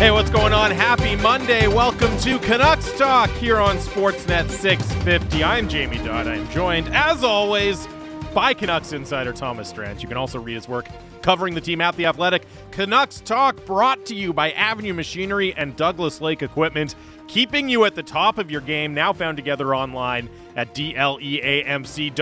Hey, 0.00 0.10
what's 0.10 0.30
going 0.30 0.54
on? 0.54 0.70
Happy 0.70 1.14
Monday. 1.16 1.68
Welcome 1.68 2.16
to 2.20 2.38
Canucks 2.38 2.90
Talk 2.96 3.28
here 3.32 3.58
on 3.58 3.76
Sportsnet 3.76 4.48
650. 4.48 5.44
I'm 5.44 5.68
Jamie 5.68 5.98
Dodd. 5.98 6.26
I'm 6.26 6.48
joined, 6.48 6.88
as 6.94 7.22
always, 7.22 7.86
by 8.32 8.54
Canucks 8.54 8.94
insider 8.94 9.34
Thomas 9.34 9.70
Drance. 9.74 10.00
You 10.00 10.08
can 10.08 10.16
also 10.16 10.40
read 10.40 10.54
his 10.54 10.66
work 10.66 10.88
covering 11.20 11.52
the 11.52 11.60
team 11.60 11.82
at 11.82 11.96
The 11.96 12.06
Athletic. 12.06 12.46
Canucks 12.70 13.20
Talk 13.20 13.62
brought 13.66 14.06
to 14.06 14.14
you 14.14 14.32
by 14.32 14.52
Avenue 14.52 14.94
Machinery 14.94 15.52
and 15.54 15.76
Douglas 15.76 16.22
Lake 16.22 16.40
Equipment, 16.42 16.94
keeping 17.28 17.68
you 17.68 17.84
at 17.84 17.94
the 17.94 18.02
top 18.02 18.38
of 18.38 18.50
your 18.50 18.62
game, 18.62 18.94
now 18.94 19.12
found 19.12 19.36
together 19.36 19.74
online 19.74 20.30
at 20.56 20.74
dleamc.com. 20.74 22.16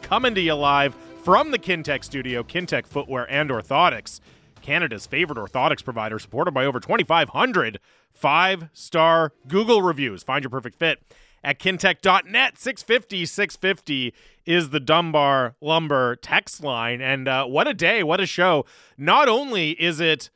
Coming 0.00 0.34
to 0.34 0.40
you 0.40 0.54
live 0.54 0.96
from 1.22 1.52
the 1.52 1.60
Kintec 1.60 2.02
studio, 2.02 2.42
Kintec 2.42 2.88
Footwear 2.88 3.30
and 3.30 3.50
Orthotics. 3.50 4.18
Canada's 4.64 5.06
favorite 5.06 5.38
orthotics 5.38 5.84
provider, 5.84 6.18
supported 6.18 6.52
by 6.52 6.64
over 6.64 6.80
2,500 6.80 7.78
five 8.14 8.68
star 8.72 9.32
Google 9.46 9.82
reviews. 9.82 10.22
Find 10.22 10.42
your 10.42 10.50
perfect 10.50 10.78
fit 10.78 11.02
at 11.42 11.58
kintec.net. 11.58 12.58
650 12.58 13.26
650 13.26 14.14
is 14.46 14.70
the 14.70 14.80
Dunbar 14.80 15.56
Lumber 15.60 16.16
text 16.16 16.62
line. 16.62 17.02
And 17.02 17.28
uh, 17.28 17.44
what 17.44 17.68
a 17.68 17.74
day, 17.74 18.02
what 18.02 18.20
a 18.20 18.26
show. 18.26 18.64
Not 18.96 19.28
only 19.28 19.72
is 19.72 20.00
it 20.00 20.30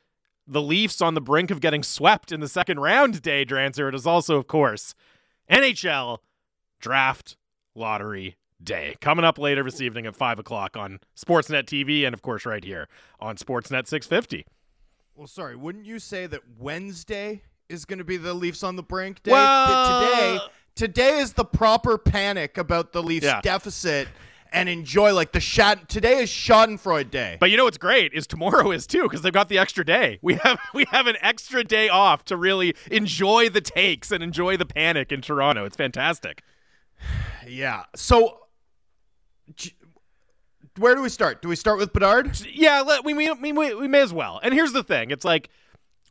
the 0.45 0.61
Leafs 0.61 1.01
on 1.01 1.15
the 1.15 1.21
brink 1.21 1.49
of 1.49 1.59
getting 1.59 1.81
swept 1.81 2.31
in 2.31 2.39
the 2.39 2.47
second 2.47 2.79
round 2.79 3.21
day, 3.23 3.43
Drancer, 3.45 3.89
it 3.89 3.95
is 3.95 4.05
also, 4.05 4.37
of 4.37 4.47
course, 4.47 4.93
NHL 5.49 6.19
draft 6.79 7.35
lottery 7.75 8.37
day. 8.63 8.95
Coming 9.01 9.25
up 9.25 9.37
later 9.37 9.63
this 9.63 9.81
evening 9.81 10.05
at 10.05 10.15
5 10.15 10.39
o'clock 10.39 10.75
on 10.77 10.99
Sportsnet 11.17 11.63
TV 11.63 12.05
and, 12.05 12.13
of 12.13 12.21
course, 12.21 12.45
right 12.45 12.63
here 12.63 12.87
on 13.19 13.35
Sportsnet 13.37 13.87
650. 13.87 14.45
Well, 15.15 15.27
sorry, 15.27 15.55
wouldn't 15.55 15.85
you 15.85 15.99
say 15.99 16.27
that 16.27 16.41
Wednesday 16.57 17.41
is 17.67 17.85
going 17.85 17.99
to 17.99 18.05
be 18.05 18.17
the 18.17 18.33
Leafs 18.33 18.63
on 18.63 18.75
the 18.75 18.83
brink 18.83 19.23
day? 19.23 19.31
Well- 19.31 20.09
today, 20.09 20.39
today 20.75 21.17
is 21.19 21.33
the 21.33 21.45
proper 21.45 21.97
panic 21.97 22.57
about 22.57 22.93
the 22.93 23.03
Leafs 23.03 23.25
Yeah. 23.25 23.41
deficit 23.41 24.07
and 24.51 24.67
enjoy 24.67 25.13
like 25.13 25.31
the 25.31 25.39
shot. 25.39 25.87
Today 25.89 26.23
is 26.23 26.29
Schadenfreude 26.31 27.11
day. 27.11 27.37
But 27.39 27.51
you 27.51 27.57
know 27.57 27.65
what's 27.65 27.77
great 27.77 28.13
is 28.13 28.25
tomorrow 28.25 28.71
is 28.71 28.87
too 28.87 29.03
because 29.03 29.21
they've 29.21 29.31
got 29.33 29.47
the 29.49 29.59
extra 29.59 29.85
day. 29.85 30.17
We 30.23 30.35
have 30.35 30.59
we 30.73 30.85
have 30.91 31.05
an 31.05 31.17
extra 31.21 31.63
day 31.63 31.87
off 31.87 32.25
to 32.25 32.35
really 32.37 32.73
enjoy 32.89 33.49
the 33.49 33.61
takes 33.61 34.11
and 34.11 34.23
enjoy 34.23 34.57
the 34.57 34.65
panic 34.65 35.11
in 35.11 35.21
Toronto. 35.21 35.65
It's 35.65 35.75
fantastic. 35.77 36.41
yeah. 37.47 37.83
So, 37.95 38.39
where 40.77 40.95
do 40.95 41.01
we 41.01 41.09
start? 41.09 41.41
Do 41.41 41.49
we 41.49 41.55
start 41.55 41.77
with 41.77 41.93
Bedard? 41.93 42.39
Yeah, 42.51 42.81
let, 42.81 43.03
we, 43.03 43.13
we 43.13 43.31
we 43.31 43.51
we 43.51 43.87
may 43.87 44.01
as 44.01 44.13
well. 44.13 44.39
And 44.43 44.53
here's 44.53 44.71
the 44.73 44.83
thing: 44.83 45.11
it's 45.11 45.25
like 45.25 45.49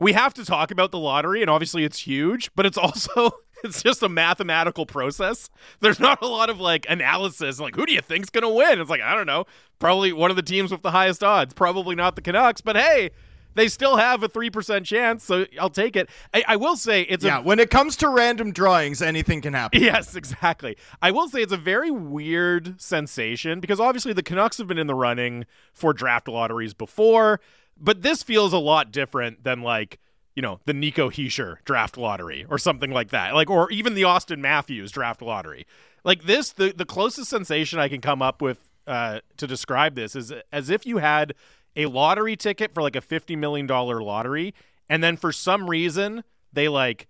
we 0.00 0.12
have 0.12 0.34
to 0.34 0.44
talk 0.44 0.70
about 0.70 0.90
the 0.90 0.98
lottery, 0.98 1.40
and 1.40 1.50
obviously 1.50 1.84
it's 1.84 1.98
huge, 2.00 2.50
but 2.54 2.66
it's 2.66 2.78
also 2.78 3.30
it's 3.64 3.82
just 3.82 4.02
a 4.02 4.08
mathematical 4.08 4.86
process. 4.86 5.50
There's 5.80 6.00
not 6.00 6.22
a 6.22 6.26
lot 6.26 6.50
of 6.50 6.60
like 6.60 6.86
analysis. 6.88 7.58
Like, 7.58 7.74
who 7.76 7.86
do 7.86 7.92
you 7.92 8.00
think's 8.00 8.30
gonna 8.30 8.50
win? 8.50 8.80
It's 8.80 8.90
like 8.90 9.00
I 9.00 9.14
don't 9.14 9.26
know. 9.26 9.44
Probably 9.78 10.12
one 10.12 10.30
of 10.30 10.36
the 10.36 10.42
teams 10.42 10.70
with 10.70 10.82
the 10.82 10.90
highest 10.90 11.24
odds. 11.24 11.54
Probably 11.54 11.94
not 11.94 12.16
the 12.16 12.22
Canucks, 12.22 12.60
but 12.60 12.76
hey. 12.76 13.10
They 13.54 13.68
still 13.68 13.96
have 13.96 14.22
a 14.22 14.28
three 14.28 14.50
percent 14.50 14.86
chance, 14.86 15.24
so 15.24 15.46
I'll 15.60 15.70
take 15.70 15.96
it. 15.96 16.08
I, 16.32 16.44
I 16.48 16.56
will 16.56 16.76
say 16.76 17.02
it's 17.02 17.24
Yeah. 17.24 17.38
a 17.38 17.42
When 17.42 17.58
it 17.58 17.70
comes 17.70 17.96
to 17.96 18.08
random 18.08 18.52
drawings, 18.52 19.02
anything 19.02 19.40
can 19.40 19.54
happen. 19.54 19.82
Yes, 19.88 20.14
exactly. 20.14 20.76
I 21.02 21.10
will 21.10 21.28
say 21.28 21.42
it's 21.42 21.52
a 21.52 21.56
very 21.56 21.90
weird 21.90 22.80
sensation 22.80 23.58
because 23.60 23.80
obviously 23.80 24.12
the 24.12 24.22
Canucks 24.22 24.58
have 24.58 24.66
been 24.68 24.78
in 24.78 24.86
the 24.86 24.94
running 24.94 25.44
for 25.72 25.92
draft 25.92 26.28
lotteries 26.28 26.74
before, 26.74 27.40
but 27.76 28.02
this 28.02 28.22
feels 28.22 28.52
a 28.52 28.58
lot 28.58 28.92
different 28.92 29.42
than 29.44 29.62
like, 29.62 29.98
you 30.36 30.42
know, 30.42 30.60
the 30.66 30.72
Nico 30.74 31.10
Hischier 31.10 31.56
draft 31.64 31.96
lottery 31.96 32.46
or 32.48 32.58
something 32.58 32.92
like 32.92 33.10
that. 33.10 33.34
Like 33.34 33.50
or 33.50 33.70
even 33.72 33.94
the 33.94 34.02
Auston 34.02 34.38
Matthews 34.38 34.92
draft 34.92 35.20
lottery. 35.22 35.66
Like 36.04 36.24
this 36.24 36.52
the 36.52 36.72
the 36.72 36.84
closest 36.86 37.28
sensation 37.28 37.78
I 37.80 37.88
can 37.88 38.00
come 38.00 38.22
up 38.22 38.40
with 38.40 38.70
uh, 38.86 39.20
to 39.36 39.46
describe 39.46 39.94
this 39.96 40.14
is 40.16 40.32
as 40.52 40.70
if 40.70 40.86
you 40.86 40.98
had 40.98 41.34
a 41.76 41.86
lottery 41.86 42.36
ticket 42.36 42.72
for 42.74 42.82
like 42.82 42.96
a 42.96 43.00
50 43.00 43.36
million 43.36 43.66
dollar 43.66 44.02
lottery 44.02 44.54
and 44.88 45.02
then 45.02 45.16
for 45.16 45.32
some 45.32 45.68
reason 45.68 46.24
they 46.52 46.68
like 46.68 47.06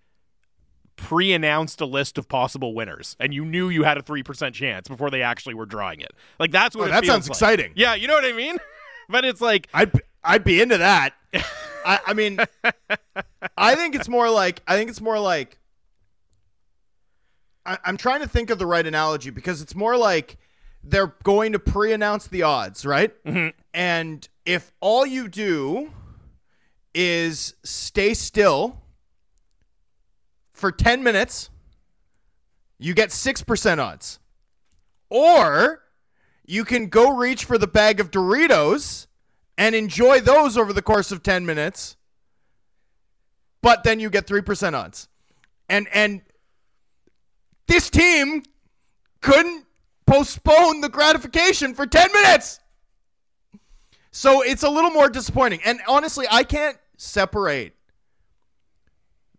pre-announced 0.95 1.79
a 1.79 1.85
list 1.85 2.17
of 2.17 2.27
possible 2.27 2.73
winners 2.75 3.15
and 3.19 3.33
you 3.33 3.45
knew 3.45 3.69
you 3.69 3.83
had 3.83 3.97
a 3.97 4.01
3% 4.01 4.53
chance 4.53 4.87
before 4.89 5.09
they 5.09 5.21
actually 5.21 5.53
were 5.55 5.65
drawing 5.65 6.01
it 6.01 6.11
like 6.39 6.51
that's 6.51 6.75
what 6.75 6.83
Oh, 6.83 6.87
it 6.87 7.01
that 7.01 7.05
sounds 7.05 7.29
like. 7.29 7.35
exciting. 7.35 7.71
yeah 7.75 7.95
you 7.95 8.07
know 8.07 8.15
what 8.15 8.25
i 8.25 8.33
mean 8.33 8.57
but 9.09 9.23
it's 9.25 9.41
like 9.41 9.67
I'd 9.73 9.91
I'd 10.23 10.43
be 10.43 10.59
into 10.59 10.77
that. 10.77 11.13
I, 11.85 11.99
I 12.07 12.13
mean, 12.13 12.39
I 13.57 13.75
think 13.75 13.95
it's 13.95 14.09
more 14.09 14.29
like 14.29 14.61
I 14.67 14.75
think 14.75 14.89
it's 14.89 14.99
more 14.99 15.17
like 15.17 15.57
I, 17.65 17.77
I'm 17.85 17.95
trying 17.97 18.19
to 18.21 18.27
think 18.27 18.49
of 18.49 18.59
the 18.59 18.65
right 18.65 18.85
analogy 18.85 19.29
because 19.29 19.61
it's 19.61 19.73
more 19.75 19.95
like 19.95 20.37
they're 20.83 21.15
going 21.23 21.53
to 21.53 21.59
pre-announce 21.59 22.27
the 22.27 22.43
odds, 22.43 22.85
right? 22.85 23.11
Mm-hmm. 23.23 23.57
And 23.73 24.27
if 24.49 24.73
all 24.79 25.05
you 25.05 25.27
do 25.27 25.91
is 26.95 27.53
stay 27.63 28.15
still 28.15 28.81
for 30.53 30.71
10 30.71 31.03
minutes, 31.03 31.51
you 32.79 32.95
get 32.95 33.09
6% 33.09 33.77
odds. 33.77 34.17
Or 35.11 35.83
you 36.47 36.65
can 36.65 36.87
go 36.87 37.15
reach 37.15 37.45
for 37.45 37.59
the 37.59 37.67
bag 37.67 37.99
of 37.99 38.09
Doritos 38.09 39.05
and 39.55 39.75
enjoy 39.75 40.19
those 40.19 40.57
over 40.57 40.73
the 40.73 40.81
course 40.81 41.11
of 41.11 41.21
10 41.21 41.45
minutes. 41.45 41.95
But 43.61 43.83
then 43.83 43.99
you 43.99 44.09
get 44.09 44.25
3% 44.25 44.73
odds. 44.73 45.09
And 45.69 45.87
and 45.93 46.21
this 47.67 47.91
team 47.91 48.41
couldn't 49.21 49.67
postpone 50.07 50.81
the 50.81 50.89
gratification 50.89 51.75
for 51.75 51.85
10 51.85 52.11
minutes. 52.11 52.59
So 54.11 54.41
it's 54.41 54.63
a 54.63 54.69
little 54.69 54.89
more 54.91 55.09
disappointing. 55.09 55.59
And 55.65 55.79
honestly, 55.87 56.25
I 56.29 56.43
can't 56.43 56.77
separate 56.97 57.73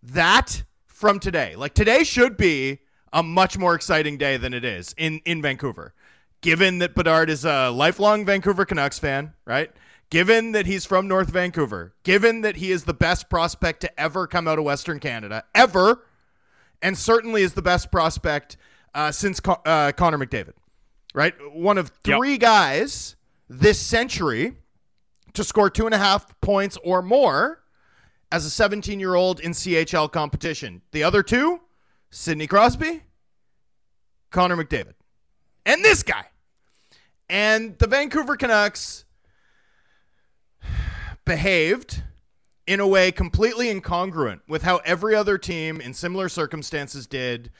that 0.02 0.62
from 0.86 1.18
today. 1.18 1.56
Like 1.56 1.74
today 1.74 2.04
should 2.04 2.36
be 2.36 2.78
a 3.12 3.22
much 3.22 3.58
more 3.58 3.74
exciting 3.74 4.16
day 4.18 4.36
than 4.36 4.54
it 4.54 4.64
is 4.64 4.94
in 4.96 5.20
in 5.24 5.42
Vancouver. 5.42 5.94
Given 6.40 6.78
that 6.78 6.94
Bedard 6.94 7.28
is 7.28 7.44
a 7.44 7.68
lifelong 7.70 8.24
Vancouver 8.24 8.64
Canucks 8.64 8.98
fan, 8.98 9.34
right? 9.44 9.70
Given 10.08 10.52
that 10.52 10.66
he's 10.66 10.86
from 10.86 11.06
North 11.06 11.28
Vancouver, 11.30 11.94
given 12.02 12.40
that 12.40 12.56
he 12.56 12.72
is 12.72 12.84
the 12.84 12.94
best 12.94 13.28
prospect 13.28 13.80
to 13.82 14.00
ever 14.00 14.26
come 14.26 14.48
out 14.48 14.58
of 14.58 14.64
Western 14.64 14.98
Canada, 15.00 15.44
ever, 15.54 16.04
and 16.82 16.96
certainly 16.96 17.42
is 17.42 17.52
the 17.52 17.62
best 17.62 17.92
prospect 17.92 18.56
uh, 18.94 19.12
since 19.12 19.38
Con- 19.38 19.60
uh, 19.66 19.92
Connor 19.92 20.18
McDavid, 20.18 20.54
right? 21.14 21.34
One 21.52 21.76
of 21.78 21.92
Yep. 22.06 22.16
three 22.18 22.38
guys 22.38 23.16
this 23.48 23.78
century 23.78 24.56
to 25.34 25.44
score 25.44 25.70
two 25.70 25.86
and 25.86 25.94
a 25.94 25.98
half 25.98 26.38
points 26.40 26.76
or 26.84 27.02
more 27.02 27.62
as 28.32 28.44
a 28.44 28.50
17 28.50 29.00
year 29.00 29.14
old 29.14 29.40
in 29.40 29.52
CHL 29.52 30.10
competition. 30.10 30.82
The 30.92 31.02
other 31.02 31.22
two, 31.22 31.60
Sidney 32.10 32.46
Crosby, 32.46 33.02
Connor 34.30 34.56
McDavid, 34.56 34.94
and 35.66 35.84
this 35.84 36.02
guy. 36.02 36.26
And 37.28 37.78
the 37.78 37.86
Vancouver 37.86 38.36
Canucks 38.36 39.04
behaved 41.24 42.02
in 42.66 42.80
a 42.80 42.86
way 42.86 43.12
completely 43.12 43.72
incongruent 43.72 44.40
with 44.48 44.62
how 44.62 44.78
every 44.84 45.14
other 45.14 45.38
team 45.38 45.80
in 45.80 45.94
similar 45.94 46.28
circumstances 46.28 47.06
did 47.06 47.50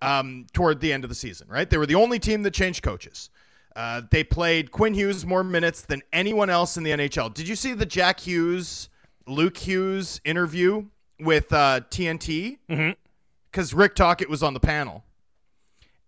um, 0.00 0.46
toward 0.52 0.80
the 0.80 0.92
end 0.92 1.04
of 1.04 1.08
the 1.08 1.14
season, 1.14 1.46
right? 1.48 1.70
They 1.70 1.78
were 1.78 1.86
the 1.86 1.94
only 1.94 2.18
team 2.18 2.42
that 2.42 2.52
changed 2.52 2.82
coaches. 2.82 3.30
Uh, 3.74 4.02
they 4.10 4.22
played 4.24 4.70
Quinn 4.70 4.94
Hughes 4.94 5.24
more 5.24 5.44
minutes 5.44 5.82
than 5.82 6.02
anyone 6.12 6.50
else 6.50 6.76
in 6.76 6.82
the 6.82 6.90
NHL. 6.90 7.32
Did 7.32 7.48
you 7.48 7.56
see 7.56 7.72
the 7.72 7.86
Jack 7.86 8.20
Hughes, 8.20 8.88
Luke 9.26 9.56
Hughes 9.56 10.20
interview 10.24 10.84
with 11.18 11.52
uh, 11.52 11.80
TNT? 11.90 12.58
Because 13.50 13.74
Rick 13.74 13.94
Tocchet 13.94 14.28
was 14.28 14.42
on 14.42 14.54
the 14.54 14.60
panel. 14.60 15.04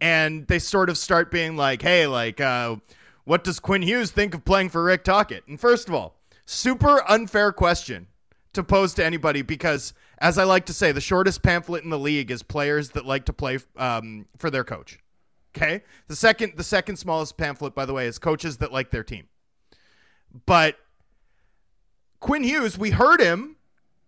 And 0.01 0.47
they 0.47 0.59
sort 0.59 0.91
of 0.91 0.99
start 0.99 1.31
being 1.31 1.57
like, 1.57 1.81
hey, 1.81 2.07
like, 2.07 2.41
uh, 2.41 2.77
what 3.25 3.45
does 3.45 3.59
Quinn 3.61 3.83
Hughes 3.83 4.11
think 4.11 4.35
of 4.35 4.45
playing 4.45 4.69
for 4.69 4.85
Rick 4.85 5.05
Tocchet? 5.05 5.47
And 5.49 5.59
first 5.59 5.89
of 5.89 5.95
all, 5.95 6.17
super 6.47 7.03
unfair 7.11 7.53
question 7.53 8.09
to 8.53 8.63
pose 8.63 8.95
to 8.95 9.05
anybody 9.05 9.43
because, 9.43 9.95
as 10.19 10.39
I 10.39 10.45
like 10.45 10.67
to 10.67 10.73
say, 10.73 10.93
the 10.93 11.01
shortest 11.01 11.43
pamphlet 11.43 11.85
in 11.85 11.91
the 11.91 11.99
league 11.99 12.31
is 12.31 12.43
players 12.43 12.91
that 12.91 13.07
like 13.07 13.25
to 13.27 13.33
play 13.33 13.59
um, 13.77 14.27
for 14.37 14.51
their 14.51 14.65
coach. 14.65 14.99
Okay. 15.57 15.83
The 16.09 16.17
second, 16.17 16.55
the 16.57 16.65
second 16.65 16.97
smallest 16.97 17.37
pamphlet, 17.37 17.75
by 17.75 17.87
the 17.87 17.93
way, 17.93 18.07
is 18.07 18.19
coaches 18.19 18.57
that 18.59 18.73
like 18.73 18.91
their 18.91 19.05
team. 19.05 19.29
But 20.47 20.77
Quinn 22.21 22.43
Hughes, 22.43 22.77
we 22.77 22.91
heard 22.91 23.21
him 23.21 23.57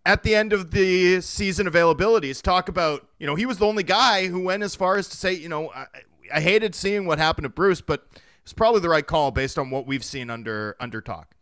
at 0.04 0.22
the 0.22 0.34
end 0.34 0.52
of 0.52 0.70
the 0.70 1.20
season 1.20 1.66
availabilities 1.66 2.42
talk 2.42 2.68
about, 2.68 3.06
you 3.18 3.26
know, 3.26 3.34
he 3.34 3.46
was 3.46 3.58
the 3.58 3.66
only 3.66 3.82
guy 3.82 4.26
who 4.26 4.40
went 4.40 4.62
as 4.62 4.74
far 4.74 4.96
as 4.96 5.08
to 5.08 5.16
say, 5.16 5.32
you 5.32 5.48
know, 5.48 5.70
I, 5.70 5.86
I 6.34 6.40
hated 6.40 6.74
seeing 6.74 7.06
what 7.06 7.18
happened 7.18 7.44
to 7.44 7.48
Bruce, 7.48 7.80
but 7.80 8.06
it's 8.42 8.52
probably 8.52 8.80
the 8.80 8.88
right 8.88 9.06
call 9.06 9.32
based 9.32 9.58
on 9.58 9.70
what 9.70 9.86
we've 9.86 10.04
seen 10.04 10.30
under 10.30 10.76
under 10.78 11.00
talk. 11.00 11.34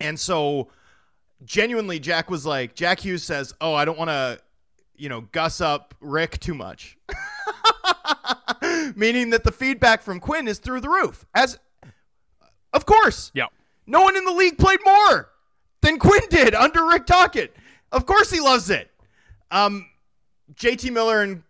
And 0.00 0.18
so 0.18 0.68
genuinely, 1.44 1.98
Jack 1.98 2.30
was 2.30 2.46
like, 2.46 2.74
Jack 2.74 3.00
Hughes 3.00 3.22
says, 3.22 3.54
"Oh, 3.60 3.74
I 3.74 3.84
don't 3.84 3.98
want 3.98 4.08
to, 4.08 4.38
you 4.96 5.10
know, 5.10 5.22
guss 5.32 5.60
up 5.60 5.94
Rick 6.00 6.40
too 6.40 6.54
much," 6.54 6.96
meaning 8.96 9.30
that 9.30 9.44
the 9.44 9.52
feedback 9.52 10.02
from 10.02 10.20
Quinn 10.20 10.48
is 10.48 10.58
through 10.58 10.80
the 10.80 10.88
roof. 10.88 11.24
As, 11.34 11.58
of 12.72 12.86
course, 12.86 13.30
Yeah. 13.34 13.46
no 13.86 14.02
one 14.02 14.16
in 14.16 14.24
the 14.24 14.32
league 14.32 14.58
played 14.58 14.80
more 14.84 15.30
than 15.80 15.98
Quinn 15.98 16.22
did 16.30 16.54
under 16.54 16.86
Rick 16.86 17.06
Tocchet. 17.06 17.54
Of 17.90 18.06
course, 18.06 18.30
he 18.30 18.40
loves 18.40 18.70
it. 18.70 18.90
Um, 19.50 19.86
JT 20.54 20.90
Miller 20.92 21.22
and 21.22 21.42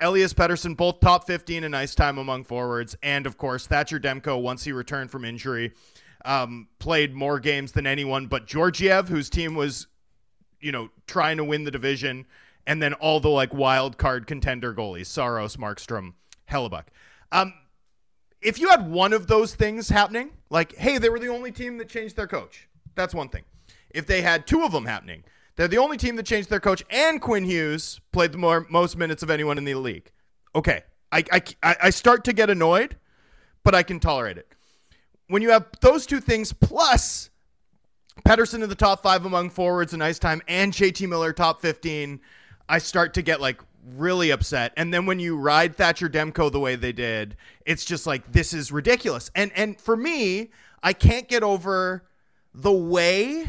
Elias 0.00 0.32
Pettersson 0.32 0.76
both 0.76 1.00
top 1.00 1.26
15 1.26 1.64
in 1.64 1.74
ice 1.74 1.94
time 1.94 2.18
among 2.18 2.44
forwards, 2.44 2.96
and 3.02 3.26
of 3.26 3.36
course 3.36 3.66
Thatcher 3.66 4.00
Demko 4.00 4.40
once 4.40 4.64
he 4.64 4.72
returned 4.72 5.10
from 5.10 5.24
injury 5.24 5.72
um, 6.24 6.68
played 6.78 7.14
more 7.14 7.38
games 7.40 7.72
than 7.72 7.86
anyone 7.86 8.26
but 8.26 8.46
Georgiev, 8.46 9.08
whose 9.08 9.28
team 9.30 9.54
was, 9.54 9.86
you 10.60 10.72
know, 10.72 10.88
trying 11.06 11.36
to 11.36 11.44
win 11.44 11.64
the 11.64 11.70
division, 11.70 12.26
and 12.66 12.80
then 12.82 12.94
all 12.94 13.20
the 13.20 13.28
like 13.28 13.52
wild 13.52 13.98
card 13.98 14.26
contender 14.26 14.72
goalies: 14.74 15.06
Saros, 15.06 15.56
Markstrom, 15.56 16.14
Hellebuyck. 16.52 16.84
Um, 17.32 17.54
if 18.40 18.58
you 18.58 18.68
had 18.68 18.90
one 18.90 19.12
of 19.12 19.26
those 19.26 19.54
things 19.54 19.88
happening, 19.88 20.30
like, 20.50 20.74
hey, 20.76 20.98
they 20.98 21.08
were 21.08 21.18
the 21.18 21.28
only 21.28 21.52
team 21.52 21.78
that 21.78 21.88
changed 21.88 22.16
their 22.16 22.26
coach, 22.26 22.68
that's 22.94 23.14
one 23.14 23.28
thing. 23.28 23.44
If 23.90 24.06
they 24.06 24.22
had 24.22 24.46
two 24.46 24.62
of 24.62 24.72
them 24.72 24.86
happening, 24.86 25.24
they're 25.56 25.68
the 25.68 25.78
only 25.78 25.96
team 25.96 26.16
that 26.16 26.26
changed 26.26 26.50
their 26.50 26.60
coach, 26.60 26.82
and 26.90 27.20
Quinn 27.20 27.44
Hughes 27.44 28.00
played 28.12 28.32
the 28.32 28.38
more, 28.38 28.66
most 28.70 28.96
minutes 28.96 29.22
of 29.22 29.30
anyone 29.30 29.58
in 29.58 29.64
the 29.64 29.74
league. 29.74 30.10
Okay, 30.54 30.82
I, 31.10 31.24
I, 31.62 31.76
I 31.82 31.90
start 31.90 32.24
to 32.24 32.32
get 32.32 32.50
annoyed, 32.50 32.96
but 33.64 33.74
I 33.74 33.82
can 33.82 34.00
tolerate 34.00 34.38
it. 34.38 34.48
When 35.28 35.42
you 35.42 35.50
have 35.50 35.66
those 35.80 36.06
two 36.06 36.20
things 36.20 36.52
plus 36.52 37.30
Pettersson 38.26 38.62
in 38.62 38.68
the 38.68 38.74
top 38.74 39.02
five 39.02 39.24
among 39.24 39.50
forwards 39.50 39.94
in 39.94 40.02
ice 40.02 40.18
time 40.18 40.42
and 40.48 40.72
JT 40.72 41.08
Miller 41.08 41.32
top 41.32 41.60
15, 41.60 42.20
I 42.68 42.78
start 42.78 43.14
to 43.14 43.22
get 43.22 43.40
like 43.40 43.60
really 43.84 44.30
upset. 44.30 44.72
And 44.76 44.92
then 44.92 45.06
when 45.06 45.18
you 45.18 45.36
ride 45.36 45.76
Thatcher 45.76 46.08
Demko 46.08 46.50
the 46.50 46.60
way 46.60 46.76
they 46.76 46.92
did, 46.92 47.36
it's 47.66 47.84
just 47.84 48.06
like 48.06 48.32
this 48.32 48.52
is 48.52 48.70
ridiculous. 48.72 49.30
And 49.34 49.52
and 49.54 49.80
for 49.80 49.96
me, 49.96 50.50
I 50.82 50.92
can't 50.92 51.28
get 51.28 51.42
over 51.42 52.04
the 52.54 52.72
way 52.72 53.46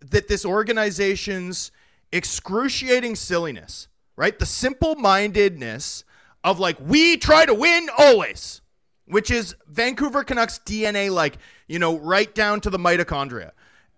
that 0.00 0.28
this 0.28 0.44
organization's 0.44 1.72
excruciating 2.12 3.16
silliness, 3.16 3.88
right? 4.16 4.38
The 4.38 4.46
simple 4.46 4.96
mindedness 4.96 6.04
of 6.42 6.58
like, 6.58 6.76
we 6.80 7.16
try 7.16 7.46
to 7.46 7.54
win 7.54 7.88
always, 7.98 8.62
which 9.06 9.30
is 9.30 9.54
Vancouver 9.68 10.24
Canucks 10.24 10.58
DNA, 10.64 11.10
like, 11.12 11.38
you 11.68 11.78
know, 11.78 11.98
right 11.98 12.34
down 12.34 12.60
to 12.62 12.70
the 12.70 12.78
mitochondria. 12.78 13.50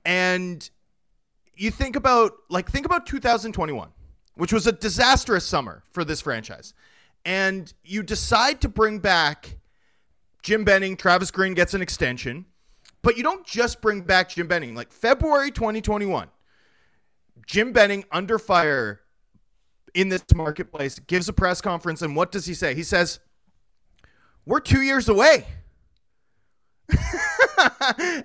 And 0.05 0.69
you 1.55 1.71
think 1.71 1.97
about, 1.97 2.33
like, 2.49 2.71
think 2.71 2.87
about 2.87 3.07
2021, 3.07 3.91
which 4.35 4.53
was 4.53 4.67
a 4.67 4.73
disastrous 4.73 5.45
summer 5.45 5.83
for 5.91 6.05
this 6.05 6.21
franchise. 6.21 6.75
And 7.25 7.73
you 7.85 8.03
decide 8.03 8.61
to 8.63 8.69
bring 8.69 8.99
back 8.99 9.59
Jim 10.43 10.65
Benning, 10.65 10.97
Travis 10.97 11.31
Green 11.31 11.55
gets 11.55 11.75
an 11.75 11.83
extension. 11.83 12.47
But 13.03 13.17
you 13.17 13.23
don't 13.23 13.47
just 13.47 13.81
bring 13.81 14.03
back 14.03 14.31
Jim 14.31 14.47
Benning. 14.47 14.75
Like 14.75 14.93
February 14.93 15.51
2021, 15.51 16.29
Jim 17.47 17.73
Benning 17.73 18.05
under 18.13 18.39
fire 18.39 19.01
in 19.95 20.09
this 20.09 20.23
marketplace 20.35 20.99
gives 20.99 21.29
a 21.29 21.33
press 21.33 21.61
conference. 21.61 22.03
And 22.03 22.17
what 22.17 22.33
does 22.33 22.47
he 22.47 22.55
say? 22.55 22.75
He 22.75 22.85
says, 22.85 23.21
We're 24.47 24.61
two 24.61 24.83
years 24.83 25.09
away. 25.09 25.47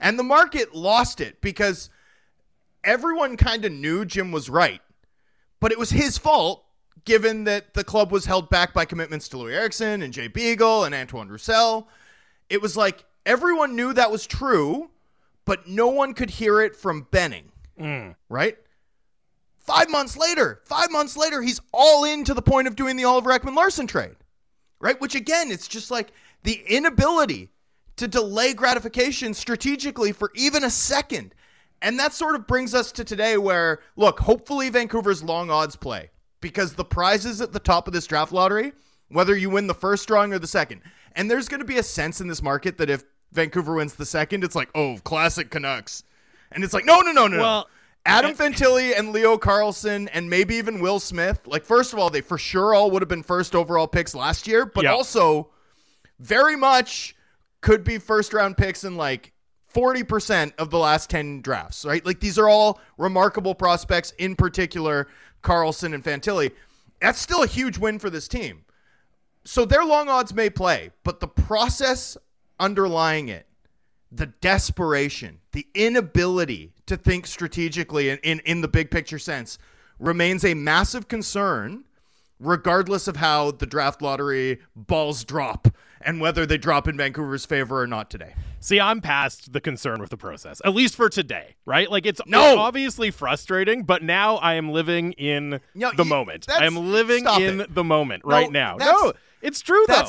and 0.01 0.17
the 0.17 0.23
market 0.23 0.75
lost 0.75 1.21
it 1.21 1.41
because 1.41 1.89
everyone 2.83 3.37
kind 3.37 3.65
of 3.65 3.71
knew 3.71 4.05
Jim 4.05 4.31
was 4.31 4.49
right. 4.49 4.81
But 5.59 5.71
it 5.71 5.79
was 5.79 5.89
his 5.89 6.17
fault 6.17 6.63
given 7.05 7.45
that 7.45 7.73
the 7.73 7.83
club 7.83 8.11
was 8.11 8.25
held 8.25 8.49
back 8.49 8.73
by 8.73 8.85
commitments 8.85 9.29
to 9.29 9.37
Loui 9.37 9.53
Eriksson 9.53 10.01
and 10.01 10.13
Jay 10.13 10.27
Beagle 10.27 10.83
and 10.83 10.93
Antoine 10.93 11.29
Roussel. 11.29 11.87
It 12.49 12.61
was 12.61 12.75
like 12.75 13.05
everyone 13.25 13.75
knew 13.75 13.93
that 13.93 14.11
was 14.11 14.27
true, 14.27 14.89
but 15.45 15.67
no 15.67 15.87
one 15.87 16.13
could 16.13 16.29
hear 16.29 16.61
it 16.61 16.75
from 16.75 17.07
Benning. 17.11 17.51
Mm. 17.79 18.15
Right? 18.29 18.57
Five 19.57 19.89
months 19.89 20.15
later, 20.15 20.61
five 20.65 20.91
months 20.91 21.17
later, 21.17 21.41
he's 21.41 21.59
all 21.73 22.05
in 22.05 22.23
to 22.23 22.33
the 22.33 22.41
point 22.41 22.67
of 22.67 22.75
doing 22.75 22.95
the 22.95 23.03
Oliver 23.03 23.31
Ekman-Larsson 23.31 23.87
trade. 23.87 24.15
Right? 24.79 24.99
Which 24.99 25.15
again, 25.15 25.51
it's 25.51 25.67
just 25.67 25.91
like 25.91 26.11
the 26.43 26.61
inability 26.67 27.49
to 27.97 28.07
delay 28.07 28.53
gratification 28.53 29.33
strategically 29.33 30.11
for 30.11 30.31
even 30.35 30.63
a 30.63 30.69
second. 30.69 31.33
And 31.81 31.99
that 31.99 32.13
sort 32.13 32.35
of 32.35 32.47
brings 32.47 32.73
us 32.73 32.91
to 32.93 33.03
today 33.03 33.37
where, 33.37 33.79
look, 33.95 34.19
hopefully 34.19 34.69
Vancouver's 34.69 35.23
long 35.23 35.49
odds 35.51 35.75
play 35.75 36.09
because 36.41 36.73
the 36.73 36.85
prizes 36.85 37.39
at 37.41 37.51
the 37.53 37.59
top 37.59 37.87
of 37.87 37.93
this 37.93 38.07
draft 38.07 38.31
lottery, 38.31 38.73
whether 39.09 39.35
you 39.35 39.49
win 39.49 39.67
the 39.67 39.73
first 39.75 40.07
drawing 40.07 40.33
or 40.33 40.39
the 40.39 40.47
second, 40.47 40.81
and 41.13 41.29
there's 41.29 41.47
going 41.47 41.59
to 41.59 41.65
be 41.65 41.77
a 41.77 41.83
sense 41.83 42.19
in 42.21 42.27
this 42.27 42.41
market 42.41 42.77
that 42.77 42.89
if 42.89 43.03
Vancouver 43.31 43.75
wins 43.75 43.95
the 43.95 44.05
second, 44.05 44.43
it's 44.43 44.55
like, 44.55 44.69
oh, 44.75 44.97
classic 45.03 45.49
Canucks. 45.51 46.03
And 46.51 46.63
it's 46.63 46.73
like, 46.73 46.85
no, 46.85 47.01
no, 47.01 47.11
no, 47.11 47.27
no, 47.27 47.37
Well, 47.37 47.59
no. 47.61 47.65
Adam 48.05 48.33
Fantilli 48.33 48.97
and 48.97 49.11
Leo 49.11 49.37
Carlsson 49.37 50.07
and 50.13 50.29
maybe 50.29 50.55
even 50.55 50.79
Will 50.79 50.99
Smith. 50.99 51.41
Like, 51.45 51.65
first 51.65 51.91
of 51.91 51.99
all, 51.99 52.09
they 52.09 52.21
for 52.21 52.37
sure 52.37 52.73
all 52.73 52.89
would 52.91 53.01
have 53.01 53.09
been 53.09 53.21
first 53.23 53.53
overall 53.53 53.87
picks 53.87 54.15
last 54.15 54.47
year, 54.47 54.65
but 54.65 54.85
Yeah. 54.85 54.93
also 54.93 55.49
very 56.19 56.55
much 56.55 57.15
could 57.61 57.83
be 57.83 57.97
first 57.97 58.33
round 58.33 58.55
picks 58.57 58.83
in 58.83 58.95
like 58.95 59.33
40% 59.73 60.53
of 60.57 60.69
the 60.69 60.77
last 60.77 61.09
10 61.09 61.41
drafts, 61.41 61.85
right? 61.85 62.05
Like 62.05 62.19
these 62.19 62.37
are 62.37 62.49
all 62.49 62.79
remarkable 62.97 63.53
prospects, 63.53 64.11
in 64.17 64.35
particular, 64.35 65.07
Carlsson 65.43 65.93
and 65.93 66.03
Fantilli. 66.03 66.51
That's 67.01 67.19
still 67.19 67.43
a 67.43 67.47
huge 67.47 67.77
win 67.77 67.99
for 67.99 68.09
this 68.09 68.27
team. 68.27 68.65
So 69.43 69.65
their 69.65 69.85
long 69.85 70.09
odds 70.09 70.33
may 70.33 70.49
play, 70.49 70.91
but 71.03 71.19
the 71.19 71.27
process 71.27 72.17
underlying 72.59 73.29
it, 73.29 73.45
the 74.11 74.25
desperation, 74.25 75.39
the 75.51 75.67
inability 75.73 76.73
to 76.85 76.97
think 76.97 77.27
strategically 77.27 78.09
in, 78.09 78.17
in, 78.19 78.39
in 78.41 78.61
the 78.61 78.67
big 78.67 78.89
picture 78.89 79.19
sense 79.19 79.57
remains 79.99 80.43
a 80.43 80.53
massive 80.53 81.07
concern 81.07 81.83
regardless 82.39 83.07
of 83.07 83.17
how 83.17 83.51
the 83.51 83.65
draft 83.65 84.01
lottery 84.01 84.59
balls 84.75 85.23
drop 85.23 85.67
and 86.01 86.21
whether 86.21 86.45
they 86.45 86.57
drop 86.57 86.87
in 86.87 86.95
Vancouver's 86.97 87.45
favor 87.45 87.81
or 87.81 87.87
not 87.87 88.09
today. 88.09 88.35
See, 88.59 88.79
I'm 88.79 89.01
past 89.01 89.53
the 89.53 89.61
concern 89.61 89.99
with 89.99 90.09
the 90.09 90.17
process, 90.17 90.61
at 90.65 90.73
least 90.73 90.95
for 90.95 91.09
today, 91.09 91.55
right? 91.65 91.89
Like 91.89 92.05
it's, 92.05 92.21
No! 92.27 92.49
it's 92.49 92.57
obviously 92.57 93.11
frustrating, 93.11 93.83
but 93.83 94.03
now 94.03 94.35
I 94.37 94.53
am 94.53 94.69
living 94.71 95.13
in 95.13 95.59
No, 95.73 95.91
the 95.91 96.03
you- 96.03 96.09
moment. 96.09 96.45
I 96.49 96.65
am 96.65 96.91
living 96.91 97.25
in 97.39 97.61
it. 97.61 97.73
the 97.73 97.83
moment 97.83 98.25
No, 98.25 98.31
right 98.35 98.51
now. 98.51 98.75
No, 98.77 99.13
it's 99.41 99.61
true 99.61 99.85
though. 99.87 100.05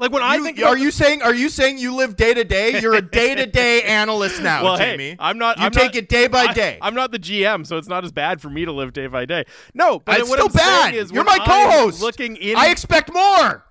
Like 0.00 0.12
when 0.12 0.22
I 0.22 0.38
think 0.38 0.60
are 0.62 0.78
you 0.78 0.90
saying 0.90 1.20
are 1.20 1.34
you 1.34 1.50
saying 1.50 1.76
you 1.78 1.94
live 1.94 2.16
day 2.16 2.32
to 2.32 2.42
day? 2.42 2.80
You're 2.80 2.94
a 2.94 3.02
day 3.02 3.34
to 3.34 3.44
day 3.46 3.82
analyst 3.84 4.40
now, 4.42 4.64
well, 4.64 4.76
Jamie. 4.78 5.10
hey, 5.10 5.16
I'm 5.18 5.36
not. 5.36 5.58
You 5.58 5.64
I'm 5.66 5.70
take 5.72 5.88
not- 5.94 5.96
it 5.96 6.08
day 6.08 6.26
by 6.26 6.44
I- 6.46 6.52
day. 6.54 6.78
I'm 6.80 6.94
not 6.94 7.12
the 7.12 7.18
GM, 7.18 7.66
so 7.66 7.76
it's 7.76 7.86
not 7.88 8.02
as 8.02 8.10
bad 8.10 8.40
for 8.40 8.48
me 8.48 8.64
to 8.64 8.72
live 8.72 8.94
day 8.94 9.06
by 9.08 9.26
day. 9.26 9.44
No, 9.74 9.98
but 10.00 10.18
it's 10.18 10.30
still 10.30 10.46
I'm 10.46 10.52
bad. 10.52 10.94
is 10.94 11.12
You're 11.12 11.22
my 11.24 11.38
I 11.40 11.60
am 11.60 11.70
co-host. 11.70 12.00
Looking 12.00 12.36
in, 12.36 12.56
I 12.56 12.68
expect 12.70 13.12
more. 13.12 13.66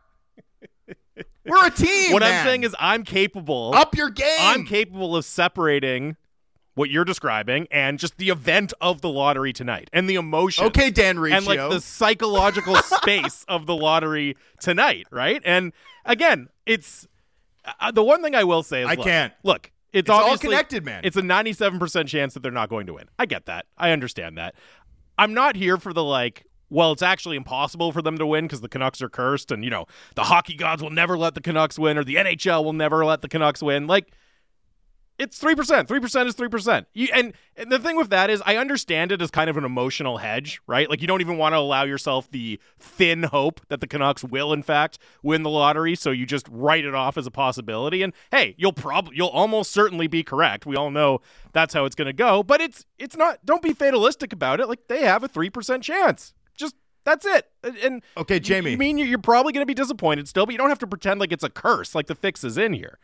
We're 1.45 1.65
a 1.65 1.71
team. 1.71 2.11
what 2.13 2.21
man. 2.21 2.41
I'm 2.41 2.45
saying 2.45 2.63
is 2.63 2.75
I'm 2.79 3.03
capable. 3.03 3.73
up 3.73 3.95
your 3.95 4.11
game. 4.11 4.27
I'm 4.39 4.65
capable 4.65 5.15
of 5.15 5.25
separating 5.25 6.15
what 6.79 6.89
you're 6.89 7.03
describing 7.03 7.67
and 7.71 7.99
just 7.99 8.17
the 8.17 8.29
event 8.29 8.71
of 8.79 9.01
the 9.01 9.09
lottery 9.09 9.51
tonight 9.51 9.89
and 9.91 10.09
the 10.09 10.15
emotion. 10.15 10.63
okay, 10.67 10.89
Dan 10.89 11.19
Riccio. 11.19 11.37
and 11.37 11.45
like 11.45 11.59
the 11.59 11.81
psychological 11.81 12.73
space 12.77 13.43
of 13.49 13.65
the 13.65 13.75
lottery 13.75 14.37
tonight, 14.61 15.05
right? 15.11 15.41
And 15.43 15.73
again, 16.05 16.47
it's 16.65 17.05
uh, 17.81 17.91
the 17.91 18.01
one 18.01 18.23
thing 18.23 18.33
I 18.33 18.45
will 18.45 18.63
say 18.63 18.83
is 18.83 18.87
I 18.87 18.93
look, 18.93 19.05
can't. 19.05 19.33
Look, 19.43 19.71
it's, 19.91 20.03
It's 20.05 20.09
all 20.09 20.37
connected, 20.37 20.85
man. 20.85 21.01
It's 21.03 21.17
a 21.17 21.21
97% 21.21 22.07
chance 22.07 22.33
that 22.33 22.43
they're 22.43 22.49
not 22.49 22.69
going 22.69 22.87
to 22.87 22.93
win. 22.93 23.09
I 23.19 23.25
get 23.25 23.45
that. 23.47 23.65
I 23.77 23.91
understand 23.91 24.37
that. 24.37 24.55
I'm 25.17 25.33
not 25.33 25.57
here 25.57 25.75
for 25.75 25.91
the 25.91 26.03
like 26.03 26.45
well, 26.69 26.93
it's 26.93 27.01
actually 27.01 27.35
impossible 27.35 27.91
for 27.91 28.01
them 28.01 28.17
to 28.19 28.25
win 28.25 28.45
because 28.45 28.61
the 28.61 28.69
Canucks 28.69 29.01
are 29.01 29.09
cursed, 29.09 29.51
and 29.51 29.65
you 29.65 29.69
know 29.69 29.85
the 30.15 30.23
hockey 30.23 30.55
gods 30.55 30.81
will 30.81 30.91
never 30.91 31.17
let 31.17 31.33
the 31.33 31.41
Canucks 31.41 31.77
win, 31.77 31.97
or 31.97 32.05
the 32.05 32.15
NHL 32.15 32.63
will 32.63 32.71
never 32.71 33.03
let 33.03 33.21
the 33.21 33.27
Canucks 33.27 33.61
win. 33.61 33.85
Like, 33.85 34.13
it's 35.19 35.37
three 35.37 35.53
percent. 35.53 35.87
Three 35.87 35.99
percent 35.99 36.27
is 36.29 36.33
three 36.33 36.47
percent. 36.49 36.87
And 37.13 37.33
and 37.55 37.71
the 37.71 37.77
thing 37.77 37.97
with 37.97 38.09
that 38.09 38.29
is, 38.29 38.41
I 38.45 38.55
understand 38.55 39.11
it 39.11 39.21
as 39.21 39.29
kind 39.29 39.49
of 39.49 39.57
an 39.57 39.65
emotional 39.65 40.17
hedge, 40.17 40.61
right? 40.65 40.89
Like 40.89 41.01
you 41.01 41.07
don't 41.07 41.21
even 41.21 41.37
want 41.37 41.53
to 41.53 41.57
allow 41.57 41.83
yourself 41.83 42.31
the 42.31 42.59
thin 42.79 43.23
hope 43.23 43.59
that 43.67 43.81
the 43.81 43.87
Canucks 43.87 44.23
will, 44.23 44.53
in 44.53 44.63
fact, 44.63 44.97
win 45.21 45.43
the 45.43 45.49
lottery. 45.49 45.93
So 45.95 46.09
you 46.11 46.25
just 46.25 46.47
write 46.49 46.85
it 46.85 46.95
off 46.95 47.17
as 47.17 47.27
a 47.27 47.31
possibility. 47.31 48.01
And 48.01 48.13
hey, 48.31 48.55
you'll 48.57 48.73
probably, 48.73 49.17
you'll 49.17 49.27
almost 49.27 49.71
certainly 49.71 50.07
be 50.07 50.23
correct. 50.23 50.65
We 50.65 50.75
all 50.77 50.89
know 50.89 51.19
that's 51.51 51.73
how 51.73 51.85
it's 51.85 51.95
going 51.95 52.07
to 52.07 52.13
go. 52.13 52.41
But 52.41 52.61
it's 52.61 52.85
it's 52.97 53.17
not. 53.17 53.45
Don't 53.45 53.61
be 53.61 53.73
fatalistic 53.73 54.31
about 54.33 54.59
it. 54.61 54.67
Like 54.69 54.87
they 54.87 55.01
have 55.01 55.23
a 55.23 55.27
three 55.27 55.49
percent 55.49 55.83
chance. 55.83 56.33
Just 56.57 56.75
that's 57.03 57.25
it. 57.25 57.49
And- 57.83 58.01
Okay, 58.15 58.39
Jamie. 58.39 58.71
you 58.71 58.77
mean 58.77 58.97
you're 58.97 59.07
you're 59.07 59.17
probably 59.19 59.51
going 59.51 59.63
to 59.63 59.67
be 59.67 59.73
disappointed 59.73 60.27
still, 60.29 60.45
but 60.45 60.53
you 60.53 60.57
don't 60.57 60.69
have 60.69 60.79
to 60.79 60.87
pretend 60.87 61.19
like 61.19 61.31
it's 61.33 61.43
a 61.43 61.49
curse. 61.49 61.93
Like 61.93 62.07
the 62.07 62.15
fix 62.15 62.43
is 62.45 62.57
in 62.57 62.71
here. 62.73 62.99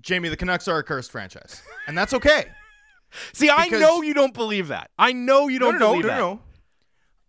Jamie, 0.00 0.28
the 0.28 0.36
Canucks 0.36 0.68
are 0.68 0.78
a 0.78 0.82
cursed 0.82 1.10
franchise, 1.10 1.62
and 1.86 1.96
that's 1.96 2.14
okay. 2.14 2.46
See, 3.32 3.50
I 3.50 3.68
know 3.68 4.02
you 4.02 4.14
don't 4.14 4.34
believe 4.34 4.68
that. 4.68 4.90
I 4.98 5.12
know 5.12 5.48
you 5.48 5.58
don't 5.58 5.74
no, 5.74 5.78
no, 5.78 5.90
believe 5.90 6.04
no, 6.04 6.08
that. 6.08 6.18
no, 6.18 6.34
no. 6.34 6.40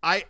I 0.02 0.24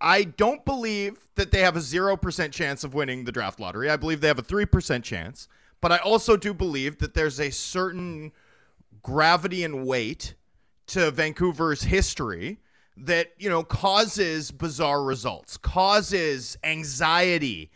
I 0.00 0.24
don't 0.24 0.64
believe 0.64 1.18
that 1.36 1.50
they 1.50 1.60
have 1.60 1.76
a 1.76 1.80
zero 1.80 2.16
percent 2.16 2.52
chance 2.52 2.84
of 2.84 2.94
winning 2.94 3.24
the 3.24 3.32
draft 3.32 3.60
lottery. 3.60 3.88
I 3.88 3.96
believe 3.96 4.20
they 4.20 4.28
have 4.28 4.38
a 4.38 4.42
three 4.42 4.66
percent 4.66 5.04
chance. 5.04 5.48
But 5.80 5.92
I 5.92 5.98
also 5.98 6.36
do 6.36 6.54
believe 6.54 6.98
that 6.98 7.14
there's 7.14 7.38
a 7.38 7.50
certain 7.50 8.32
gravity 9.02 9.62
and 9.62 9.86
weight 9.86 10.34
to 10.88 11.10
Vancouver's 11.10 11.82
history 11.82 12.58
that 12.96 13.32
you 13.38 13.48
know 13.48 13.62
causes 13.62 14.50
bizarre 14.50 15.02
results, 15.02 15.56
causes 15.56 16.56
anxiety 16.64 17.70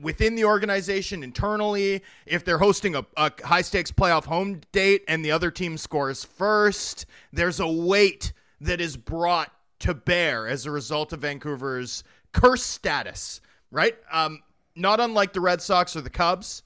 within 0.00 0.34
the 0.34 0.44
organization 0.44 1.22
internally. 1.22 2.02
If 2.26 2.44
they're 2.44 2.58
hosting 2.58 2.94
a, 2.94 3.04
a 3.16 3.32
high 3.44 3.62
stakes 3.62 3.90
playoff 3.90 4.24
home 4.24 4.60
date 4.72 5.02
and 5.08 5.24
the 5.24 5.30
other 5.30 5.50
team 5.50 5.76
scores 5.78 6.24
first, 6.24 7.06
there's 7.32 7.60
a 7.60 7.68
weight 7.68 8.32
that 8.60 8.80
is 8.80 8.96
brought 8.96 9.52
to 9.80 9.94
bear 9.94 10.46
as 10.48 10.66
a 10.66 10.70
result 10.70 11.12
of 11.12 11.20
Vancouver's 11.20 12.04
curse 12.32 12.62
status, 12.64 13.40
right? 13.70 13.96
Um, 14.10 14.40
not 14.76 15.00
unlike 15.00 15.32
the 15.32 15.40
Red 15.40 15.60
Sox 15.62 15.94
or 15.96 16.00
the 16.00 16.10
Cubs, 16.10 16.62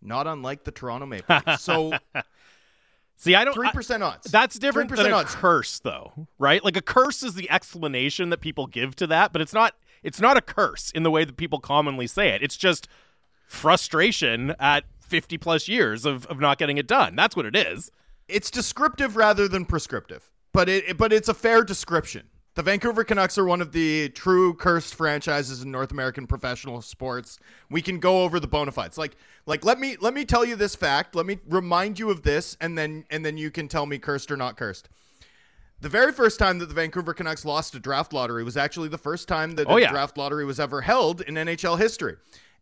not 0.00 0.26
unlike 0.26 0.64
the 0.64 0.70
Toronto 0.70 1.06
Maple 1.06 1.40
Leafs. 1.46 1.62
So 1.64 1.92
See, 3.16 3.34
I 3.34 3.44
don't. 3.44 3.52
three 3.52 3.70
percent 3.70 4.02
odds. 4.02 4.30
That's 4.30 4.58
different 4.58 4.88
than 4.88 5.04
3% 5.04 5.10
a 5.10 5.12
odds. 5.12 5.34
curse, 5.34 5.78
though, 5.80 6.26
right? 6.38 6.64
Like 6.64 6.78
a 6.78 6.82
curse 6.82 7.22
is 7.22 7.34
the 7.34 7.50
explanation 7.50 8.30
that 8.30 8.40
people 8.40 8.66
give 8.66 8.96
to 8.96 9.06
that, 9.08 9.32
but 9.32 9.42
it's 9.42 9.52
not. 9.52 9.74
It's 10.02 10.20
not 10.20 10.36
a 10.36 10.40
curse 10.40 10.90
in 10.90 11.02
the 11.02 11.10
way 11.10 11.24
that 11.24 11.36
people 11.36 11.58
commonly 11.60 12.06
say 12.06 12.28
it. 12.30 12.42
It's 12.42 12.56
just 12.56 12.88
frustration 13.46 14.54
at 14.58 14.84
fifty 15.00 15.36
plus 15.38 15.68
years 15.68 16.04
of, 16.06 16.26
of 16.26 16.38
not 16.40 16.58
getting 16.58 16.78
it 16.78 16.86
done. 16.86 17.16
That's 17.16 17.36
what 17.36 17.46
it 17.46 17.56
is. 17.56 17.90
it's 18.28 18.50
descriptive 18.50 19.16
rather 19.16 19.48
than 19.48 19.64
prescriptive, 19.64 20.30
but 20.52 20.68
it 20.68 20.96
but 20.96 21.12
it's 21.12 21.28
a 21.28 21.34
fair 21.34 21.64
description. 21.64 22.28
The 22.54 22.62
Vancouver 22.62 23.04
Canucks 23.04 23.38
are 23.38 23.44
one 23.44 23.60
of 23.60 23.72
the 23.72 24.08
true 24.10 24.54
cursed 24.54 24.94
franchises 24.94 25.62
in 25.62 25.70
North 25.70 25.92
American 25.92 26.26
professional 26.26 26.82
sports. 26.82 27.38
We 27.70 27.80
can 27.80 28.00
go 28.00 28.22
over 28.24 28.40
the 28.40 28.48
bona 28.48 28.72
fides. 28.72 28.98
Like 28.98 29.16
like 29.46 29.64
let 29.64 29.78
me 29.80 29.96
let 30.00 30.14
me 30.14 30.24
tell 30.24 30.44
you 30.44 30.56
this 30.56 30.74
fact. 30.74 31.14
Let 31.14 31.26
me 31.26 31.38
remind 31.48 31.98
you 31.98 32.10
of 32.10 32.22
this 32.22 32.56
and 32.60 32.76
then 32.78 33.04
and 33.10 33.24
then 33.24 33.36
you 33.36 33.50
can 33.50 33.68
tell 33.68 33.86
me 33.86 33.98
cursed 33.98 34.30
or 34.30 34.36
not 34.36 34.56
cursed. 34.56 34.88
The 35.80 35.88
very 35.88 36.12
first 36.12 36.38
time 36.38 36.58
that 36.58 36.66
the 36.66 36.74
Vancouver 36.74 37.14
Canucks 37.14 37.44
lost 37.44 37.74
a 37.74 37.78
draft 37.78 38.12
lottery 38.12 38.44
was 38.44 38.56
actually 38.56 38.88
the 38.88 38.98
first 38.98 39.28
time 39.28 39.52
that 39.52 39.66
Oh, 39.68 39.76
a 39.76 39.80
yeah. 39.80 39.90
draft 39.90 40.18
lottery 40.18 40.44
was 40.44 40.60
ever 40.60 40.82
held 40.82 41.22
in 41.22 41.34
NHL 41.36 41.78
history. 41.78 42.16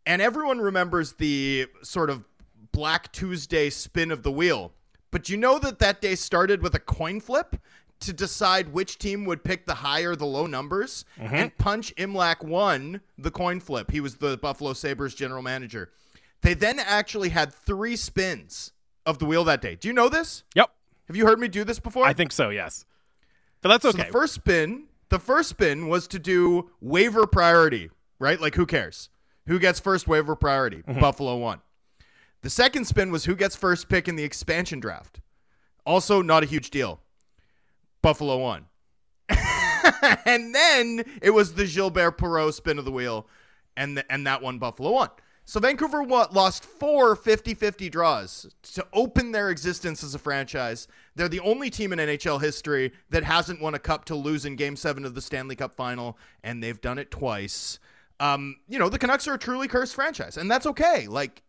And 0.06 0.22
everyone 0.22 0.60
remembers 0.60 1.14
the 1.14 1.66
sort 1.82 2.10
of 2.10 2.24
Black 2.72 3.10
Tuesday 3.12 3.70
spin 3.70 4.10
of 4.12 4.22
the 4.22 4.30
wheel. 4.30 4.72
But 5.10 5.28
you 5.28 5.36
know 5.36 5.58
that 5.58 5.78
that 5.80 6.00
day 6.00 6.14
started 6.14 6.62
with 6.62 6.74
a 6.74 6.78
coin 6.78 7.20
flip 7.20 7.56
to 8.00 8.12
decide 8.12 8.72
which 8.72 8.98
team 8.98 9.24
would 9.24 9.42
pick 9.42 9.66
the 9.66 9.74
high 9.74 10.02
or 10.02 10.14
the 10.14 10.24
low 10.26 10.46
numbers. 10.46 11.04
Mm-hmm. 11.18 11.34
And 11.34 11.58
Punch 11.58 11.92
Imlach 11.96 12.44
won 12.44 13.00
the 13.16 13.32
coin 13.32 13.58
flip. 13.58 13.90
He 13.90 14.00
was 14.00 14.16
the 14.16 14.36
Buffalo 14.36 14.72
Sabres 14.74 15.14
general 15.14 15.42
manager. 15.42 15.90
They 16.42 16.54
then 16.54 16.78
actually 16.78 17.30
had 17.30 17.52
three 17.52 17.96
spins 17.96 18.70
of 19.04 19.18
the 19.18 19.24
wheel 19.24 19.42
that 19.44 19.60
day. 19.60 19.74
Do 19.74 19.88
you 19.88 19.94
know 19.94 20.08
this? 20.08 20.44
Yep, 20.54 20.70
Have 21.08 21.16
you 21.16 21.26
heard 21.26 21.40
me 21.40 21.48
do 21.48 21.64
this 21.64 21.80
before? 21.80 22.06
I 22.06 22.12
think 22.12 22.30
so. 22.30 22.50
Yes, 22.50 22.84
but 23.62 23.68
that's 23.68 23.82
So 23.82 23.90
okay. 23.90 24.04
the 24.04 24.12
first 24.12 24.34
spin, 24.34 24.84
the 25.08 25.18
first 25.18 25.50
spin 25.50 25.88
was 25.88 26.06
to 26.08 26.18
do 26.18 26.70
waiver 26.80 27.26
priority, 27.26 27.90
right? 28.18 28.40
Like 28.40 28.54
who 28.54 28.66
cares? 28.66 29.08
Who 29.46 29.58
gets 29.58 29.80
first 29.80 30.06
waiver 30.06 30.36
priority? 30.36 30.78
Mm-hmm. 30.78 31.00
Buffalo 31.00 31.36
won. 31.36 31.60
The 32.42 32.50
second 32.50 32.86
spin 32.86 33.10
was 33.10 33.24
who 33.24 33.34
gets 33.34 33.56
first 33.56 33.88
pick 33.88 34.06
in 34.08 34.16
the 34.16 34.24
expansion 34.24 34.78
draft. 34.80 35.20
Also 35.84 36.22
not 36.22 36.42
a 36.42 36.46
huge 36.46 36.70
deal. 36.70 37.00
Buffalo 38.02 38.38
won. 38.38 38.66
and 40.24 40.54
then 40.54 41.04
it 41.20 41.30
was 41.30 41.54
the 41.54 41.66
Gilbert 41.66 42.18
Perreault 42.18 42.54
spin 42.54 42.78
of 42.78 42.84
the 42.84 42.92
wheel, 42.92 43.26
and 43.76 43.96
the, 43.96 44.12
and 44.12 44.26
that 44.26 44.42
one 44.42 44.58
Buffalo 44.58 44.92
won. 44.92 45.08
So 45.48 45.60
Vancouver 45.60 46.04
lost 46.04 46.62
four 46.62 47.16
50-50 47.16 47.90
draws 47.90 48.54
to 48.74 48.86
open 48.92 49.32
their 49.32 49.48
existence 49.48 50.04
as 50.04 50.14
a 50.14 50.18
franchise. 50.18 50.86
They're 51.16 51.26
the 51.26 51.40
only 51.40 51.70
team 51.70 51.90
in 51.94 51.98
NHL 51.98 52.42
history 52.42 52.92
that 53.08 53.24
hasn't 53.24 53.62
won 53.62 53.74
a 53.74 53.78
cup 53.78 54.04
to 54.06 54.14
lose 54.14 54.44
in 54.44 54.56
Game 54.56 54.76
Seven 54.76 55.06
of 55.06 55.14
the 55.14 55.22
Stanley 55.22 55.56
Cup 55.56 55.72
Final, 55.72 56.18
and 56.44 56.62
they've 56.62 56.78
done 56.78 56.98
it 56.98 57.10
twice. 57.10 57.78
Um, 58.20 58.56
you 58.68 58.78
know 58.78 58.90
the 58.90 58.98
Canucks 58.98 59.26
are 59.26 59.32
a 59.32 59.38
truly 59.38 59.68
cursed 59.68 59.94
franchise, 59.94 60.36
and 60.36 60.50
that's 60.50 60.66
okay. 60.66 61.06
Like 61.06 61.42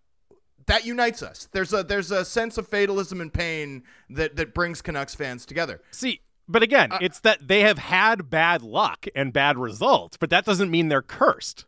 that 0.68 0.86
unites 0.86 1.22
us. 1.22 1.50
There's 1.52 1.74
a 1.74 1.84
there's 1.84 2.12
a 2.12 2.24
sense 2.24 2.58
of 2.58 2.70
fatalism 2.70 3.20
and 3.20 3.34
pain 3.34 3.84
that 4.12 4.38
that 4.38 4.54
brings 4.54 4.82
Canucks 4.82 5.14
fans 5.14 5.46
together. 5.46 5.82
See, 5.92 6.22
but 6.48 6.64
again, 6.64 6.92
it's 7.02 7.20
that 7.20 7.50
they 7.50 7.62
have 7.62 7.78
had 7.78 8.30
bad 8.30 8.62
luck 8.62 9.08
and 9.14 9.34
bad 9.34 9.58
results, 9.58 10.16
but 10.16 10.30
that 10.30 10.46
doesn't 10.46 10.72
mean 10.72 10.88
they're 10.88 11.02
cursed, 11.02 11.66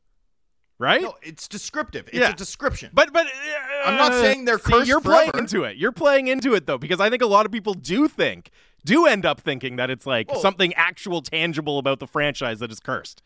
right? 0.82 1.02
No, 1.02 1.16
it's 1.22 1.48
descriptive. 1.48 2.08
It's 2.08 2.18
Yeah. 2.18 2.32
a 2.32 2.36
description. 2.36 2.90
But 2.94 3.14
but 3.14 3.28
I'm 3.86 3.96
not 3.96 4.12
uh, 4.14 4.22
saying 4.22 4.46
they're 4.46 4.58
see, 4.60 4.72
cursed 4.74 4.88
You're 4.88 5.00
playing 5.00 5.32
into 5.38 5.64
it. 5.64 5.78
You're 5.78 5.92
playing 5.92 6.28
into 6.28 6.54
it 6.56 6.66
though, 6.66 6.80
because 6.80 7.00
I 7.00 7.10
think 7.10 7.22
a 7.22 7.28
lot 7.28 7.46
of 7.46 7.52
people 7.52 7.76
do 7.76 8.08
think, 8.08 8.50
do 8.84 9.06
end 9.06 9.26
up 9.26 9.40
thinking 9.40 9.76
that 9.76 9.90
it's 9.92 10.06
like 10.08 10.32
Well- 10.32 10.42
something 10.42 10.74
actual, 10.74 11.22
tangible 11.22 11.78
about 11.78 12.00
the 12.00 12.08
franchise 12.08 12.60
that 12.60 12.72
is 12.72 12.80
cursed. 12.80 13.22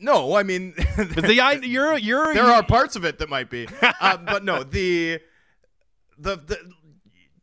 no, 0.00 0.34
I 0.34 0.42
mean 0.42 0.74
I, 0.98 1.60
you're 1.62 1.96
you're 1.96 2.34
there 2.34 2.44
are 2.44 2.62
parts 2.64 2.96
of 2.96 3.04
it 3.04 3.18
that 3.20 3.28
might 3.30 3.48
be, 3.48 3.68
uh, 4.00 4.16
but 4.18 4.44
no, 4.44 4.64
the, 4.64 5.20
the 6.18 6.36
the 6.36 6.58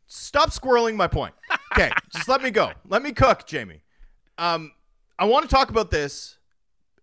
stop 0.06 0.50
squirreling 0.50 0.94
my 0.96 1.06
point. 1.06 1.34
Okay, 1.72 1.90
just 2.14 2.28
let 2.28 2.42
me 2.42 2.50
go. 2.50 2.72
Let 2.88 3.02
me 3.02 3.12
cook, 3.12 3.46
Jamie. 3.46 3.82
Um, 4.36 4.72
I 5.18 5.24
want 5.24 5.48
to 5.48 5.54
talk 5.54 5.70
about 5.70 5.90
this 5.90 6.36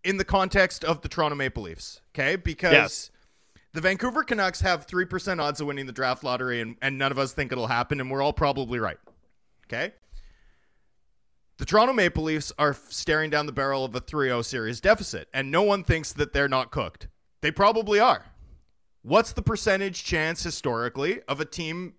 in 0.04 0.18
the 0.18 0.26
context 0.26 0.84
of 0.84 1.02
the 1.02 1.10
Toronto 1.10 1.36
Maple 1.36 1.64
Leafs. 1.64 2.02
Okay, 2.14 2.36
because. 2.36 2.74
Yes. 2.74 3.12
The 3.72 3.82
Vancouver 3.82 4.24
Canucks 4.24 4.62
have 4.62 4.88
3% 4.88 5.40
odds 5.40 5.62
of 5.62 5.68
winning 5.68 5.86
the 5.86 5.92
draft 5.92 6.24
lottery, 6.24 6.60
and, 6.60 6.76
and 6.82 6.98
none 6.98 7.12
of 7.12 7.20
us 7.20 7.34
think 7.34 7.52
it'll 7.52 7.68
happen, 7.68 8.02
and 8.02 8.10
we're 8.10 8.24
all 8.24 8.34
probably 8.34 8.80
right. 8.80 8.98
Okay? 9.68 9.94
The 11.60 11.66
Toronto 11.66 11.94
Maple 11.94 12.24
Leafs 12.24 12.54
are 12.58 12.74
staring 12.74 13.30
down 13.30 13.46
the 13.46 13.52
barrel 13.52 13.84
of 13.84 13.94
a 13.94 14.00
3 14.00 14.30
0 14.30 14.42
series 14.44 14.80
deficit, 14.80 15.28
and 15.34 15.52
no 15.52 15.62
one 15.62 15.84
thinks 15.84 16.14
that 16.14 16.32
they're 16.32 16.48
not 16.48 16.72
cooked. 16.72 17.10
They 17.42 17.52
probably 17.52 18.00
are. 18.00 18.26
What's 19.02 19.34
the 19.34 19.42
percentage 19.42 20.06
chance 20.06 20.42
historically 20.42 21.22
of 21.28 21.42
a 21.42 21.46
team 21.46 21.96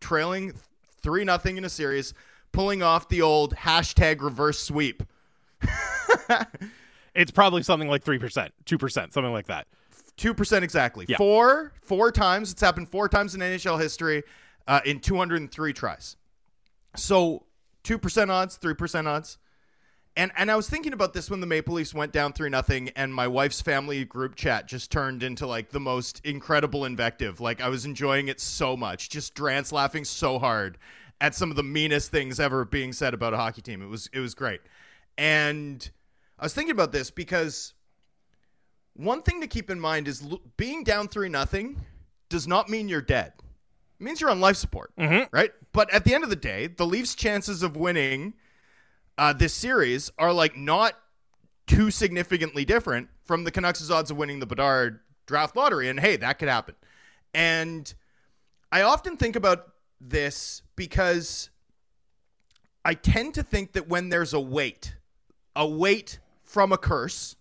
trailing 0.00 0.52
3 1.00 1.24
0 1.24 1.38
in 1.44 1.64
a 1.64 1.68
series, 1.68 2.12
pulling 2.50 2.82
off 2.82 3.08
the 3.08 3.22
old 3.22 3.54
hashtag 3.54 4.20
reverse 4.20 4.58
sweep? 4.58 5.04
it's 7.14 7.30
probably 7.30 7.62
something 7.62 7.88
like 7.88 8.02
three 8.02 8.18
percent, 8.18 8.52
two 8.64 8.78
percent, 8.78 9.12
something 9.12 9.32
like 9.32 9.46
that. 9.46 9.66
Two 10.16 10.34
percent 10.34 10.64
exactly. 10.64 11.06
Yeah. 11.08 11.16
Four, 11.16 11.72
four 11.82 12.12
times. 12.12 12.52
It's 12.52 12.60
happened 12.60 12.88
four 12.88 13.08
times 13.08 13.34
in 13.34 13.40
NHL 13.40 13.80
history, 13.80 14.22
uh, 14.66 14.80
in 14.84 15.00
203 15.00 15.72
tries. 15.72 16.16
So 16.96 17.44
two 17.82 17.98
percent 17.98 18.30
odds, 18.30 18.56
three 18.56 18.74
percent 18.74 19.08
odds. 19.08 19.38
And 20.16 20.30
and 20.36 20.50
I 20.50 20.56
was 20.56 20.68
thinking 20.68 20.92
about 20.92 21.12
this 21.12 21.28
when 21.28 21.40
the 21.40 21.46
Maple 21.46 21.74
Leafs 21.74 21.92
went 21.92 22.12
down 22.12 22.32
three 22.32 22.48
nothing, 22.48 22.90
and 22.90 23.12
my 23.12 23.26
wife's 23.26 23.60
family 23.60 24.04
group 24.04 24.36
chat 24.36 24.68
just 24.68 24.92
turned 24.92 25.24
into 25.24 25.46
like 25.46 25.70
the 25.70 25.80
most 25.80 26.20
incredible 26.24 26.84
invective. 26.84 27.40
Like 27.40 27.60
I 27.60 27.68
was 27.68 27.84
enjoying 27.84 28.28
it 28.28 28.40
so 28.40 28.76
much, 28.76 29.10
just 29.10 29.34
Drance 29.34 29.72
laughing 29.72 30.04
so 30.04 30.38
hard 30.38 30.78
at 31.20 31.34
some 31.34 31.50
of 31.50 31.56
the 31.56 31.64
meanest 31.64 32.12
things 32.12 32.38
ever 32.38 32.64
being 32.64 32.92
said 32.92 33.14
about 33.14 33.34
a 33.34 33.36
hockey 33.36 33.62
team. 33.62 33.82
It 33.82 33.88
was 33.88 34.08
it 34.12 34.20
was 34.20 34.34
great, 34.34 34.60
and 35.18 35.90
I 36.44 36.46
was 36.46 36.52
thinking 36.52 36.72
about 36.72 36.92
this 36.92 37.10
because 37.10 37.72
one 38.92 39.22
thing 39.22 39.40
to 39.40 39.46
keep 39.46 39.70
in 39.70 39.80
mind 39.80 40.06
is 40.06 40.22
l- 40.22 40.42
being 40.58 40.84
down 40.84 41.08
three 41.08 41.30
nothing 41.30 41.80
does 42.28 42.46
not 42.46 42.68
mean 42.68 42.86
you're 42.86 43.00
dead. 43.00 43.32
It 43.98 44.04
means 44.04 44.20
you're 44.20 44.28
on 44.28 44.42
life 44.42 44.56
support, 44.58 44.92
right? 45.32 45.52
But 45.72 45.90
at 45.90 46.04
the 46.04 46.12
end 46.14 46.22
of 46.22 46.28
the 46.28 46.36
day, 46.36 46.66
the 46.66 46.84
Leafs' 46.84 47.14
chances 47.14 47.62
of 47.62 47.78
winning 47.78 48.34
uh, 49.16 49.32
this 49.32 49.54
series 49.54 50.12
are 50.18 50.34
like 50.34 50.54
not 50.54 50.92
too 51.66 51.90
significantly 51.90 52.66
different 52.66 53.08
from 53.22 53.44
the 53.44 53.50
Canucks' 53.50 53.90
odds 53.90 54.10
of 54.10 54.18
winning 54.18 54.40
the 54.40 54.46
Bedard 54.46 55.00
draft 55.24 55.56
lottery. 55.56 55.88
And 55.88 55.98
hey, 55.98 56.16
that 56.16 56.38
could 56.38 56.48
happen. 56.50 56.74
And 57.32 57.94
I 58.70 58.82
often 58.82 59.16
think 59.16 59.34
about 59.34 59.66
this 59.98 60.60
because 60.76 61.48
I 62.84 62.92
tend 62.92 63.32
to 63.32 63.42
think 63.42 63.72
that 63.72 63.88
when 63.88 64.10
there's 64.10 64.34
a 64.34 64.40
weight, 64.40 64.94
a 65.56 65.66
weight 65.66 66.18
from 66.54 66.70
a 66.70 66.78
curse, 66.78 67.34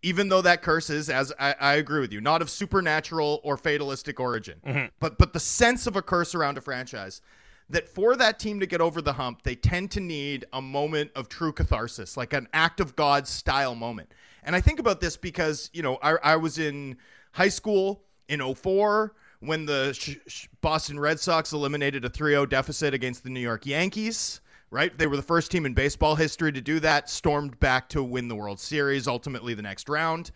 even 0.00 0.28
though 0.28 0.40
that 0.40 0.62
curse 0.62 0.88
is, 0.88 1.10
as 1.10 1.32
I, 1.40 1.56
I 1.60 1.74
agree 1.74 1.98
with 1.98 2.12
you, 2.12 2.20
not 2.20 2.40
of 2.40 2.48
supernatural 2.48 3.40
or 3.42 3.56
fatalistic 3.56 4.20
origin, 4.20 4.60
mm-hmm. 4.64 4.86
but 5.00 5.18
but 5.18 5.32
the 5.32 5.40
sense 5.40 5.88
of 5.88 5.96
a 5.96 6.02
curse 6.02 6.36
around 6.36 6.56
a 6.56 6.60
franchise, 6.60 7.20
that 7.68 7.88
for 7.88 8.14
that 8.14 8.38
team 8.38 8.60
to 8.60 8.66
get 8.66 8.80
over 8.80 9.02
the 9.02 9.14
hump, 9.14 9.42
they 9.42 9.56
tend 9.56 9.90
to 9.90 10.00
need 10.00 10.44
a 10.52 10.62
moment 10.62 11.10
of 11.16 11.28
true 11.28 11.52
catharsis, 11.52 12.16
like 12.16 12.32
an 12.32 12.46
act 12.52 12.78
of 12.78 12.94
God 12.94 13.26
style 13.26 13.74
moment. 13.74 14.12
And 14.44 14.54
I 14.54 14.60
think 14.60 14.78
about 14.78 15.00
this 15.00 15.16
because, 15.16 15.68
you 15.72 15.82
know, 15.82 15.98
I, 16.00 16.14
I 16.22 16.36
was 16.36 16.60
in 16.60 16.96
high 17.32 17.48
school 17.48 18.04
in 18.28 18.54
04 18.54 19.14
when 19.40 19.66
the 19.66 19.92
sh- 19.94 20.18
sh- 20.28 20.46
Boston 20.60 21.00
Red 21.00 21.18
Sox 21.18 21.52
eliminated 21.52 22.04
a 22.04 22.08
3-0 22.08 22.48
deficit 22.48 22.94
against 22.94 23.24
the 23.24 23.30
New 23.30 23.40
York 23.40 23.66
Yankees. 23.66 24.40
Right, 24.74 24.98
they 24.98 25.06
were 25.06 25.14
the 25.14 25.22
first 25.22 25.52
team 25.52 25.66
in 25.66 25.72
baseball 25.72 26.16
history 26.16 26.50
to 26.50 26.60
do 26.60 26.80
that. 26.80 27.08
Stormed 27.08 27.60
back 27.60 27.88
to 27.90 28.02
win 28.02 28.26
the 28.26 28.34
World 28.34 28.58
Series, 28.58 29.06
ultimately 29.06 29.54
the 29.54 29.62
next 29.62 29.88
round. 29.88 30.32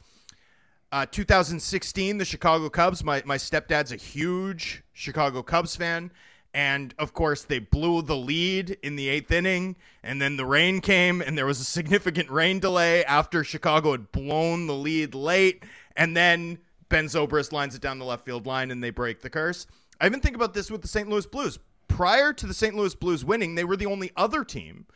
Uh, 0.92 1.06
2016, 1.06 2.18
the 2.18 2.24
Chicago 2.24 2.68
Cubs. 2.68 3.02
My 3.02 3.20
my 3.26 3.36
stepdad's 3.36 3.90
a 3.90 3.96
huge 3.96 4.84
Chicago 4.92 5.42
Cubs 5.42 5.74
fan, 5.74 6.12
and 6.54 6.94
of 7.00 7.12
course 7.14 7.42
they 7.42 7.58
blew 7.58 8.00
the 8.00 8.14
lead 8.14 8.78
in 8.80 8.94
the 8.94 9.08
eighth 9.08 9.32
inning, 9.32 9.74
and 10.04 10.22
then 10.22 10.36
the 10.36 10.46
rain 10.46 10.80
came, 10.80 11.20
and 11.20 11.36
there 11.36 11.44
was 11.44 11.58
a 11.58 11.64
significant 11.64 12.30
rain 12.30 12.60
delay 12.60 13.04
after 13.06 13.42
Chicago 13.42 13.90
had 13.90 14.12
blown 14.12 14.68
the 14.68 14.74
lead 14.74 15.16
late, 15.16 15.64
and 15.96 16.16
then 16.16 16.58
Ben 16.88 17.06
Zobrist 17.06 17.50
lines 17.50 17.74
it 17.74 17.82
down 17.82 17.98
the 17.98 18.04
left 18.04 18.24
field 18.24 18.46
line, 18.46 18.70
and 18.70 18.84
they 18.84 18.90
break 18.90 19.20
the 19.20 19.30
curse. 19.30 19.66
I 20.00 20.06
even 20.06 20.20
think 20.20 20.36
about 20.36 20.54
this 20.54 20.70
with 20.70 20.82
the 20.82 20.86
St. 20.86 21.08
Louis 21.08 21.26
Blues. 21.26 21.58
Prior 21.98 22.32
to 22.32 22.46
the 22.46 22.54
St. 22.54 22.76
Louis 22.76 22.94
Blues 22.94 23.24
winning, 23.24 23.56
they 23.56 23.64
were 23.64 23.76
the 23.76 23.86
only 23.86 24.12
other 24.16 24.44
team 24.44 24.86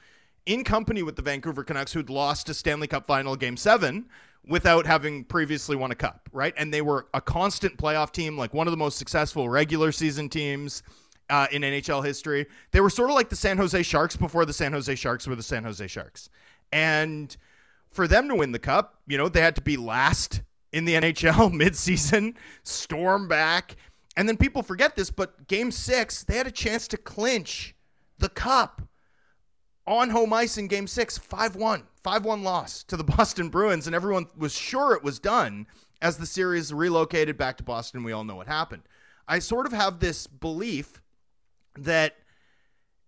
in 0.47 0.63
company 0.63 1.03
with 1.03 1.17
the 1.17 1.23
Vancouver 1.23 1.65
Canucks 1.65 1.93
who'd 1.93 2.09
lost 2.09 2.49
a 2.49 2.55
Stanley 2.55 2.87
Cup 2.87 3.09
final 3.09 3.35
game 3.35 3.57
seven 3.57 4.05
without 4.47 4.87
having 4.87 5.25
previously 5.25 5.75
won 5.75 5.91
a 5.91 5.97
cup, 5.97 6.29
right? 6.33 6.55
And 6.57 6.73
they 6.73 6.81
were 6.81 7.09
a 7.13 7.21
constant 7.21 7.77
playoff 7.77 8.13
team, 8.13 8.39
like 8.39 8.55
one 8.55 8.69
of 8.69 8.71
the 8.71 8.77
most 8.77 8.99
successful 8.99 9.49
regular 9.49 9.91
season 9.91 10.29
teams 10.29 10.85
uh, 11.29 11.49
in 11.51 11.63
NHL 11.63 12.05
history. 12.07 12.47
They 12.71 12.81
were 12.81 12.89
sort 12.89 13.11
of 13.11 13.17
like 13.17 13.31
the 13.31 13.35
San 13.35 13.59
Jose 13.59 13.83
Sharks 13.83 14.17
before 14.17 14.45
the 14.45 14.53
San 14.53 14.73
Jose 14.73 14.95
Sharks 14.95 15.27
were 15.27 15.35
the 15.35 15.43
San 15.43 15.65
Jose 15.65 15.85
Sharks. 15.89 16.31
And 16.71 17.37
for 17.91 18.07
them 18.07 18.29
to 18.29 18.37
win 18.37 18.53
the 18.53 18.61
cup, 18.61 19.01
you 19.09 19.19
know, 19.19 19.29
they 19.29 19.41
had 19.41 19.57
to 19.57 19.63
be 19.63 19.77
last 19.77 20.43
in 20.73 20.85
the 20.85 20.95
NHL 20.95 21.53
midseason, 21.53 22.37
storm 22.63 23.27
back. 23.27 23.75
And 24.17 24.29
then 24.29 24.37
people 24.37 24.63
forget 24.63 24.95
this, 24.95 25.11
but 25.11 25.49
game 25.49 25.71
six, 25.71 26.23
they 26.23 26.37
had 26.37 26.47
a 26.47 26.53
chance 26.53 26.87
to 26.89 26.97
clinch 26.97 27.75
the 28.19 28.29
cup 28.29 28.83
on 29.87 30.11
home 30.11 30.33
ice 30.33 30.59
in 30.59 30.69
game 30.69 30.87
six, 30.87 31.19
5 31.19 31.57
1. 31.57 31.85
5 32.03 32.25
1 32.25 32.43
loss 32.43 32.83
to 32.85 32.97
the 32.97 33.05
Boston 33.17 33.49
Bruins, 33.49 33.87
and 33.87 33.97
everyone 33.97 34.27
was 34.37 34.53
sure 34.53 34.95
it 34.95 35.03
was 35.03 35.19
done 35.19 35.67
as 36.01 36.19
the 36.19 36.27
series 36.27 36.73
relocated 36.73 37.39
back 37.39 37.57
to 37.59 37.63
Boston. 37.63 38.05
We 38.05 38.13
all 38.13 38.25
know 38.25 38.37
what 38.37 38.49
happened. 38.49 38.83
I 39.27 39.39
sort 39.39 39.67
of 39.67 39.73
have 39.73 40.01
this 40.01 40.27
belief 40.27 41.01
that, 41.79 42.17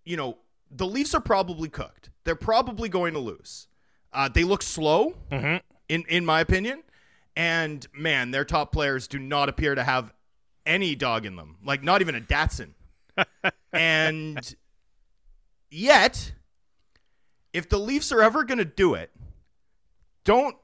you 0.04 0.16
know, 0.16 0.38
the 0.70 0.86
Leafs 0.86 1.14
are 1.14 1.20
probably 1.20 1.68
cooked. 1.68 2.10
They're 2.24 2.36
probably 2.36 2.88
going 2.88 3.14
to 3.14 3.20
lose. 3.20 3.68
Uh, 4.12 4.28
they 4.28 4.44
look 4.44 4.62
slow, 4.62 5.16
mm-hmm. 5.30 5.56
in, 5.88 6.04
in 6.08 6.24
my 6.24 6.40
opinion. 6.40 6.82
And 7.36 7.86
man, 7.92 8.30
their 8.30 8.44
top 8.44 8.72
players 8.72 9.08
do 9.08 9.18
not 9.18 9.48
appear 9.48 9.74
to 9.74 9.82
have 9.82 10.12
any 10.66 10.94
dog 10.94 11.26
in 11.26 11.36
them, 11.36 11.56
like 11.64 11.82
not 11.82 12.00
even 12.00 12.14
a 12.14 12.20
Datsun. 12.20 12.70
and 13.72 14.54
yet, 15.70 16.32
if 17.52 17.68
the 17.68 17.78
Leafs 17.78 18.12
are 18.12 18.22
ever 18.22 18.44
going 18.44 18.58
to 18.58 18.64
do 18.64 18.94
it, 18.94 19.10
don't 20.24 20.56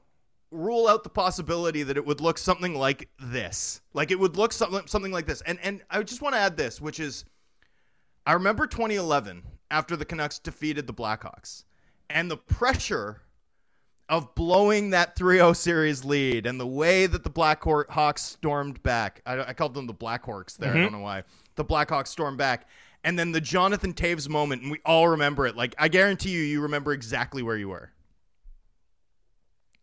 rule 0.51 0.87
out 0.87 1.03
the 1.03 1.09
possibility 1.09 1.83
that 1.83 1.95
it 1.95 2.05
would 2.05 2.19
look 2.19 2.37
something 2.37 2.75
like 2.75 3.09
this. 3.19 3.81
Like 3.93 4.11
it 4.11 4.19
would 4.19 4.35
look 4.35 4.51
something 4.53 4.85
something 4.87 5.11
like 5.11 5.25
this. 5.25 5.41
And 5.41 5.59
and 5.63 5.81
I 5.89 6.03
just 6.03 6.21
want 6.21 6.35
to 6.35 6.39
add 6.39 6.57
this, 6.57 6.81
which 6.81 6.99
is 6.99 7.25
I 8.25 8.33
remember 8.33 8.67
2011 8.67 9.43
after 9.69 9.95
the 9.95 10.05
Canucks 10.05 10.39
defeated 10.39 10.87
the 10.87 10.93
Blackhawks 10.93 11.63
and 12.09 12.29
the 12.29 12.37
pressure 12.37 13.21
of 14.11 14.35
blowing 14.35 14.91
that 14.91 15.15
3-0 15.15 15.55
series 15.55 16.05
lead 16.05 16.45
and 16.45 16.59
the 16.59 16.67
way 16.67 17.07
that 17.07 17.23
the 17.23 17.29
Blackhawks 17.29 18.19
stormed 18.19 18.83
back. 18.83 19.21
I, 19.25 19.41
I 19.41 19.53
called 19.53 19.73
them 19.73 19.87
the 19.87 19.93
Blackhawks 19.93 20.57
there. 20.57 20.69
Mm-hmm. 20.69 20.77
I 20.77 20.81
don't 20.81 20.91
know 20.91 20.99
why. 20.99 21.23
The 21.55 21.65
Blackhawks 21.65 22.07
stormed 22.07 22.37
back 22.37 22.67
and 23.03 23.17
then 23.17 23.31
the 23.31 23.41
Jonathan 23.41 23.93
Toews 23.93 24.29
moment, 24.29 24.61
and 24.61 24.71
we 24.71 24.79
all 24.85 25.07
remember 25.07 25.47
it. 25.47 25.55
Like 25.55 25.73
I 25.79 25.87
guarantee 25.87 26.29
you, 26.31 26.41
you 26.41 26.61
remember 26.61 26.93
exactly 26.93 27.41
where 27.41 27.57
you 27.57 27.69
were. 27.69 27.91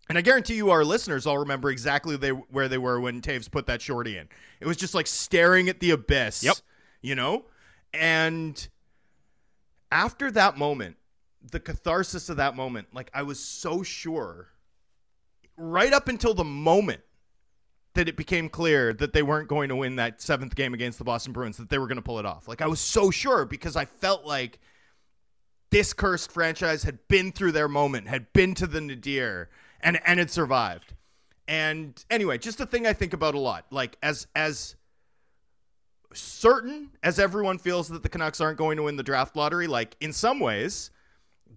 And 0.09 0.17
I 0.17 0.21
guarantee 0.21 0.55
you, 0.55 0.71
our 0.71 0.85
listeners 0.85 1.27
all 1.27 1.39
remember 1.39 1.71
exactly 1.71 2.17
they, 2.17 2.31
where 2.31 2.69
they 2.69 2.79
were 2.79 3.01
when 3.01 3.21
Toews 3.21 3.51
put 3.51 3.67
that 3.67 3.83
shorty 3.83 4.17
in. 4.17 4.29
It 4.61 4.67
was 4.67 4.77
just 4.77 4.95
like 4.95 5.07
staring 5.07 5.69
at 5.69 5.81
the 5.81 5.91
abyss. 5.91 6.43
Yep. 6.43 6.57
You 7.03 7.15
know? 7.15 7.45
And 7.93 8.69
after 9.91 10.31
that 10.31 10.57
moment, 10.57 10.97
the 11.51 11.61
catharsis 11.61 12.29
of 12.29 12.37
that 12.37 12.57
moment, 12.57 12.89
like 12.93 13.11
I 13.15 13.23
was 13.23 13.41
so 13.41 13.83
sure, 13.83 14.49
right 15.57 15.93
up 15.93 16.09
until 16.09 16.35
the 16.35 16.45
moment 16.45 17.01
that 17.95 18.09
it 18.09 18.17
became 18.17 18.49
clear 18.49 18.93
that 18.93 19.13
they 19.13 19.23
weren't 19.23 19.49
going 19.49 19.69
to 19.71 19.77
win 19.77 19.97
that 19.97 20.23
seventh 20.23 20.55
game 20.55 20.75
against 20.75 20.99
the 20.99 21.05
Boston 21.05 21.33
Bruins, 21.33 21.57
that 21.57 21.69
they 21.69 21.79
were 21.79 21.87
going 21.87 21.97
to 21.97 22.03
pull 22.03 22.19
it 22.19 22.27
off. 22.27 22.47
Like 22.47 22.63
I 22.63 22.67
was 22.67 22.81
so 22.81 23.11
sure 23.11 23.45
because 23.45 23.77
I 23.77 23.87
felt 23.87 24.25
like 24.25 24.61
this 25.71 25.93
cursed 25.93 26.31
franchise 26.33 26.85
had 26.85 26.99
been 27.09 27.33
through 27.33 27.53
their 27.53 27.69
moment, 27.69 28.09
had 28.09 28.33
been 28.33 28.55
to 28.55 28.67
the 28.67 28.81
nadir, 28.81 29.49
and 29.81 30.01
and 30.07 30.21
it 30.21 30.31
survived. 30.31 30.95
And 31.47 32.03
anyway, 32.11 32.39
just 32.39 32.61
a 32.61 32.67
thing 32.67 32.87
I 32.87 32.93
think 32.93 33.13
about 33.13 33.35
a 33.35 33.39
lot. 33.39 33.67
Like 33.71 33.97
as 34.03 34.27
as 34.35 34.77
certain 36.13 36.91
as 37.03 37.19
everyone 37.19 37.59
feels 37.59 37.89
that 37.89 38.03
the 38.03 38.09
Canucks 38.09 38.41
aren't 38.41 38.59
going 38.59 38.77
to 38.77 38.85
win 38.85 38.97
the 38.97 39.03
draft 39.03 39.37
lottery, 39.37 39.67
like 39.67 39.97
in 40.01 40.13
some 40.13 40.41
ways, 40.41 40.91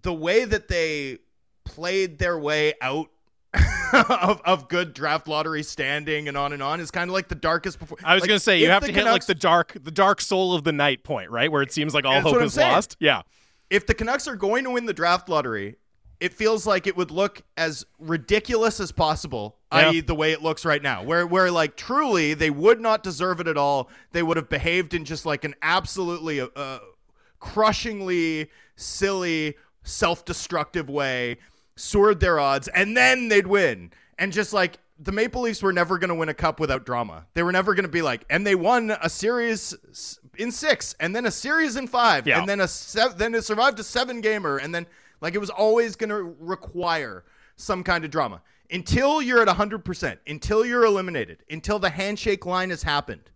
the 0.02 0.12
way 0.12 0.44
that 0.44 0.68
they 0.68 1.18
played 1.64 2.18
their 2.18 2.38
way 2.38 2.74
out 2.80 3.08
of, 3.92 4.40
of 4.44 4.68
good 4.68 4.94
draft 4.94 5.28
lottery 5.28 5.62
standing 5.62 6.28
and 6.28 6.36
on 6.36 6.52
and 6.52 6.62
on 6.62 6.80
is 6.80 6.90
kind 6.90 7.10
of 7.10 7.14
like 7.14 7.28
the 7.28 7.34
darkest 7.34 7.78
before. 7.78 7.98
I 8.02 8.14
was 8.14 8.22
like, 8.22 8.28
gonna 8.28 8.40
say 8.40 8.58
you 8.60 8.70
have 8.70 8.82
to 8.82 8.88
Canucks, 8.88 9.04
hit 9.04 9.12
like 9.12 9.26
the 9.26 9.34
dark 9.34 9.76
the 9.82 9.90
dark 9.90 10.20
soul 10.20 10.54
of 10.54 10.64
the 10.64 10.72
night 10.72 11.04
point, 11.04 11.30
right? 11.30 11.52
Where 11.52 11.62
it 11.62 11.72
seems 11.72 11.92
like 11.94 12.04
all 12.04 12.20
hope 12.20 12.40
is 12.40 12.54
saying. 12.54 12.72
lost. 12.72 12.96
Yeah. 12.98 13.22
If 13.68 13.86
the 13.86 13.94
Canucks 13.94 14.26
are 14.28 14.36
going 14.36 14.64
to 14.64 14.70
win 14.70 14.86
the 14.86 14.92
draft 14.92 15.28
lottery, 15.28 15.76
it 16.22 16.32
feels 16.32 16.66
like 16.66 16.86
it 16.86 16.96
would 16.96 17.10
look 17.10 17.42
as 17.56 17.84
ridiculous 17.98 18.80
as 18.80 18.92
possible, 18.92 19.56
yeah. 19.72 19.88
i.e., 19.90 20.00
the 20.00 20.14
way 20.14 20.32
it 20.32 20.40
looks 20.40 20.64
right 20.64 20.82
now, 20.82 21.02
where 21.02 21.26
where 21.26 21.50
like 21.50 21.76
truly 21.76 22.32
they 22.32 22.48
would 22.48 22.80
not 22.80 23.02
deserve 23.02 23.40
it 23.40 23.48
at 23.48 23.58
all. 23.58 23.90
They 24.12 24.22
would 24.22 24.38
have 24.38 24.48
behaved 24.48 24.94
in 24.94 25.04
just 25.04 25.26
like 25.26 25.44
an 25.44 25.54
absolutely 25.60 26.40
uh, 26.40 26.78
crushingly 27.38 28.50
silly, 28.76 29.56
self-destructive 29.82 30.88
way 30.88 31.38
soared 31.76 32.20
their 32.20 32.38
odds, 32.38 32.68
and 32.68 32.96
then 32.96 33.28
they'd 33.28 33.46
win. 33.46 33.92
And 34.18 34.32
just 34.32 34.52
like 34.52 34.78
the 34.98 35.12
Maple 35.12 35.42
Leafs 35.42 35.62
were 35.62 35.72
never 35.72 35.98
going 35.98 36.08
to 36.08 36.14
win 36.14 36.28
a 36.28 36.34
cup 36.34 36.60
without 36.60 36.86
drama. 36.86 37.26
They 37.34 37.42
were 37.42 37.52
never 37.52 37.74
going 37.74 37.84
to 37.84 37.90
be 37.90 38.02
like, 38.02 38.24
and 38.30 38.46
they 38.46 38.54
won 38.54 38.92
a 39.02 39.10
series 39.10 39.74
in 40.38 40.52
six, 40.52 40.94
and 41.00 41.14
then 41.14 41.26
a 41.26 41.30
series 41.30 41.76
in 41.76 41.86
five, 41.86 42.26
yeah. 42.26 42.38
and 42.38 42.48
then 42.48 42.60
a 42.60 42.68
seven, 42.68 43.18
then 43.18 43.34
it 43.34 43.42
survived 43.42 43.78
a 43.80 43.84
seven 43.84 44.20
gamer, 44.20 44.58
and 44.58 44.74
then 44.74 44.86
like 45.20 45.34
it 45.34 45.38
was 45.38 45.50
always 45.50 45.96
going 45.96 46.10
to 46.10 46.36
require 46.38 47.24
some 47.56 47.82
kind 47.82 48.04
of 48.04 48.10
drama 48.10 48.42
until 48.70 49.20
you're 49.20 49.42
at 49.42 49.48
100%, 49.48 50.18
until 50.26 50.64
you're 50.64 50.84
eliminated, 50.84 51.44
until 51.50 51.78
the 51.78 51.90
handshake 51.90 52.46
line 52.46 52.70
has 52.70 52.82
happened. 52.82 53.30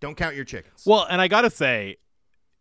Don't 0.00 0.16
count 0.16 0.36
your 0.36 0.44
chickens. 0.44 0.82
Well, 0.84 1.06
and 1.08 1.20
I 1.20 1.28
got 1.28 1.42
to 1.42 1.50
say, 1.50 1.96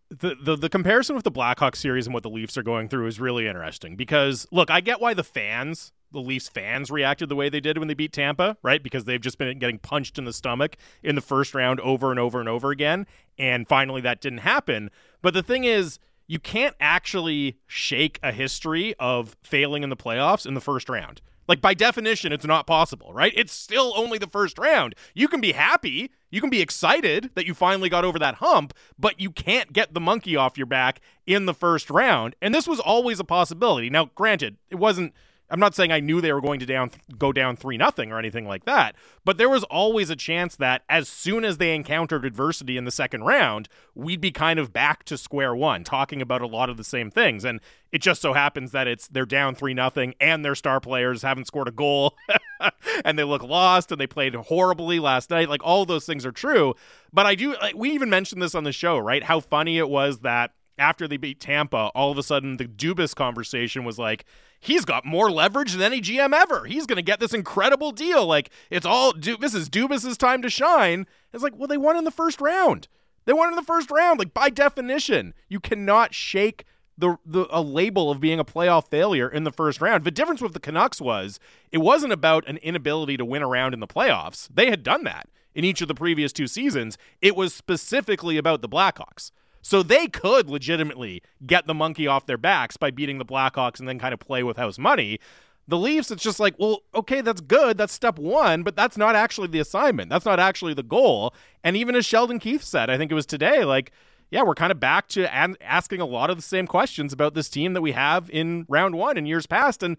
the, 0.09 0.35
the 0.39 0.55
the 0.55 0.69
comparison 0.69 1.15
with 1.15 1.23
the 1.23 1.31
Blackhawks 1.31 1.77
series 1.77 2.05
and 2.05 2.13
what 2.13 2.23
the 2.23 2.29
Leafs 2.29 2.57
are 2.57 2.63
going 2.63 2.89
through 2.89 3.07
is 3.07 3.19
really 3.19 3.47
interesting 3.47 3.95
because 3.95 4.47
look, 4.51 4.69
I 4.69 4.81
get 4.81 5.01
why 5.01 5.13
the 5.13 5.23
fans, 5.23 5.93
the 6.11 6.19
Leafs 6.19 6.47
fans 6.47 6.91
reacted 6.91 7.29
the 7.29 7.35
way 7.35 7.49
they 7.49 7.59
did 7.59 7.77
when 7.77 7.87
they 7.87 7.93
beat 7.93 8.13
Tampa, 8.13 8.57
right? 8.61 8.81
Because 8.83 9.05
they've 9.05 9.21
just 9.21 9.37
been 9.37 9.57
getting 9.57 9.79
punched 9.79 10.17
in 10.17 10.25
the 10.25 10.33
stomach 10.33 10.77
in 11.01 11.15
the 11.15 11.21
first 11.21 11.55
round 11.55 11.79
over 11.79 12.11
and 12.11 12.19
over 12.19 12.39
and 12.39 12.47
over 12.47 12.71
again, 12.71 13.07
and 13.37 13.67
finally 13.67 14.01
that 14.01 14.21
didn't 14.21 14.39
happen. 14.39 14.91
But 15.21 15.33
the 15.33 15.43
thing 15.43 15.63
is, 15.63 15.99
you 16.27 16.39
can't 16.39 16.75
actually 16.79 17.57
shake 17.67 18.19
a 18.23 18.31
history 18.31 18.95
of 18.99 19.35
failing 19.43 19.83
in 19.83 19.89
the 19.89 19.97
playoffs 19.97 20.45
in 20.45 20.53
the 20.53 20.61
first 20.61 20.89
round. 20.89 21.21
Like 21.47 21.62
by 21.62 21.73
definition, 21.73 22.31
it's 22.31 22.45
not 22.45 22.67
possible, 22.67 23.13
right? 23.13 23.34
It's 23.36 23.53
still 23.53 23.93
only 23.95 24.17
the 24.17 24.27
first 24.27 24.58
round. 24.58 24.95
You 25.13 25.27
can 25.27 25.41
be 25.41 25.51
happy, 25.51 26.12
you 26.31 26.41
can 26.41 26.49
be 26.49 26.62
excited 26.62 27.29
that 27.36 27.45
you 27.45 27.53
finally 27.53 27.89
got 27.89 28.03
over 28.03 28.19
that 28.19 28.36
hump, 28.36 28.73
but 28.97 29.19
you 29.19 29.31
can't 29.31 29.71
get 29.71 29.93
the 29.93 30.01
monkey 30.01 30.36
off 30.36 30.58
your 30.58 30.65
back 30.65 31.01
in 31.25 31.45
the 31.45 31.53
first 31.53 31.89
round. 31.89 32.36
And 32.41 32.53
this 32.53 32.67
was 32.67 32.79
always 32.79 33.19
a 33.19 33.23
possibility. 33.23 33.89
Now, 33.89 34.10
granted, 34.15 34.58
it 34.69 34.75
wasn't 34.75 35.13
I'm 35.49 35.60
not 35.60 35.75
saying 35.75 35.91
I 35.91 35.99
knew 35.99 36.21
they 36.21 36.34
were 36.34 36.41
going 36.41 36.60
to 36.60 36.65
down 36.65 36.91
go 37.17 37.31
down 37.31 37.55
3 37.55 37.77
nothing 37.77 38.12
or 38.12 38.17
anything 38.17 38.47
like 38.47 38.65
that, 38.65 38.95
but 39.23 39.38
there 39.38 39.49
was 39.49 39.63
always 39.65 40.10
a 40.10 40.15
chance 40.15 40.55
that 40.55 40.84
as 40.89 41.08
soon 41.08 41.45
as 41.45 41.58
they 41.58 41.75
encountered 41.75 42.25
adversity 42.25 42.77
in 42.77 42.86
the 42.86 42.91
second 42.91 43.23
round, 43.23 43.69
we'd 43.93 44.21
be 44.21 44.31
kind 44.31 44.60
of 44.60 44.73
back 44.73 45.03
to 45.05 45.17
square 45.17 45.55
one 45.55 45.84
talking 45.84 46.21
about 46.21 46.41
a 46.41 46.47
lot 46.47 46.69
of 46.69 46.77
the 46.77 46.84
same 46.84 47.12
things. 47.12 47.45
And 47.45 47.60
it 47.91 48.01
just 48.01 48.21
so 48.21 48.34
happens 48.34 48.71
that 48.71 48.88
it's 48.88 49.08
they're 49.08 49.25
down 49.25 49.55
3 49.55 49.73
nothing 49.73 50.15
and 50.19 50.43
their 50.43 50.55
star 50.55 50.79
players 50.79 51.21
haven't 51.21 51.45
scored 51.45 51.67
a 51.67 51.71
goal 51.71 52.15
and 53.05 53.17
they 53.17 53.23
look 53.23 53.43
lost 53.43 53.91
and 53.91 54.01
they 54.01 54.08
played 54.08 54.34
horribly 54.34 54.99
last 54.99 55.29
night. 55.29 55.49
Like 55.49 55.63
all 55.63 55.86
those 55.86 56.05
things 56.05 56.25
are 56.25 56.31
true, 56.31 56.73
but 57.13 57.25
I 57.25 57.36
do 57.36 57.55
like 57.62 57.75
we 57.75 57.91
even 57.91 58.10
mentioned 58.10 58.41
this 58.41 58.55
on 58.55 58.63
the 58.63 58.71
show, 58.71 58.97
right? 58.97 59.23
How 59.23 59.39
funny 59.39 59.77
it 59.77 59.89
was 59.89 60.19
that 60.19 60.51
after 60.77 61.08
they 61.08 61.17
beat 61.17 61.39
Tampa, 61.39 61.91
all 61.95 62.12
of 62.12 62.17
a 62.17 62.23
sudden 62.23 62.58
the 62.58 62.65
Dubas 62.65 63.15
conversation 63.15 63.84
was 63.84 63.97
like, 63.97 64.25
he's 64.65 64.86
got 64.86 65.06
more 65.06 65.32
leverage 65.32 65.73
than 65.73 65.82
any 65.82 66.01
GM 66.01 66.34
ever. 66.34 66.65
He's 66.65 66.86
going 66.86 66.97
to 66.97 67.01
get 67.01 67.19
this 67.19 67.34
incredible 67.34 67.91
deal. 67.91 68.25
Like 68.25 68.49
it's 68.69 68.86
all 68.86 69.13
this 69.13 69.54
is 69.54 69.69
Dubas's 69.69 70.17
time 70.17 70.41
to 70.41 70.49
shine. 70.49 71.06
It's 71.34 71.43
like, 71.43 71.54
well, 71.56 71.67
they 71.67 71.78
won 71.78 71.97
in 71.97 72.04
the 72.04 72.12
first 72.12 72.41
round. 72.41 72.88
They 73.25 73.34
won 73.34 73.49
in 73.49 73.56
the 73.56 73.62
first 73.62 73.91
round. 73.91 74.19
Like 74.19 74.34
by 74.34 74.49
definition, 74.49 75.34
you 75.47 75.60
cannot 75.60 76.13
shake 76.13 76.65
the 76.97 77.17
the 77.25 77.47
a 77.49 77.62
label 77.62 78.10
of 78.10 78.19
being 78.19 78.39
a 78.39 78.45
playoff 78.45 78.89
failure 78.89 79.30
in 79.30 79.43
the 79.43 79.51
first 79.51 79.82
round. 79.82 80.04
The 80.04 80.12
difference 80.12 80.41
with 80.41 80.54
the 80.54 80.60
Canucks 80.60 81.01
was 81.01 81.39
it 81.71 81.80
wasn't 81.80 82.13
about 82.13 82.47
an 82.47 82.58
inability 82.58 83.17
to 83.17 83.25
win 83.25 83.43
around 83.43 83.73
in 83.73 83.80
the 83.80 83.88
playoffs. 83.88 84.47
They 84.54 84.69
had 84.69 84.84
done 84.84 85.04
that 85.04 85.30
in 85.54 85.63
each 85.63 85.82
of 85.82 85.88
the 85.88 85.95
previous 85.95 86.34
two 86.34 86.47
seasons. 86.47 86.97
It 87.21 87.36
was 87.36 87.54
specifically 87.54 88.38
about 88.38 88.62
the 88.62 88.69
Blackhawks. 88.69 89.32
So 89.65 89.82
they 89.82 90.06
could 90.06 90.47
legitimately 90.47 91.23
get 91.43 91.65
the 91.65 91.73
monkey 91.73 92.06
off 92.06 92.28
their 92.28 92.38
backs 92.38 92.78
by 92.78 92.91
beating 92.91 93.17
the 93.17 93.25
Blackhawks 93.25 93.80
and 93.80 93.89
then 93.89 93.97
kind 93.97 94.13
of 94.13 94.19
play 94.19 94.43
with 94.43 94.58
house 94.58 94.78
money. 94.78 95.19
The 95.67 95.75
Leafs, 95.75 96.12
it's 96.12 96.21
just 96.21 96.39
like, 96.39 96.54
well, 96.60 96.84
okay, 96.93 97.21
that's 97.21 97.41
good. 97.41 97.75
That's 97.75 97.91
step 97.91 98.19
one, 98.19 98.62
but 98.62 98.75
that's 98.75 98.95
not 98.95 99.15
actually 99.15 99.47
the 99.47 99.58
assignment. 99.58 100.12
That's 100.12 100.23
not 100.23 100.39
actually 100.39 100.75
the 100.75 100.84
goal. 100.84 101.34
And 101.63 101.75
even 101.75 101.95
as 101.95 102.06
Sheldon 102.06 102.38
Keefe 102.38 102.63
said, 102.63 102.91
I 102.91 102.97
think 102.99 103.12
it 103.12 103.15
was 103.15 103.25
today, 103.25 103.65
like, 103.65 103.91
yeah, 104.30 104.43
we're 104.43 104.54
kind 104.54 104.71
of 104.71 104.80
back 104.80 105.08
to 105.10 105.34
an- 105.34 105.58
asking 105.62 105.99
a 105.99 106.06
lot 106.06 106.30
of 106.30 106.36
the 106.36 106.43
same 106.43 106.67
questions 106.67 107.12
about 107.12 107.34
this 107.34 107.49
team 107.49 107.73
that 107.73 107.82
we 107.82 107.93
have 107.93 108.30
in 108.30 108.67
round 108.69 108.93
one 108.93 109.17
in 109.17 109.25
years 109.25 109.47
past. 109.47 109.82
And 109.82 109.97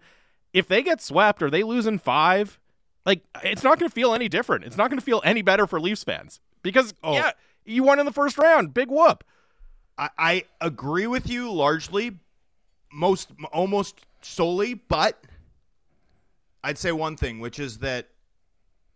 if 0.53 0.69
they 0.69 0.81
get 0.81 1.01
swept 1.01 1.43
or 1.43 1.49
they 1.49 1.63
lose 1.63 1.85
in 1.85 1.99
five, 1.99 2.57
like, 3.05 3.21
it's 3.43 3.63
not 3.63 3.79
going 3.79 3.89
to 3.89 3.93
feel 3.93 4.13
any 4.13 4.29
different. 4.29 4.63
It's 4.63 4.77
not 4.77 4.89
going 4.89 4.99
to 4.99 5.05
feel 5.05 5.21
any 5.25 5.41
better 5.41 5.67
for 5.67 5.77
Leafs 5.81 6.05
fans 6.05 6.39
because, 6.63 6.93
oh. 7.03 7.15
yeah, 7.15 7.31
you 7.65 7.83
won 7.83 7.99
in 7.99 8.05
the 8.05 8.13
first 8.13 8.37
round. 8.37 8.73
Big 8.73 8.87
whoop. 8.87 9.25
I, 9.97 10.09
I 10.17 10.43
agree 10.61 11.07
with 11.07 11.29
you 11.29 11.51
largely, 11.51 12.17
most 12.91 13.29
almost 13.51 14.05
solely, 14.21 14.75
but 14.75 15.23
I'd 16.63 16.77
say 16.77 16.91
one 16.91 17.17
thing, 17.17 17.39
which 17.39 17.59
is 17.59 17.79
that 17.79 18.09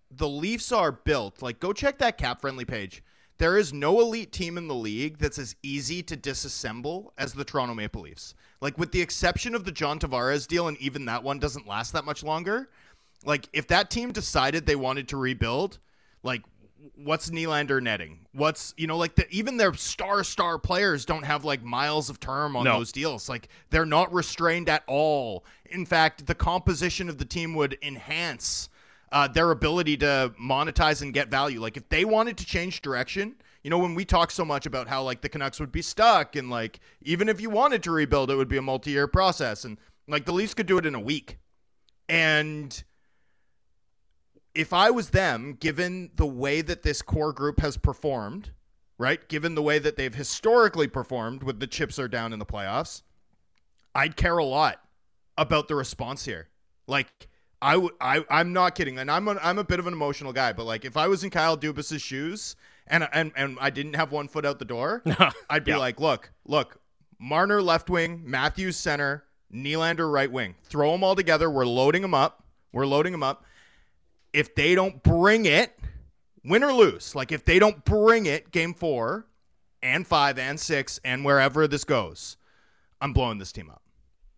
the 0.09 0.27
Leafs 0.27 0.71
are 0.71 0.91
built. 0.91 1.41
Like, 1.41 1.59
go 1.59 1.73
check 1.73 1.97
that 1.99 2.17
CapFriendly 2.17 2.67
page. 2.67 3.03
There 3.37 3.57
is 3.57 3.73
no 3.73 4.01
elite 4.01 4.31
team 4.31 4.57
in 4.57 4.67
the 4.67 4.75
league 4.75 5.17
that's 5.17 5.39
as 5.39 5.55
easy 5.63 6.03
to 6.03 6.15
disassemble 6.15 7.11
as 7.17 7.33
the 7.33 7.43
Toronto 7.43 7.73
Maple 7.73 8.01
Leafs. 8.01 8.35
Like, 8.59 8.77
with 8.77 8.91
the 8.91 9.01
exception 9.01 9.55
of 9.55 9.63
the 9.63 9.71
John 9.71 9.97
Tavares 9.99 10.47
deal, 10.47 10.67
and 10.67 10.77
even 10.77 11.05
that 11.05 11.23
one 11.23 11.39
doesn't 11.39 11.67
last 11.67 11.93
that 11.93 12.05
much 12.05 12.23
longer. 12.23 12.69
Like, 13.25 13.47
if 13.53 13.67
that 13.67 13.89
team 13.89 14.11
decided 14.11 14.65
they 14.65 14.75
wanted 14.75 15.07
to 15.07 15.17
rebuild, 15.17 15.79
like, 16.21 16.43
what's 16.95 17.29
Nylander 17.29 17.81
netting? 17.81 18.19
What's 18.33 18.73
you 18.77 18.87
know 18.87 18.97
like 18.97 19.15
the, 19.15 19.29
even 19.29 19.57
their 19.57 19.73
star 19.73 20.23
star 20.23 20.57
players 20.57 21.05
don't 21.05 21.23
have 21.23 21.45
like 21.45 21.63
miles 21.63 22.09
of 22.09 22.19
term 22.19 22.55
on 22.55 22.65
no. 22.65 22.77
those 22.77 22.91
deals. 22.91 23.29
Like 23.29 23.49
they're 23.69 23.85
not 23.85 24.13
restrained 24.13 24.69
at 24.69 24.83
all. 24.87 25.45
In 25.65 25.85
fact, 25.85 26.25
the 26.25 26.35
composition 26.35 27.09
of 27.09 27.17
the 27.17 27.25
team 27.25 27.53
would 27.55 27.77
enhance 27.81 28.69
uh, 29.11 29.27
their 29.27 29.51
ability 29.51 29.97
to 29.97 30.33
monetize 30.41 31.01
and 31.01 31.13
get 31.13 31.29
value. 31.29 31.59
Like 31.59 31.77
if 31.77 31.87
they 31.89 32.05
wanted 32.05 32.37
to 32.37 32.45
change 32.45 32.81
direction, 32.81 33.35
you 33.63 33.69
know, 33.69 33.77
when 33.77 33.95
we 33.95 34.05
talk 34.05 34.31
so 34.31 34.45
much 34.45 34.65
about 34.65 34.87
how 34.87 35.03
like 35.03 35.21
the 35.21 35.29
Canucks 35.29 35.59
would 35.59 35.71
be 35.71 35.81
stuck 35.81 36.35
and 36.35 36.49
like 36.49 36.79
even 37.01 37.29
if 37.29 37.39
you 37.39 37.49
wanted 37.49 37.83
to 37.83 37.91
rebuild, 37.91 38.31
it 38.31 38.35
would 38.35 38.49
be 38.49 38.57
a 38.57 38.61
multi 38.61 38.91
year 38.91 39.07
process, 39.07 39.65
and 39.65 39.77
like 40.07 40.25
the 40.25 40.33
Leafs 40.33 40.53
could 40.53 40.67
do 40.67 40.77
it 40.77 40.85
in 40.85 40.95
a 40.95 40.99
week, 40.99 41.37
and 42.09 42.83
if 44.53 44.73
I 44.73 44.89
was 44.89 45.11
them, 45.11 45.57
given 45.59 46.11
the 46.15 46.25
way 46.25 46.61
that 46.61 46.83
this 46.83 47.01
core 47.01 47.33
group 47.33 47.59
has 47.61 47.77
performed, 47.77 48.51
right? 48.97 49.27
Given 49.27 49.55
the 49.55 49.61
way 49.61 49.79
that 49.79 49.95
they've 49.95 50.13
historically 50.13 50.87
performed 50.87 51.43
with 51.43 51.59
the 51.59 51.67
chips 51.67 51.97
are 51.97 52.07
down 52.07 52.33
in 52.33 52.39
the 52.39 52.45
playoffs, 52.45 53.03
I'd 53.95 54.15
care 54.15 54.37
a 54.37 54.45
lot 54.45 54.81
about 55.37 55.67
the 55.67 55.75
response 55.75 56.25
here. 56.25 56.49
Like 56.87 57.27
I 57.61 57.77
would 57.77 57.93
I 58.01 58.25
I'm 58.29 58.53
not 58.53 58.75
kidding. 58.75 58.97
And 58.99 59.09
I'm 59.09 59.27
a, 59.27 59.37
I'm 59.41 59.57
a 59.57 59.63
bit 59.63 59.79
of 59.79 59.87
an 59.87 59.93
emotional 59.93 60.33
guy, 60.33 60.53
but 60.53 60.65
like 60.65 60.83
if 60.83 60.97
I 60.97 61.07
was 61.07 61.23
in 61.23 61.29
Kyle 61.29 61.57
Dubas's 61.57 62.01
shoes 62.01 62.55
and 62.87 63.07
and 63.13 63.31
and 63.35 63.57
I 63.61 63.69
didn't 63.69 63.95
have 63.95 64.11
one 64.11 64.27
foot 64.27 64.45
out 64.45 64.59
the 64.59 64.65
door, 64.65 65.01
I'd 65.49 65.63
be 65.63 65.71
yeah. 65.71 65.77
like, 65.77 65.99
"Look, 65.99 66.31
look, 66.45 66.81
Marner 67.19 67.61
left 67.61 67.89
wing, 67.89 68.23
Matthews 68.25 68.75
center, 68.75 69.23
Nylander 69.53 70.11
right 70.11 70.31
wing. 70.31 70.55
Throw 70.63 70.91
them 70.91 71.03
all 71.03 71.15
together. 71.15 71.49
We're 71.49 71.65
loading 71.65 72.01
them 72.01 72.13
up. 72.13 72.43
We're 72.73 72.87
loading 72.87 73.13
them 73.13 73.23
up 73.23 73.45
if 74.33 74.55
they 74.55 74.75
don't 74.75 75.01
bring 75.03 75.45
it, 75.45 75.77
win 76.43 76.63
or 76.63 76.73
lose, 76.73 77.15
like 77.15 77.31
if 77.31 77.45
they 77.45 77.59
don't 77.59 77.83
bring 77.85 78.25
it 78.25 78.51
game 78.51 78.73
four 78.73 79.27
and 79.83 80.05
five 80.05 80.37
and 80.39 80.59
six 80.59 80.99
and 81.03 81.25
wherever 81.25 81.67
this 81.67 81.83
goes, 81.83 82.37
I'm 82.99 83.13
blowing 83.13 83.37
this 83.37 83.51
team 83.51 83.69
up. 83.69 83.81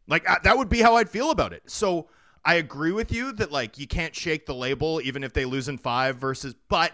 Like 0.08 0.26
that 0.44 0.58
would 0.58 0.70
be 0.70 0.82
how 0.82 0.96
I'd 0.96 1.10
feel 1.10 1.32
about 1.32 1.54
it. 1.54 1.64
So 1.70 2.10
I 2.44 2.56
agree 2.56 2.92
with 2.92 3.12
you 3.12 3.32
that 3.34 3.52
like 3.52 3.78
you 3.78 3.88
can't 3.88 4.16
shake 4.16 4.46
the 4.46 4.56
label 4.56 5.02
even 5.02 5.24
if 5.24 5.34
they 5.34 5.46
lose 5.46 5.70
in 5.70 5.78
five 5.78 6.18
versus, 6.18 6.56
but 6.70 6.92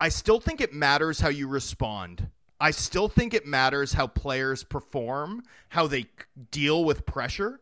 I 0.00 0.08
still 0.08 0.40
think 0.40 0.60
it 0.60 0.72
matters 0.72 1.20
how 1.20 1.28
you 1.28 1.48
respond. 1.48 2.30
I 2.60 2.70
still 2.70 3.08
think 3.08 3.34
it 3.34 3.46
matters 3.46 3.92
how 3.92 4.06
players 4.06 4.64
perform, 4.64 5.42
how 5.70 5.86
they 5.86 6.06
deal 6.50 6.84
with 6.84 7.06
pressure 7.06 7.60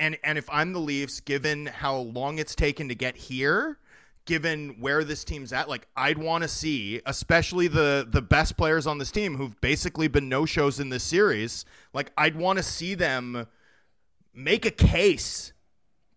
and 0.00 0.18
and 0.24 0.38
if 0.38 0.48
I'm 0.50 0.72
the 0.72 0.80
Leafs, 0.80 1.20
given 1.20 1.66
how 1.66 1.96
long 1.96 2.38
it's 2.38 2.54
taken 2.54 2.88
to 2.88 2.94
get 2.94 3.16
here, 3.16 3.78
given 4.24 4.80
where 4.80 5.04
this 5.04 5.22
team's 5.22 5.52
at, 5.52 5.68
like 5.68 5.86
I'd 5.96 6.18
want 6.18 6.42
to 6.42 6.48
see, 6.48 7.00
especially 7.06 7.68
the 7.68 8.06
the 8.10 8.22
best 8.22 8.56
players 8.56 8.86
on 8.86 8.98
this 8.98 9.12
team 9.12 9.36
who've 9.36 9.60
basically 9.60 10.08
been 10.08 10.28
no 10.28 10.46
shows 10.46 10.80
in 10.80 10.88
this 10.88 11.04
series, 11.04 11.64
like 11.92 12.10
I'd 12.18 12.34
want 12.34 12.56
to 12.56 12.62
see 12.62 12.94
them 12.94 13.46
make 14.34 14.64
a 14.64 14.70
case 14.70 15.52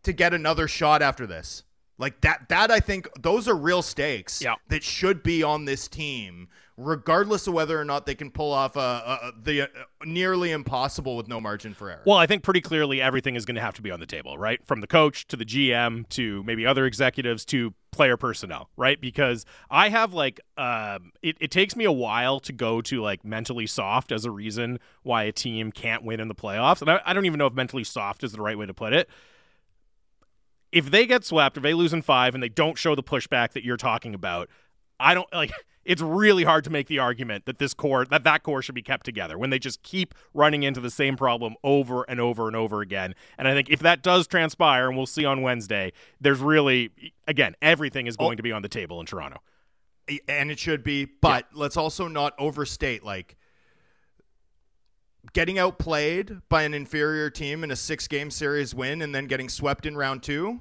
to 0.04 0.14
get 0.14 0.34
another 0.34 0.68
shot 0.68 1.02
after 1.02 1.28
this. 1.28 1.64
Like 1.98 2.22
that 2.22 2.50
that 2.50 2.72
I 2.72 2.80
think 2.80 3.08
those 3.22 3.48
are 3.48 3.56
real 3.56 3.82
stakes 3.82 4.42
yeah. 4.42 4.56
that 4.70 4.84
should 4.84 5.22
be 5.22 5.44
on 5.44 5.66
this 5.66 5.88
team 5.88 6.48
regardless 6.78 7.46
of 7.48 7.54
whether 7.54 7.80
or 7.80 7.86
not 7.86 8.06
they 8.06 8.16
can 8.16 8.32
pull 8.32 8.52
off 8.52 8.76
a, 8.76 8.80
a 8.80 9.32
the 9.42 9.64
uh, 9.64 9.68
nearly 10.06 10.52
impossible 10.52 11.16
with 11.16 11.28
no 11.28 11.40
margin 11.40 11.74
for 11.74 11.90
error. 11.90 12.02
Well, 12.06 12.18
I 12.18 12.26
think 12.26 12.44
pretty 12.44 12.62
clearly 12.62 13.02
everything 13.02 13.36
is 13.36 13.46
going 13.46 13.56
to 13.56 13.62
have 13.62 13.76
to 13.76 13.82
be 13.82 13.92
on 13.92 14.00
the 14.00 14.06
table, 14.06 14.38
right? 14.38 14.66
From 14.66 14.82
the 14.82 14.88
coach 14.88 15.28
to 15.28 15.38
the 15.38 15.46
GM 15.46 16.08
to 16.10 16.44
maybe 16.44 16.66
other 16.66 16.86
executives 16.86 17.46
to 17.46 17.74
player 17.92 18.18
personnel, 18.18 18.70
right? 18.76 19.00
Because 19.00 19.46
I 19.70 19.90
have 19.90 20.14
like, 20.14 20.42
um, 20.58 21.12
it, 21.22 21.38
it 21.40 21.52
takes 21.52 21.76
me 21.76 21.86
a 21.86 21.92
while 21.92 22.40
to 22.42 22.52
go 22.52 22.82
to 22.82 23.02
like 23.02 23.24
mentally 23.24 23.68
soft 23.68 24.12
as 24.12 24.26
a 24.26 24.32
reason 24.32 24.80
why 25.04 25.24
a 25.24 25.32
team 25.32 25.72
can't 25.72 26.04
win 26.04 26.20
in 26.20 26.28
the 26.28 26.36
playoffs. 26.36 26.82
And 26.82 26.90
I, 26.90 27.02
I 27.06 27.14
don't 27.14 27.26
even 27.26 27.38
know 27.38 27.48
if 27.48 27.54
mentally 27.54 27.84
soft 27.84 28.24
is 28.24 28.32
the 28.32 28.42
right 28.42 28.58
way 28.58 28.66
to 28.66 28.74
put 28.74 28.94
it 28.94 29.10
if 30.72 30.90
they 30.90 31.06
get 31.06 31.24
swept, 31.24 31.56
if 31.56 31.62
they 31.62 31.76
lose 31.76 31.94
in 31.94 32.02
five 32.02 32.34
and 32.34 32.42
they 32.42 32.50
don't 32.50 32.80
show 32.80 32.96
the 32.96 33.04
pushback 33.04 33.52
that 33.52 33.64
you're 33.64 33.78
talking 33.78 34.16
about, 34.16 34.50
I 35.00 35.14
don't 35.14 35.32
like 35.32 35.52
it's 35.86 36.02
really 36.02 36.44
hard 36.44 36.64
to 36.64 36.70
make 36.70 36.88
the 36.88 37.00
argument 37.00 37.46
that 37.46 37.58
this 37.58 37.74
core 37.74 38.06
that 38.06 38.24
that 38.24 38.44
core 38.44 38.62
should 38.62 38.76
be 38.76 38.82
kept 38.82 39.06
together 39.06 39.38
when 39.38 39.50
they 39.50 39.60
just 39.60 39.84
keep 39.84 40.14
running 40.34 40.64
into 40.64 40.80
the 40.80 40.90
same 40.90 41.16
problem 41.16 41.56
over 41.64 42.04
and 42.04 42.20
over 42.20 42.48
and 42.48 42.56
over 42.56 42.82
again. 42.82 43.16
And 43.38 43.48
I 43.48 43.54
think 43.54 43.70
if 43.70 43.80
that 43.80 44.02
does 44.04 44.28
transpire, 44.28 44.88
and 44.88 44.98
we'll 44.98 45.06
see 45.06 45.26
on 45.26 45.42
Wednesday, 45.42 45.92
there's 46.22 46.40
really 46.40 46.92
again 47.28 47.56
everything 47.62 48.08
is 48.08 48.16
oh. 48.20 48.26
going 48.26 48.34
oh, 48.34 48.38
to 48.38 48.44
be 48.44 48.52
on 48.52 48.62
the 48.62 48.70
table 48.70 49.00
in 49.00 49.06
Toronto, 49.06 49.42
and 50.28 50.52
it 50.52 50.60
should 50.60 50.84
be. 50.84 51.06
But 51.06 51.48
yeah. 51.52 51.60
let's 51.60 51.78
also 51.78 52.08
not 52.08 52.34
overstate 52.38 53.04
like 53.04 53.38
getting 55.32 55.58
outplayed 55.58 56.42
by 56.50 56.64
an 56.64 56.74
inferior 56.74 57.30
team 57.30 57.64
in 57.64 57.72
a 57.72 57.76
six 57.76 58.08
game 58.08 58.30
series 58.30 58.76
win 58.76 59.02
and 59.02 59.16
then 59.16 59.28
getting 59.28 59.48
swept 59.48 59.86
in 59.86 59.96
round 59.96 60.22
two, 60.22 60.60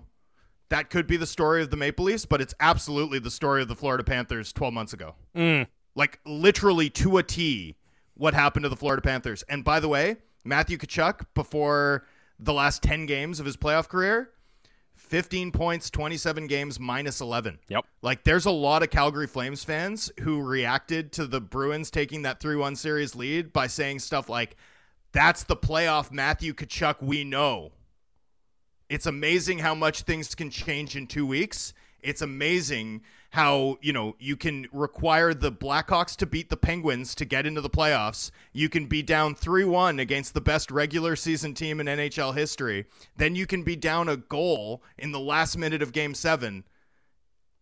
that 0.73 0.89
could 0.89 1.07
be 1.07 1.19
the 1.19 1.27
story 1.27 1.61
of 1.61 1.71
the 1.71 1.77
Maple 1.77 2.07
Leafs, 2.07 2.25
but 2.25 2.41
it's 2.41 2.55
absolutely 2.59 3.19
the 3.19 3.31
story 3.31 3.61
of 3.61 3.69
the 3.69 3.77
Florida 3.77 4.03
Panthers 4.03 4.55
12 4.55 4.73
months 4.73 4.95
ago. 4.95 5.15
Mm. 5.37 5.67
Like 5.95 6.19
literally 6.25 6.89
to 6.89 7.19
a 7.19 7.23
T 7.23 7.77
what 8.15 8.33
happened 8.33 8.63
to 8.63 8.71
the 8.71 8.77
Florida 8.77 9.03
Panthers. 9.03 9.43
And 9.51 9.65
by 9.65 9.81
the 9.81 9.89
way, 9.89 10.17
Matthew 10.45 10.79
Tkachuk, 10.79 11.27
before 11.35 12.07
the 12.39 12.55
last 12.55 12.83
10 12.83 13.05
games 13.05 13.39
of 13.39 13.45
his 13.45 13.55
playoff 13.55 13.87
career, 13.87 14.31
15 14.95 15.53
points, 15.53 15.91
27 15.91 16.47
games, 16.47 16.81
minus 16.81 17.21
11. 17.21 17.59
Yep. 17.69 17.85
Like, 18.01 18.25
there's 18.25 18.47
a 18.47 18.51
lot 18.51 18.83
of 18.83 18.89
Calgary 18.89 19.27
Flames 19.27 19.65
fans 19.65 20.11
who 20.21 20.41
reacted 20.41 21.13
to 21.13 21.27
the 21.27 21.41
Bruins 21.43 21.91
taking 21.91 22.23
that 22.23 22.41
3 22.41 22.57
1 22.57 22.77
series 22.77 23.15
lead 23.15 23.53
by 23.53 23.67
saying 23.67 23.99
stuff 23.99 24.31
like, 24.31 24.57
that's 25.13 25.43
the 25.45 25.57
playoff 25.57 26.11
Matthew 26.11 26.55
Tkachuk 26.55 27.03
we 27.03 27.25
know. 27.25 27.73
It's 28.93 29.07
amazing 29.07 29.61
how 29.61 29.75
much 29.75 30.03
things 30.03 30.35
can 30.35 30.51
change 30.51 30.97
in 30.97 31.07
two 31.07 31.25
weeks. 31.25 31.73
It's 32.03 32.21
amazing 32.21 33.01
how 33.31 33.79
you 33.81 33.91
know 33.91 34.17
you 34.19 34.37
can 34.37 34.67
require 34.71 35.33
the 35.33 35.51
Blackhawks 35.51 36.15
to 36.17 36.27
beat 36.27 36.51
the 36.51 36.59
Penguins 36.59 37.15
to 37.15 37.25
get 37.25 37.47
into 37.47 37.63
the 37.63 37.71
playoffs. 37.71 38.31
You 38.53 38.69
can 38.69 38.85
be 38.85 39.01
down 39.01 39.35
3-1 39.35 39.99
against 39.99 40.35
the 40.35 40.43
best 40.43 40.71
regular 40.71 41.17
season 41.17 41.55
team 41.55 41.81
in 41.81 41.87
NHL 41.87 42.35
history. 42.37 42.85
Then 43.17 43.35
you 43.35 43.47
can 43.47 43.63
be 43.63 43.77
down 43.77 44.11
a 44.11 44.19
goal 44.19 44.83
in 44.99 45.11
the 45.11 45.21
last 45.21 45.57
minute 45.57 45.81
of 45.81 45.93
game 45.93 46.13
7 46.13 46.63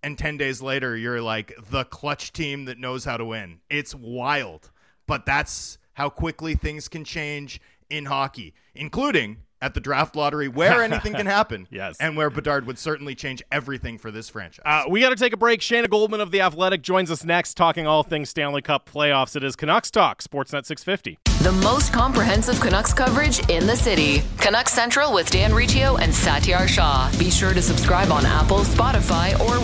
and 0.03 0.19
10 0.19 0.37
days 0.37 0.61
later 0.61 0.97
you're 0.97 1.23
like 1.23 1.55
the 1.71 1.85
clutch 1.85 2.33
team 2.33 2.64
that 2.64 2.77
knows 2.77 3.05
how 3.05 3.16
to 3.16 3.25
win. 3.25 3.61
It's 3.71 3.95
wild. 3.95 4.73
But 5.07 5.27
that's 5.27 5.79
how 5.93 6.11
quickly 6.11 6.57
things 6.57 6.88
can 6.88 7.05
change 7.05 7.61
in 7.88 8.07
hockey, 8.07 8.53
including 8.75 9.43
at 9.62 9.75
the 9.75 9.81
draft 9.81 10.16
lottery 10.16 10.49
where 10.49 10.83
anything 10.83 11.14
can 11.14 11.27
happen. 11.27 11.66
Yes. 11.70 11.96
And 12.01 12.16
where 12.16 12.31
Bedard 12.31 12.66
would 12.66 12.79
certainly 12.79 13.14
change 13.14 13.42
everything 13.51 13.99
for 13.99 14.11
this 14.11 14.29
franchise. 14.29 14.62
Uh, 14.64 14.85
we 14.88 15.01
got 15.01 15.11
to 15.11 15.16
take 15.16 15.33
a 15.33 15.37
break. 15.37 15.61
Shayna 15.61 15.88
Goldman 15.88 16.20
of 16.20 16.31
The 16.31 16.40
Athletic 16.40 16.83
joins 16.83 17.11
us 17.11 17.25
next, 17.25 17.55
talking 17.57 17.87
all 17.87 18.03
things 18.03 18.31
Stanley 18.31 18.62
Cup 18.62 18.88
playoffs. 18.88 19.37
It 19.37 19.44
is 19.44 19.57
Canucks 19.57 19.90
Talk, 19.90 20.23
Sportsnet 20.23 20.66
650. 20.66 21.18
The 21.42 21.53
most 21.53 21.92
comprehensive 21.92 22.61
Canucks 22.61 22.92
coverage 22.92 23.49
in 23.49 23.66
the 23.66 23.77
city. 23.77 24.23
Canucks 24.38 24.73
Central 24.73 25.12
with 25.14 25.31
Dan 25.31 25.55
Riccio 25.55 25.96
and 25.96 26.12
Satiar 26.12 26.68
Shah. 26.68 27.11
Be 27.18 27.31
sure 27.31 27.55
to 27.55 27.62
subscribe 27.62 28.11
on 28.11 28.27
Apple, 28.27 28.59
Spotify, 28.59 29.38
or 29.40 29.59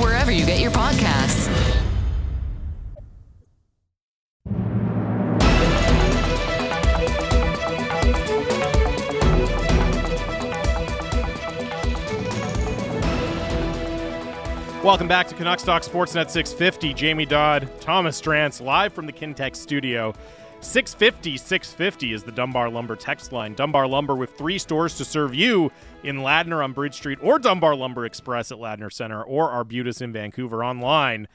Welcome 14.87 15.09
back 15.09 15.27
to 15.27 15.35
Canucks 15.35 15.64
Talk 15.64 15.83
Sportsnet 15.83 16.31
650. 16.31 16.94
Jamie 16.94 17.27
Dodd, 17.27 17.68
Thomas 17.81 18.20
Drance, 18.20 18.61
live 18.61 18.92
from 18.92 19.07
the 19.07 19.12
Kintec 19.12 19.57
studio. 19.57 20.14
650 20.61 21.37
650 21.38 22.12
is 22.12 22.22
the 22.22 22.31
Dunbar 22.31 22.70
Lumber 22.70 22.94
text 22.94 23.33
line. 23.33 23.55
Dunbar 23.55 23.88
Lumber 23.88 24.14
with 24.14 24.38
three 24.38 24.59
stores 24.59 24.96
to 24.99 25.05
serve 25.05 25.35
you 25.35 25.72
in 26.05 26.18
Ladner 26.18 26.62
on 26.62 26.72
Bridge 26.72 26.94
Street 26.94 27.18
or 27.20 27.40
Dunbar 27.40 27.75
Lumber 27.75 28.07
Express 28.07 28.53
at 28.53 28.59
Ladner 28.59 28.92
Center 28.92 29.25
or 29.25 29.51
Arbutus 29.51 30.01
in 30.01 30.12
Vancouver 30.12 30.64
online 30.64 31.27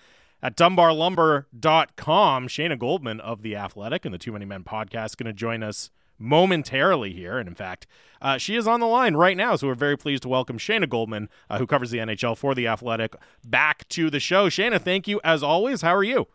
at 0.41 0.55
dunbarlumber.com. 0.55 2.47
Shayna 2.47 2.79
Goldman 2.79 3.19
of 3.19 3.41
The 3.41 3.57
Athletic 3.57 4.05
and 4.05 4.13
the 4.13 4.17
Too 4.17 4.31
Many 4.31 4.45
Men 4.45 4.63
podcast 4.63 5.17
going 5.17 5.25
to 5.25 5.33
join 5.33 5.61
us 5.61 5.89
momentarily 6.21 7.13
here. 7.13 7.37
And 7.37 7.47
in 7.47 7.55
fact, 7.55 7.87
uh, 8.21 8.37
she 8.37 8.55
is 8.55 8.67
on 8.67 8.79
the 8.79 8.85
line 8.85 9.15
right 9.15 9.35
now. 9.35 9.55
So 9.55 9.67
we're 9.67 9.75
very 9.75 9.97
pleased 9.97 10.23
to 10.23 10.29
welcome 10.29 10.57
Shayna 10.57 10.87
Goldman, 10.87 11.29
uh, 11.49 11.57
who 11.57 11.67
covers 11.67 11.91
the 11.91 11.97
NHL 11.97 12.37
for 12.37 12.53
The 12.53 12.67
Athletic, 12.67 13.15
back 13.43 13.87
to 13.89 14.09
the 14.09 14.19
show. 14.19 14.47
Shayna, 14.47 14.79
thank 14.79 15.07
you 15.07 15.19
as 15.23 15.43
always. 15.43 15.81
How 15.81 15.95
are 15.95 16.03
you? 16.03 16.27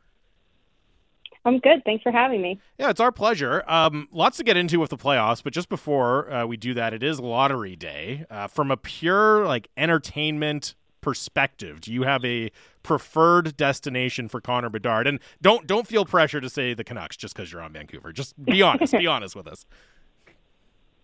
I'm 1.47 1.61
good. 1.61 1.85
Thanks 1.85 2.03
for 2.03 2.11
having 2.11 2.43
me. 2.43 2.61
Yeah, 2.77 2.91
it's 2.91 2.99
our 2.99 3.13
pleasure. 3.13 3.63
Um, 3.69 4.09
lots 4.11 4.37
to 4.39 4.45
get 4.45 4.57
into 4.57 4.81
with 4.81 4.91
the 4.91 4.97
playoffs, 4.97 5.45
but 5.45 5.53
just 5.53 5.69
before 5.69 6.31
uh, 6.33 6.45
we 6.45 6.57
do 6.57 6.75
that, 6.75 6.93
it 6.93 7.05
is 7.05 7.21
lottery 7.21 7.77
day. 7.77 8.27
Uh, 8.29 8.49
from 8.49 8.73
a 8.73 8.77
pure 8.77 9.47
like 9.47 9.69
entertainment 9.77 10.75
perspective, 11.01 11.81
do 11.81 11.93
you 11.93 12.03
have 12.03 12.25
a 12.25 12.51
preferred 12.87 13.57
destination 13.57 14.29
for 14.29 14.41
Connor 14.41 14.71
Bedard? 14.71 15.07
And 15.07 15.19
don't 15.43 15.67
don't 15.67 15.87
feel 15.87 16.05
pressure 16.05 16.41
to 16.41 16.49
say 16.49 16.73
the 16.73 16.85
Canucks 16.85 17.17
just 17.17 17.35
because 17.35 17.53
you're 17.53 17.61
on 17.61 17.73
Vancouver. 17.73 18.13
Just 18.13 18.43
be 18.43 18.63
honest. 18.63 18.93
be 18.93 19.07
honest 19.17 19.35
with 19.35 19.49
us. 19.49 19.67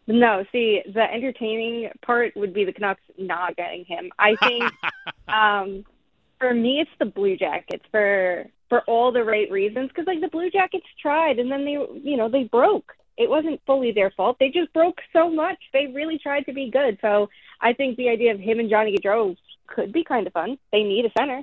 No, 0.07 0.45
see, 0.51 0.83
the 0.87 1.03
entertaining 1.03 1.91
part 2.05 2.37
would 2.37 2.55
be 2.55 2.65
the 2.65 2.73
Canucks 2.73 3.03
not 3.19 3.57
getting 3.57 3.85
him. 3.85 4.11
I 4.19 4.37
think 4.37 4.65
um, 5.29 5.85
for 6.39 6.55
me, 6.55 6.81
it's 6.81 6.91
the 6.99 7.05
Blue 7.05 7.37
Jackets 7.37 7.85
for 7.91 8.47
for 8.69 8.83
all 8.83 9.13
the 9.13 9.25
right 9.25 9.51
reasons. 9.51 9.89
Because 9.89 10.07
like 10.07 10.21
the 10.21 10.29
Blue 10.29 10.51
Jackets 10.51 10.87
tried, 11.01 11.39
and 11.39 11.51
then 11.51 11.65
they, 11.65 11.73
you 11.73 12.17
know, 12.17 12.29
they 12.29 12.45
broke. 12.45 12.93
It 13.19 13.29
wasn't 13.29 13.61
fully 13.67 13.93
their 13.93 14.11
fault. 14.13 14.39
They 14.39 14.49
just 14.49 14.73
broke 14.73 15.01
so 15.13 15.31
much. 15.31 15.59
They 15.73 15.89
really 15.89 16.19
tried 16.19 16.47
to 16.47 16.53
be 16.53 16.71
good. 16.71 16.99
So 17.03 17.29
I 17.61 17.73
think 17.73 17.97
the 17.97 18.09
idea 18.09 18.33
of 18.33 18.41
him 18.41 18.59
and 18.59 18.71
Johnny 18.71 18.97
Gaudreau 18.97 19.37
could 19.67 19.93
be 19.93 20.05
kind 20.05 20.27
of 20.27 20.33
fun. 20.33 20.59
They 20.73 20.83
need 20.83 21.05
a 21.05 21.11
center. 21.19 21.43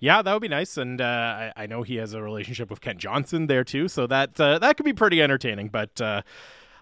Yeah, 0.00 0.22
that 0.22 0.32
would 0.32 0.40
be 0.40 0.48
nice, 0.48 0.78
and 0.78 0.98
uh, 0.98 1.04
I, 1.04 1.52
I, 1.64 1.66
know 1.66 1.82
he 1.82 1.96
has 1.96 2.14
a 2.14 2.22
relationship 2.22 2.70
with 2.70 2.80
Kent 2.80 2.98
Johnson 2.98 3.48
there 3.48 3.64
too, 3.64 3.86
so 3.86 4.06
that 4.06 4.40
uh, 4.40 4.58
that 4.58 4.78
could 4.78 4.86
be 4.86 4.94
pretty 4.94 5.20
entertaining. 5.20 5.68
But 5.68 6.00
uh, 6.00 6.22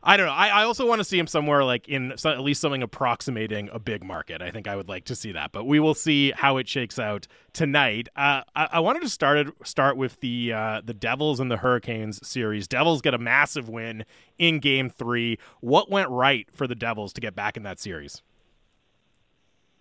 I 0.04 0.16
don't 0.16 0.26
know. 0.26 0.33
I, 0.33 0.48
I 0.48 0.62
also 0.64 0.87
want 0.87 1.00
to 1.00 1.04
see 1.04 1.18
him 1.18 1.26
somewhere 1.26 1.64
like 1.64 1.88
in 1.88 2.12
at 2.12 2.40
least 2.40 2.61
something 2.61 2.83
approximating 2.83 3.68
a 3.72 3.81
big 3.81 4.04
market. 4.04 4.40
I 4.40 4.52
think 4.52 4.68
I 4.68 4.76
would 4.76 4.88
like 4.88 5.04
to 5.07 5.16
see 5.16 5.33
that, 5.33 5.50
but 5.50 5.64
we 5.64 5.81
will 5.81 5.94
see 5.94 6.31
how 6.31 6.59
it 6.59 6.68
shakes 6.68 6.98
out 6.98 7.26
tonight. 7.52 8.09
Uh, 8.14 8.42
I, 8.54 8.68
I, 8.72 8.81
wanted 8.81 9.02
to 9.02 9.09
start 9.09 9.48
start 9.66 9.96
with 9.96 10.20
the 10.20 10.52
uh, 10.52 10.83
the 10.85 10.94
Devils 10.94 11.40
and 11.40 11.50
the 11.50 11.57
Hurricanes 11.57 12.26
series. 12.26 12.68
Devils 12.68 13.02
get 13.02 13.14
a 13.14 13.18
massive 13.18 13.68
win 13.68 14.04
in 14.38 14.61
Game 14.61 14.88
Three. 14.90 15.38
What 15.61 15.90
went 15.90 16.09
right 16.09 16.48
for 16.52 16.68
the 16.68 16.76
Devils 16.76 17.12
to 17.14 17.20
get 17.20 17.35
back 17.35 17.57
in 17.57 17.64
that 17.64 17.81
series? 17.81 18.22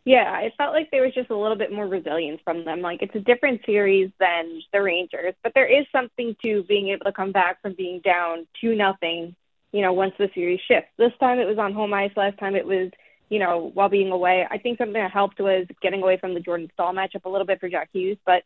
Yeah, 0.07 0.39
it 0.39 0.53
felt 0.57 0.71
like 0.71 0.89
there 0.89 1.03
was 1.03 1.13
just 1.13 1.31
a 1.31 1.35
little 1.35 1.57
bit 1.57 1.69
more 1.69 1.85
resilience 1.85 2.39
from 2.45 2.63
them. 2.63 2.79
Like 2.79 3.01
it's 3.01 3.13
a 3.13 3.19
different 3.19 3.59
series 3.65 4.09
than 4.21 4.61
the 4.71 4.81
Rangers, 4.81 5.33
but 5.43 5.51
there 5.53 5.67
is 5.67 5.85
something 5.91 6.33
to 6.45 6.63
being 6.63 6.87
able 6.87 7.03
to 7.03 7.11
come 7.11 7.33
back 7.33 7.61
from 7.61 7.73
being 7.73 7.99
down 7.99 8.47
two 8.61 8.73
nothing. 8.73 9.35
You 9.73 9.81
know, 9.81 9.91
once 9.91 10.13
the 10.17 10.29
series 10.33 10.61
shifts. 10.65 10.91
This 10.97 11.11
time 11.19 11.39
it 11.39 11.45
was 11.45 11.57
on 11.57 11.73
home 11.73 11.93
ice. 11.93 12.11
Last 12.15 12.39
time 12.39 12.55
it 12.55 12.65
was, 12.65 12.89
you 13.27 13.37
know, 13.37 13.69
while 13.73 13.89
being 13.89 14.09
away. 14.09 14.47
I 14.49 14.57
think 14.59 14.77
something 14.77 14.93
that 14.93 15.11
helped 15.11 15.41
was 15.41 15.67
getting 15.81 16.01
away 16.01 16.15
from 16.15 16.33
the 16.33 16.39
Jordan 16.39 16.69
Staal 16.73 16.93
matchup 16.93 17.25
a 17.25 17.29
little 17.29 17.45
bit 17.45 17.59
for 17.59 17.67
Jack 17.67 17.89
Hughes, 17.91 18.17
but 18.25 18.43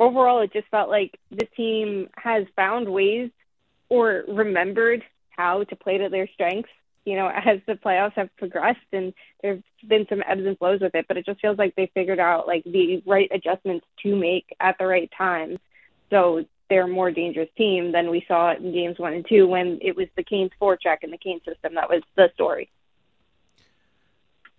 overall 0.00 0.40
it 0.40 0.52
just 0.52 0.66
felt 0.66 0.90
like 0.90 1.16
the 1.30 1.46
team 1.56 2.08
has 2.16 2.44
found 2.56 2.88
ways 2.88 3.30
or 3.88 4.24
remembered 4.26 5.04
how 5.30 5.62
to 5.62 5.76
play 5.76 5.98
to 5.98 6.08
their 6.08 6.28
strengths 6.34 6.70
you 7.04 7.16
know, 7.16 7.28
as 7.34 7.60
the 7.66 7.74
playoffs 7.74 8.14
have 8.14 8.34
progressed 8.36 8.78
and 8.92 9.12
there've 9.42 9.62
been 9.86 10.06
some 10.08 10.22
ebbs 10.28 10.42
and 10.44 10.58
flows 10.58 10.80
with 10.80 10.94
it, 10.94 11.06
but 11.08 11.16
it 11.16 11.26
just 11.26 11.40
feels 11.40 11.58
like 11.58 11.74
they 11.76 11.90
figured 11.94 12.20
out 12.20 12.46
like 12.46 12.64
the 12.64 13.02
right 13.06 13.30
adjustments 13.32 13.86
to 14.02 14.16
make 14.16 14.54
at 14.60 14.76
the 14.78 14.86
right 14.86 15.10
times. 15.16 15.58
So 16.10 16.44
they're 16.68 16.84
a 16.84 16.88
more 16.88 17.10
dangerous 17.10 17.48
team 17.56 17.92
than 17.92 18.10
we 18.10 18.24
saw 18.28 18.54
in 18.54 18.72
games 18.72 18.98
one 18.98 19.14
and 19.14 19.26
two 19.28 19.46
when 19.46 19.78
it 19.80 19.96
was 19.96 20.06
the 20.16 20.22
Canes 20.22 20.50
forecheck 20.60 20.98
and 21.02 21.12
the 21.12 21.18
Kane 21.18 21.40
system 21.44 21.74
that 21.74 21.88
was 21.88 22.02
the 22.16 22.30
story. 22.34 22.70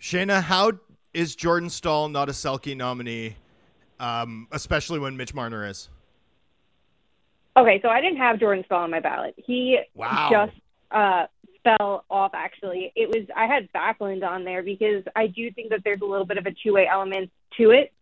Shayna, 0.02 0.42
how 0.42 0.74
is 1.14 1.36
Jordan 1.36 1.70
Staal 1.70 2.10
not 2.10 2.30
a 2.30 2.32
Selke 2.32 2.76
nominee, 2.76 3.36
um, 4.00 4.48
especially 4.52 5.00
when 5.00 5.18
Mitch 5.18 5.34
Marner 5.34 5.68
is? 5.68 5.90
Okay, 7.58 7.82
so 7.82 7.90
I 7.90 8.00
didn't 8.00 8.18
have 8.18 8.40
Jordan 8.40 8.64
Staal 8.66 8.84
on 8.84 8.92
my 8.92 9.02
ballot. 9.02 9.36
He 9.38 9.80
wow. 9.94 10.30
just 10.32 10.58
uh, 10.92 11.26
fell 11.64 12.06
off 12.10 12.32
actually. 12.34 12.92
It 12.96 13.10
was 13.10 13.28
I 13.36 13.48
had 13.48 13.70
Backlund 13.74 14.24
on 14.24 14.44
there 14.44 14.64
because 14.64 15.04
I 15.16 15.28
do 15.28 15.52
think 15.52 15.70
that 15.70 15.82
there's 15.84 16.02
a 16.02 16.06
little 16.06 16.26
bit 16.26 16.38
of 16.38 16.46
a 16.46 16.52
two 16.64 16.74
way 16.74 16.88
element 16.92 17.32
to 17.58 17.72
it. 17.72 17.94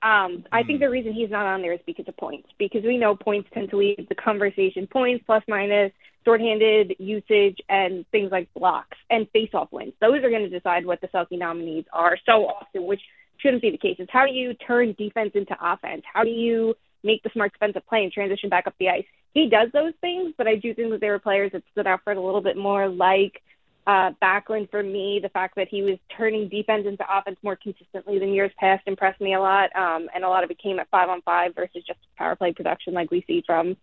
Um, 0.00 0.44
I 0.52 0.62
think 0.62 0.78
hmm. 0.78 0.84
the 0.84 0.90
reason 0.90 1.12
he's 1.12 1.30
not 1.30 1.44
on 1.44 1.60
there 1.60 1.72
is 1.72 1.80
because 1.84 2.06
of 2.06 2.16
points, 2.16 2.48
because 2.56 2.84
we 2.84 2.96
know 2.96 3.16
points 3.16 3.48
tend 3.52 3.70
to 3.70 3.78
lead 3.78 4.06
the 4.08 4.14
conversation. 4.14 4.86
Points, 4.86 5.24
plus 5.26 5.42
minus, 5.48 5.90
shorthanded 6.24 6.94
usage, 7.00 7.58
and 7.68 8.06
things 8.12 8.30
like 8.30 8.52
blocks 8.54 8.96
and 9.10 9.28
face-off 9.32 9.72
wins. 9.72 9.94
Those 10.00 10.22
are 10.22 10.30
going 10.30 10.48
to 10.48 10.48
decide 10.48 10.86
what 10.86 11.00
the 11.00 11.08
Selke 11.08 11.36
nominees 11.38 11.84
are 11.92 12.16
so 12.26 12.46
often, 12.46 12.86
which 12.86 13.00
shouldn't 13.38 13.62
be 13.62 13.70
the 13.70 13.78
case. 13.78 13.96
It's 13.98 14.12
how 14.12 14.24
do 14.24 14.32
you 14.32 14.54
turn 14.54 14.94
defense 14.96 15.32
into 15.34 15.56
offense? 15.60 16.02
How 16.12 16.22
do 16.22 16.30
you 16.30 16.76
make 17.02 17.22
the 17.22 17.30
smart 17.32 17.52
defensive 17.52 17.86
play 17.86 18.02
and 18.02 18.12
transition 18.12 18.48
back 18.48 18.66
up 18.66 18.74
the 18.78 18.88
ice? 18.88 19.04
he 19.34 19.48
does 19.48 19.68
those 19.72 19.92
things, 20.00 20.34
but 20.36 20.46
I 20.46 20.56
do 20.56 20.74
think 20.74 20.90
that 20.90 21.00
there 21.00 21.12
were 21.12 21.18
players 21.18 21.52
that 21.52 21.62
stood 21.72 21.86
out 21.86 22.00
for 22.02 22.12
it 22.12 22.16
a 22.16 22.20
little 22.20 22.40
bit 22.40 22.56
more, 22.56 22.88
like 22.88 23.42
uh, 23.86 24.10
Backlund 24.22 24.70
for 24.70 24.82
me. 24.82 25.20
The 25.22 25.28
fact 25.28 25.56
that 25.56 25.68
he 25.68 25.82
was 25.82 25.98
turning 26.16 26.48
defense 26.48 26.86
into 26.86 27.04
offense 27.08 27.38
more 27.42 27.56
consistently 27.56 28.18
than 28.18 28.30
years 28.32 28.52
past 28.58 28.82
impressed 28.86 29.20
me 29.20 29.34
a 29.34 29.40
lot, 29.40 29.74
um, 29.76 30.08
and 30.14 30.24
a 30.24 30.28
lot 30.28 30.44
of 30.44 30.50
it 30.50 30.58
came 30.58 30.78
at 30.78 30.90
five 30.90 31.08
on 31.08 31.22
five 31.22 31.54
versus 31.54 31.84
just 31.86 31.98
power 32.16 32.36
play 32.36 32.52
production 32.52 32.94
like 32.94 33.10
we 33.10 33.24
see 33.26 33.42
from 33.46 33.76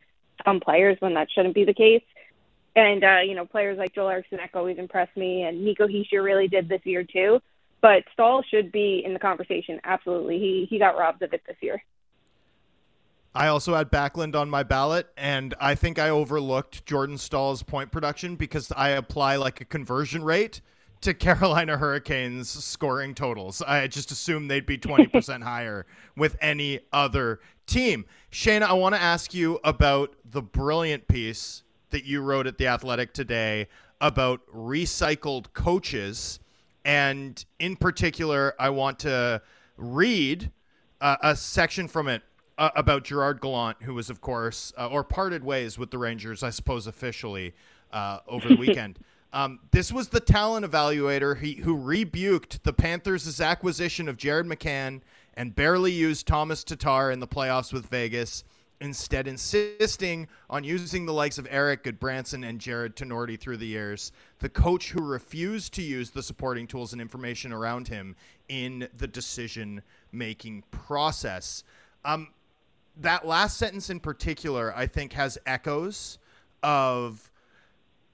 some 0.44 0.60
players 0.60 0.98
when 1.00 1.14
that 1.14 1.28
shouldn't 1.34 1.56
be 1.56 1.66
the 1.66 1.74
case. 1.74 2.04
And 2.76 3.04
uh, 3.04 3.20
you 3.26 3.36
know, 3.36 3.46
players 3.46 3.78
like 3.78 3.96
Joel 3.96 4.10
Eriksson 4.10 4.40
always 4.54 4.78
impressed 4.78 5.16
me, 5.16 5.44
and 5.44 5.64
Nico 5.64 5.88
Hischier 5.88 6.24
really 6.24 6.48
did 6.48 6.68
this 6.68 6.82
year 6.84 7.04
too. 7.04 7.40
But 7.82 8.04
Staal 8.14 8.44
should 8.50 8.72
be 8.72 9.04
in 9.06 9.14
the 9.14 9.20
conversation. 9.20 9.80
Absolutely, 9.84 10.40
he 10.40 10.68
he 10.70 10.80
got 10.80 10.98
robbed 10.98 11.22
of 11.22 11.34
it 11.34 11.44
this 11.48 11.58
year. 11.62 11.82
I 13.36 13.48
also 13.48 13.76
had 13.76 13.92
Backlund 13.92 14.34
on 14.34 14.50
my 14.50 14.64
ballot, 14.64 15.08
and 15.18 15.54
I 15.60 15.76
think 15.76 16.00
I 16.00 16.08
overlooked 16.10 16.86
Jordan 16.86 17.18
Staal's 17.18 17.64
point 17.64 17.92
production 17.92 18.38
because 18.38 18.72
I 18.72 18.92
apply 18.92 19.36
like 19.36 19.60
a 19.60 19.66
conversion 19.66 20.24
rate 20.24 20.62
to 21.02 21.14
Carolina 21.14 21.76
Hurricanes 21.76 22.50
scoring 22.50 23.14
totals. 23.14 23.62
I 23.62 23.88
just 23.88 24.10
assumed 24.12 24.50
they'd 24.50 24.66
be 24.66 24.78
20% 24.78 25.42
higher 25.44 25.86
with 26.16 26.38
any 26.40 26.80
other 26.94 27.42
team. 27.68 28.06
Shayna, 28.32 28.64
I 28.64 28.74
want 28.74 28.96
to 28.96 29.02
ask 29.02 29.34
you 29.34 29.60
about 29.66 30.16
the 30.24 30.42
brilliant 30.42 31.10
piece 31.10 31.64
that 31.90 32.06
you 32.06 32.22
wrote 32.22 32.48
at 32.48 32.58
The 32.58 32.68
Athletic 32.68 33.12
today 33.12 33.68
about 34.00 34.48
recycled 34.48 35.52
coaches. 35.52 36.40
And 36.86 37.44
in 37.60 37.76
particular, 37.76 38.56
I 38.58 38.70
want 38.70 39.00
to 39.00 39.42
read 39.76 40.52
uh, 41.02 41.18
a 41.22 41.36
section 41.36 41.90
from 41.90 42.08
it 42.08 42.24
uh, 42.58 42.70
about 42.76 43.04
Gerard 43.04 43.42
Gallant, 43.42 43.82
who 43.84 43.94
was, 43.94 44.10
of 44.10 44.22
course, 44.22 44.74
uh, 44.78 44.88
or 44.88 45.04
parted 45.04 45.44
ways 45.44 45.78
with 45.78 45.92
the 45.92 45.98
Rangers, 45.98 46.44
I 46.44 46.50
suppose, 46.50 46.88
officially 46.88 47.54
uh, 47.92 48.20
over 48.28 48.48
the 48.48 48.56
weekend. 48.60 49.00
Um, 49.34 49.60
this 49.72 49.92
was 49.92 50.08
the 50.08 50.22
talent 50.22 50.66
evaluator 50.66 51.38
he, 51.38 51.56
who 51.56 51.76
rebuked 51.76 52.64
the 52.64 52.72
Panthers' 52.72 53.42
acquisition 53.42 54.08
of 54.08 54.16
Jared 54.16 54.46
McCann 54.46 55.02
and 55.34 55.54
barely 55.54 55.92
used 55.92 56.26
Tomas 56.26 56.64
Tatar 56.64 57.12
in 57.12 57.20
the 57.20 57.28
playoffs 57.28 57.74
with 57.74 57.88
Vegas 57.88 58.46
instead 58.82 59.28
insisting 59.28 60.28
on 60.50 60.64
using 60.64 61.06
the 61.06 61.14
likes 61.14 61.38
of 61.38 61.48
Erik 61.50 61.84
Gudbranson 61.84 62.48
and 62.48 62.60
Jarred 62.60 62.96
Tinordi 62.96 63.40
through 63.40 63.58
the 63.58 63.66
years, 63.66 64.12
the 64.40 64.50
coach 64.50 64.92
who 64.92 65.02
refused 65.02 65.74
to 65.74 65.82
use 65.82 66.12
the 66.12 66.24
supporting 66.24 66.68
tools 66.68 66.94
and 66.94 67.02
information 67.02 67.52
around 67.52 67.88
him 67.88 68.16
in 68.50 68.88
the 68.98 69.08
decision 69.08 69.82
making 70.12 70.64
process. 70.72 71.64
Um, 72.04 72.30
that 72.98 73.28
last 73.28 73.58
sentence 73.58 73.90
in 73.90 74.00
particular, 74.00 74.74
I 74.76 74.88
think, 74.88 75.14
has 75.14 75.38
echoes 75.46 76.18
of 76.64 77.32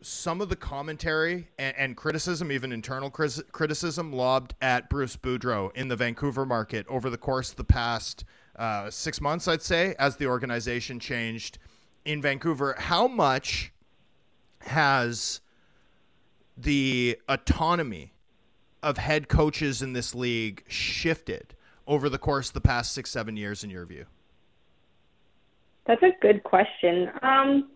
some 0.01 0.41
of 0.41 0.49
the 0.49 0.55
commentary 0.55 1.47
and, 1.59 1.75
and 1.77 1.97
criticism, 1.97 2.51
even 2.51 2.71
internal 2.71 3.09
criticism, 3.09 4.11
lobbed 4.11 4.55
at 4.61 4.89
Bruce 4.89 5.15
Boudreau 5.15 5.75
in 5.75 5.87
the 5.87 5.95
Vancouver 5.95 6.45
market 6.45 6.85
over 6.89 7.09
the 7.09 7.17
course 7.17 7.51
of 7.51 7.57
the 7.57 7.63
past 7.63 8.25
uh, 8.55 8.89
six 8.89 9.21
months, 9.21 9.47
I'd 9.47 9.61
say, 9.61 9.95
as 9.99 10.17
the 10.17 10.25
organization 10.25 10.99
changed 10.99 11.59
in 12.03 12.21
Vancouver. 12.21 12.75
How 12.77 13.07
much 13.07 13.71
has 14.61 15.41
the 16.57 17.17
autonomy 17.29 18.13
of 18.83 18.97
head 18.97 19.27
coaches 19.27 19.81
in 19.81 19.93
this 19.93 20.15
league 20.15 20.63
shifted 20.67 21.55
over 21.87 22.09
the 22.09 22.17
course 22.17 22.49
of 22.49 22.53
the 22.53 22.61
past 22.61 22.91
six, 22.91 23.11
seven 23.11 23.37
years, 23.37 23.63
in 23.63 23.69
your 23.69 23.85
view? 23.85 24.05
That's 25.87 26.03
a 26.03 26.11
good 26.21 26.43
question. 26.43 27.09
Um, 27.21 27.69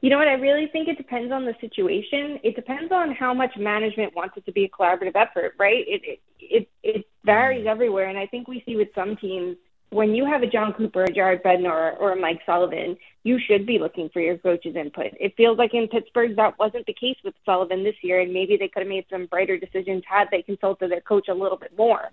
you 0.00 0.08
know 0.08 0.18
what? 0.18 0.28
I 0.28 0.34
really 0.34 0.66
think 0.72 0.88
it 0.88 0.96
depends 0.96 1.32
on 1.32 1.44
the 1.44 1.54
situation. 1.60 2.38
It 2.42 2.56
depends 2.56 2.90
on 2.90 3.14
how 3.14 3.34
much 3.34 3.52
management 3.58 4.14
wants 4.16 4.36
it 4.36 4.46
to 4.46 4.52
be 4.52 4.64
a 4.64 4.68
collaborative 4.68 5.14
effort, 5.14 5.54
right? 5.58 5.84
It 5.86 6.02
it 6.04 6.20
it, 6.40 6.68
it 6.82 7.04
varies 7.24 7.66
mm. 7.66 7.70
everywhere, 7.70 8.08
and 8.08 8.18
I 8.18 8.26
think 8.26 8.48
we 8.48 8.62
see 8.66 8.76
with 8.76 8.88
some 8.94 9.16
teams 9.16 9.56
when 9.90 10.14
you 10.14 10.24
have 10.24 10.42
a 10.42 10.46
Jon 10.46 10.72
Cooper, 10.72 11.04
a 11.04 11.12
Jared 11.12 11.42
Bednar, 11.42 11.98
or 11.98 12.12
a 12.12 12.16
Mike 12.16 12.40
Sullivan, 12.46 12.96
you 13.24 13.38
should 13.46 13.66
be 13.66 13.78
looking 13.78 14.08
for 14.12 14.20
your 14.20 14.38
coach's 14.38 14.76
input. 14.76 15.08
It 15.18 15.34
feels 15.36 15.58
like 15.58 15.74
in 15.74 15.88
Pittsburgh 15.88 16.36
that 16.36 16.58
wasn't 16.58 16.86
the 16.86 16.94
case 16.94 17.16
with 17.24 17.34
Sullivan 17.44 17.82
this 17.82 17.96
year, 18.02 18.20
and 18.20 18.32
maybe 18.32 18.56
they 18.56 18.68
could 18.68 18.80
have 18.80 18.88
made 18.88 19.04
some 19.10 19.26
brighter 19.26 19.58
decisions 19.58 20.04
had 20.08 20.28
they 20.30 20.42
consulted 20.42 20.90
their 20.90 21.00
coach 21.00 21.26
a 21.28 21.34
little 21.34 21.58
bit 21.58 21.76
more. 21.76 22.10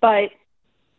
But 0.00 0.30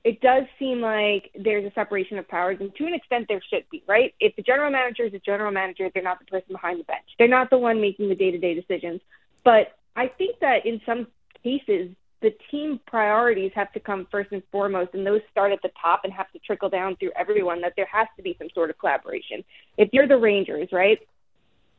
it 0.05 0.21
does 0.21 0.43
seem 0.59 0.81
like 0.81 1.31
there's 1.33 1.65
a 1.65 1.73
separation 1.73 2.19
of 2.19 2.27
powers, 2.27 2.57
and 2.59 2.73
to 2.75 2.85
an 2.85 2.93
extent, 2.93 3.25
there 3.27 3.41
should 3.49 3.65
be, 3.71 3.83
right? 3.87 4.13
If 4.19 4.35
the 4.35 4.43
general 4.43 4.69
manager 4.69 5.03
is 5.03 5.13
a 5.15 5.19
general 5.19 5.51
manager, 5.51 5.89
they're 5.91 6.03
not 6.03 6.19
the 6.19 6.25
person 6.25 6.49
behind 6.51 6.79
the 6.79 6.83
bench. 6.83 7.07
They're 7.17 7.27
not 7.27 7.49
the 7.49 7.57
one 7.57 7.81
making 7.81 8.09
the 8.09 8.15
day 8.15 8.29
to 8.29 8.37
day 8.37 8.53
decisions. 8.53 9.01
But 9.43 9.75
I 9.95 10.07
think 10.07 10.39
that 10.41 10.67
in 10.67 10.79
some 10.85 11.07
cases, 11.43 11.89
the 12.21 12.35
team 12.51 12.79
priorities 12.85 13.51
have 13.55 13.73
to 13.73 13.79
come 13.79 14.07
first 14.11 14.31
and 14.31 14.43
foremost, 14.51 14.93
and 14.93 15.05
those 15.05 15.21
start 15.31 15.51
at 15.51 15.63
the 15.63 15.71
top 15.81 16.01
and 16.03 16.13
have 16.13 16.31
to 16.33 16.39
trickle 16.39 16.69
down 16.69 16.97
through 16.97 17.11
everyone, 17.15 17.61
that 17.61 17.73
there 17.75 17.89
has 17.91 18.07
to 18.15 18.21
be 18.21 18.35
some 18.37 18.49
sort 18.53 18.69
of 18.69 18.77
collaboration. 18.77 19.43
If 19.75 19.89
you're 19.91 20.07
the 20.07 20.17
Rangers, 20.17 20.69
right, 20.71 20.99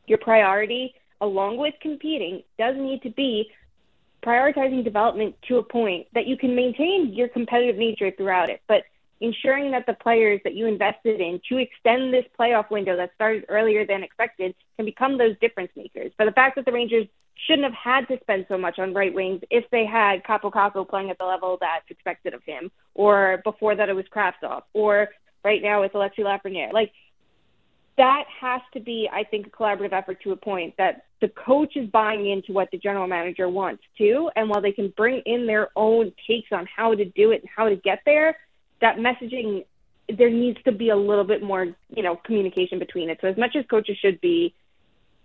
your 0.05 0.17
priority, 0.17 0.95
along 1.21 1.57
with 1.57 1.75
competing, 1.81 2.43
does 2.59 2.75
need 2.75 3.03
to 3.03 3.09
be 3.09 3.49
prioritizing 4.27 4.83
development 4.83 5.35
to 5.47 5.57
a 5.57 5.63
point 5.63 6.07
that 6.13 6.27
you 6.27 6.35
can 6.35 6.53
maintain 6.53 7.13
your 7.13 7.29
competitive 7.29 7.77
nature 7.77 8.11
throughout 8.11 8.49
it, 8.49 8.61
but 8.67 8.83
ensuring 9.21 9.71
that 9.71 9.85
the 9.85 9.93
players 9.93 10.41
that 10.43 10.53
you 10.53 10.67
invested 10.67 11.21
in 11.21 11.39
to 11.49 11.57
extend 11.57 12.13
this 12.13 12.25
playoff 12.37 12.69
window 12.69 12.95
that 12.97 13.09
started 13.15 13.45
earlier 13.47 13.85
than 13.85 14.03
expected 14.03 14.53
can 14.75 14.85
become 14.85 15.17
those 15.17 15.35
difference 15.39 15.71
makers. 15.75 16.11
But 16.17 16.25
the 16.25 16.33
fact 16.33 16.55
that 16.57 16.65
the 16.65 16.71
Rangers 16.71 17.07
shouldn't 17.45 17.63
have 17.63 17.73
had 17.73 18.07
to 18.09 18.19
spend 18.21 18.45
so 18.49 18.57
much 18.57 18.79
on 18.79 18.93
right 18.93 19.13
wings 19.13 19.41
if 19.49 19.63
they 19.71 19.85
had 19.85 20.23
Kakko 20.23 20.87
playing 20.89 21.09
at 21.09 21.17
the 21.17 21.25
level 21.25 21.57
that's 21.61 21.89
expected 21.89 22.33
of 22.33 22.43
him, 22.43 22.69
or 22.95 23.41
before 23.43 23.75
that 23.75 23.89
it 23.89 23.95
was 23.95 24.05
Kravtsov, 24.13 24.63
or 24.73 25.07
right 25.43 25.61
now 25.61 25.83
it's 25.83 25.95
Alexis 25.95 26.25
Lafreniere. 26.25 26.73
Like 26.73 26.91
that 27.97 28.25
has 28.41 28.61
to 28.73 28.79
be, 28.79 29.09
I 29.11 29.23
think, 29.23 29.47
a 29.47 29.49
collaborative 29.49 29.93
effort 29.93 30.21
to 30.23 30.31
a 30.31 30.35
point 30.35 30.75
that 30.77 31.05
the 31.19 31.29
coach 31.29 31.75
is 31.75 31.89
buying 31.89 32.29
into 32.29 32.53
what 32.53 32.69
the 32.71 32.77
general 32.77 33.07
manager 33.07 33.49
wants 33.49 33.83
too. 33.97 34.29
And 34.35 34.49
while 34.49 34.61
they 34.61 34.71
can 34.71 34.93
bring 34.95 35.21
in 35.25 35.47
their 35.47 35.69
own 35.75 36.11
takes 36.27 36.51
on 36.51 36.67
how 36.73 36.93
to 36.93 37.05
do 37.05 37.31
it 37.31 37.41
and 37.41 37.49
how 37.53 37.69
to 37.69 37.75
get 37.75 38.01
there, 38.05 38.37
that 38.81 38.97
messaging, 38.97 39.65
there 40.15 40.29
needs 40.29 40.61
to 40.63 40.71
be 40.71 40.89
a 40.89 40.95
little 40.95 41.23
bit 41.23 41.41
more, 41.41 41.65
you 41.89 42.03
know, 42.03 42.15
communication 42.15 42.77
between 42.77 43.09
it. 43.09 43.17
So 43.21 43.27
as 43.27 43.37
much 43.37 43.55
as 43.55 43.65
coaches 43.65 43.97
should 43.99 44.21
be, 44.21 44.53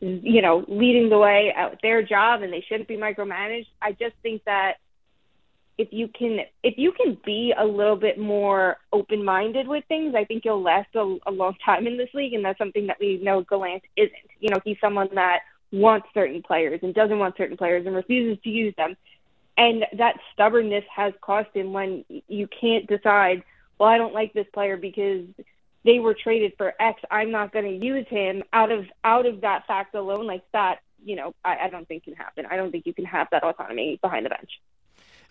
you 0.00 0.42
know, 0.42 0.64
leading 0.66 1.10
the 1.10 1.18
way 1.18 1.52
at 1.56 1.78
their 1.82 2.02
job 2.02 2.42
and 2.42 2.52
they 2.52 2.64
shouldn't 2.66 2.88
be 2.88 2.96
micromanaged, 2.96 3.68
I 3.80 3.92
just 3.92 4.14
think 4.22 4.42
that 4.44 4.78
if 5.78 5.88
you 5.90 6.08
can 6.08 6.40
if 6.62 6.74
you 6.76 6.92
can 6.92 7.18
be 7.24 7.54
a 7.56 7.64
little 7.64 7.96
bit 7.96 8.18
more 8.18 8.76
open 8.92 9.24
minded 9.24 9.66
with 9.66 9.84
things, 9.88 10.14
I 10.14 10.24
think 10.24 10.44
you'll 10.44 10.62
last 10.62 10.94
a, 10.94 11.18
a 11.26 11.30
long 11.30 11.54
time 11.64 11.86
in 11.86 11.96
this 11.96 12.10
league, 12.14 12.34
and 12.34 12.44
that's 12.44 12.58
something 12.58 12.86
that 12.88 12.98
we 13.00 13.18
know 13.22 13.42
Gallant 13.42 13.82
isn't. 13.96 14.12
You 14.40 14.50
know, 14.50 14.60
he's 14.64 14.76
someone 14.80 15.08
that 15.14 15.40
wants 15.72 16.06
certain 16.14 16.42
players 16.42 16.80
and 16.82 16.94
doesn't 16.94 17.18
want 17.18 17.36
certain 17.36 17.56
players 17.56 17.86
and 17.86 17.96
refuses 17.96 18.42
to 18.44 18.50
use 18.50 18.74
them, 18.76 18.96
and 19.56 19.84
that 19.96 20.16
stubbornness 20.32 20.84
has 20.94 21.12
cost 21.20 21.48
him 21.54 21.72
when 21.72 22.04
you 22.28 22.46
can't 22.48 22.86
decide. 22.86 23.42
Well, 23.78 23.88
I 23.88 23.98
don't 23.98 24.14
like 24.14 24.32
this 24.32 24.46
player 24.52 24.76
because 24.76 25.24
they 25.84 25.98
were 25.98 26.14
traded 26.14 26.52
for 26.56 26.74
X. 26.80 27.02
I'm 27.10 27.30
not 27.30 27.52
going 27.52 27.64
to 27.64 27.84
use 27.84 28.06
him 28.08 28.42
out 28.52 28.70
of 28.70 28.86
out 29.02 29.26
of 29.26 29.40
that 29.40 29.66
fact 29.66 29.94
alone. 29.94 30.26
Like 30.26 30.44
that, 30.52 30.80
you 31.04 31.16
know, 31.16 31.34
I, 31.44 31.56
I 31.64 31.68
don't 31.68 31.88
think 31.88 32.04
can 32.04 32.14
happen. 32.14 32.46
I 32.48 32.56
don't 32.56 32.70
think 32.70 32.86
you 32.86 32.94
can 32.94 33.04
have 33.06 33.28
that 33.32 33.42
autonomy 33.42 33.98
behind 34.00 34.26
the 34.26 34.30
bench 34.30 34.50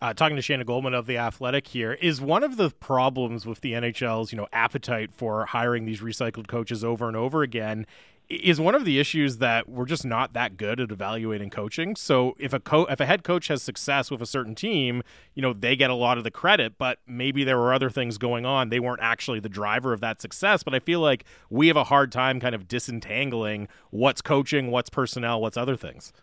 uh, 0.01 0.13
talking 0.13 0.35
to 0.35 0.41
Shayna 0.41 0.65
Goldman 0.65 0.93
of 0.93 1.05
the 1.05 1.17
Athletic 1.17 1.67
here, 1.67 1.93
is 1.93 2.19
one 2.19 2.43
of 2.43 2.57
the 2.57 2.71
problems 2.71 3.45
with 3.45 3.61
the 3.61 3.73
NHL's 3.73 4.31
you 4.31 4.37
know 4.37 4.47
appetite 4.51 5.13
for 5.13 5.45
hiring 5.45 5.85
these 5.85 6.01
recycled 6.01 6.47
coaches 6.47 6.83
over 6.83 7.07
and 7.07 7.15
over 7.15 7.43
again 7.43 7.85
is 8.31 8.59
one 8.59 8.75
of 8.75 8.85
the 8.85 8.99
issues 8.99 9.37
that 9.37 9.67
we're 9.67 9.85
just 9.85 10.05
not 10.05 10.33
that 10.33 10.57
good 10.57 10.79
at 10.79 10.91
evaluating 10.91 11.49
coaching. 11.49 11.95
So 11.95 12.35
if 12.39 12.53
a 12.53 12.59
co- 12.59 12.85
if 12.85 12.99
a 12.99 13.05
head 13.05 13.23
coach 13.23 13.47
has 13.47 13.61
success 13.61 14.09
with 14.09 14.21
a 14.21 14.25
certain 14.25 14.55
team, 14.55 15.03
you 15.35 15.41
know, 15.41 15.53
they 15.53 15.75
get 15.75 15.89
a 15.89 15.95
lot 15.95 16.17
of 16.17 16.23
the 16.23 16.31
credit, 16.31 16.77
but 16.77 16.99
maybe 17.07 17.43
there 17.43 17.57
were 17.57 17.73
other 17.73 17.89
things 17.89 18.17
going 18.17 18.45
on. 18.45 18.69
They 18.69 18.79
weren't 18.79 19.01
actually 19.01 19.39
the 19.39 19.49
driver 19.49 19.93
of 19.93 20.01
that 20.01 20.21
success, 20.21 20.63
but 20.63 20.73
I 20.73 20.79
feel 20.79 20.99
like 20.99 21.25
we 21.49 21.67
have 21.67 21.77
a 21.77 21.85
hard 21.85 22.11
time 22.11 22.39
kind 22.39 22.55
of 22.55 22.67
disentangling 22.67 23.67
what's 23.89 24.21
coaching, 24.21 24.71
what's 24.71 24.89
personnel, 24.89 25.41
what's 25.41 25.57
other 25.57 25.75
things 25.75 26.13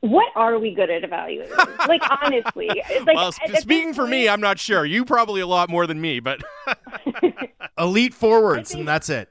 what 0.00 0.28
are 0.34 0.58
we 0.58 0.74
good 0.74 0.90
at 0.90 1.04
evaluating? 1.04 1.56
like 1.88 2.02
honestly, 2.22 2.68
like, 2.68 3.16
well, 3.16 3.32
sp- 3.32 3.56
speaking 3.58 3.94
for 3.94 4.06
me, 4.06 4.28
I'm 4.28 4.40
not 4.40 4.58
sure. 4.58 4.84
You 4.84 5.04
probably 5.04 5.40
a 5.40 5.46
lot 5.46 5.68
more 5.68 5.86
than 5.86 6.00
me, 6.00 6.20
but 6.20 6.42
elite 7.78 8.14
forwards, 8.14 8.70
think, 8.70 8.80
and 8.80 8.88
that's 8.88 9.08
it. 9.08 9.28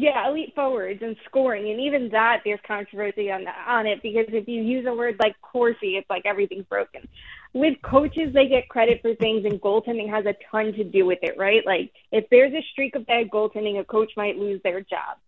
Yeah, 0.00 0.28
elite 0.28 0.52
forwards 0.54 1.02
and 1.02 1.16
scoring, 1.24 1.70
and 1.72 1.80
even 1.80 2.08
that 2.10 2.42
there's 2.44 2.60
controversy 2.64 3.32
on 3.32 3.46
on 3.66 3.84
it 3.86 4.00
because 4.00 4.26
if 4.28 4.46
you 4.46 4.62
use 4.62 4.86
a 4.86 4.94
word 4.94 5.16
like 5.18 5.34
Corsi, 5.42 5.96
it's 5.96 6.08
like 6.08 6.24
everything's 6.24 6.66
broken. 6.66 7.08
With 7.52 7.82
coaches, 7.82 8.32
they 8.32 8.46
get 8.46 8.68
credit 8.68 9.00
for 9.02 9.16
things, 9.16 9.44
and 9.44 9.60
goaltending 9.60 10.08
has 10.08 10.24
a 10.24 10.34
ton 10.52 10.72
to 10.74 10.84
do 10.84 11.04
with 11.04 11.18
it, 11.22 11.36
right? 11.36 11.66
Like 11.66 11.90
if 12.12 12.26
there's 12.30 12.52
a 12.52 12.64
streak 12.72 12.94
of 12.94 13.06
bad 13.06 13.28
goaltending, 13.30 13.80
a 13.80 13.84
coach 13.84 14.12
might 14.16 14.36
lose 14.36 14.60
their 14.62 14.80
job 14.82 15.18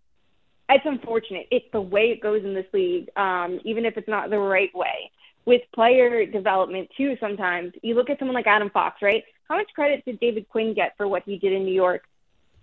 it's 0.75 0.87
unfortunate. 0.87 1.47
It's 1.51 1.67
the 1.73 1.81
way 1.81 2.11
it 2.11 2.21
goes 2.21 2.45
in 2.45 2.55
this 2.55 2.67
league, 2.73 3.09
um, 3.17 3.61
even 3.65 3.85
if 3.85 3.97
it's 3.97 4.09
not 4.09 4.31
the 4.31 4.39
right 4.39 4.71
way. 4.75 5.11
With 5.47 5.63
player 5.75 6.27
development 6.27 6.89
too, 6.97 7.17
sometimes 7.21 7.73
you 7.83 7.95
look 7.95 8.11
at 8.11 8.19
someone 8.19 8.35
like 8.35 8.47
Adam 8.47 8.71
Fox, 8.71 9.03
right? 9.03 9.25
How 9.49 9.57
much 9.57 9.69
credit 9.75 10.05
did 10.05 10.21
David 10.21 10.49
Quinn 10.49 10.75
get 10.75 10.97
for 10.97 11.09
what 11.09 11.23
he 11.25 11.39
did 11.39 11.53
in 11.53 11.65
New 11.65 11.75
York? 11.75 12.03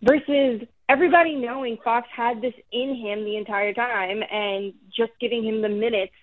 Versus 0.01 0.61
everybody 0.89 1.35
knowing 1.35 1.77
Fox 1.83 2.07
had 2.15 2.41
this 2.41 2.53
in 2.71 2.95
him 2.95 3.23
the 3.23 3.37
entire 3.37 3.73
time, 3.73 4.21
and 4.31 4.73
just 4.95 5.11
giving 5.19 5.43
him 5.43 5.61
the 5.61 5.69
minutes 5.69 6.13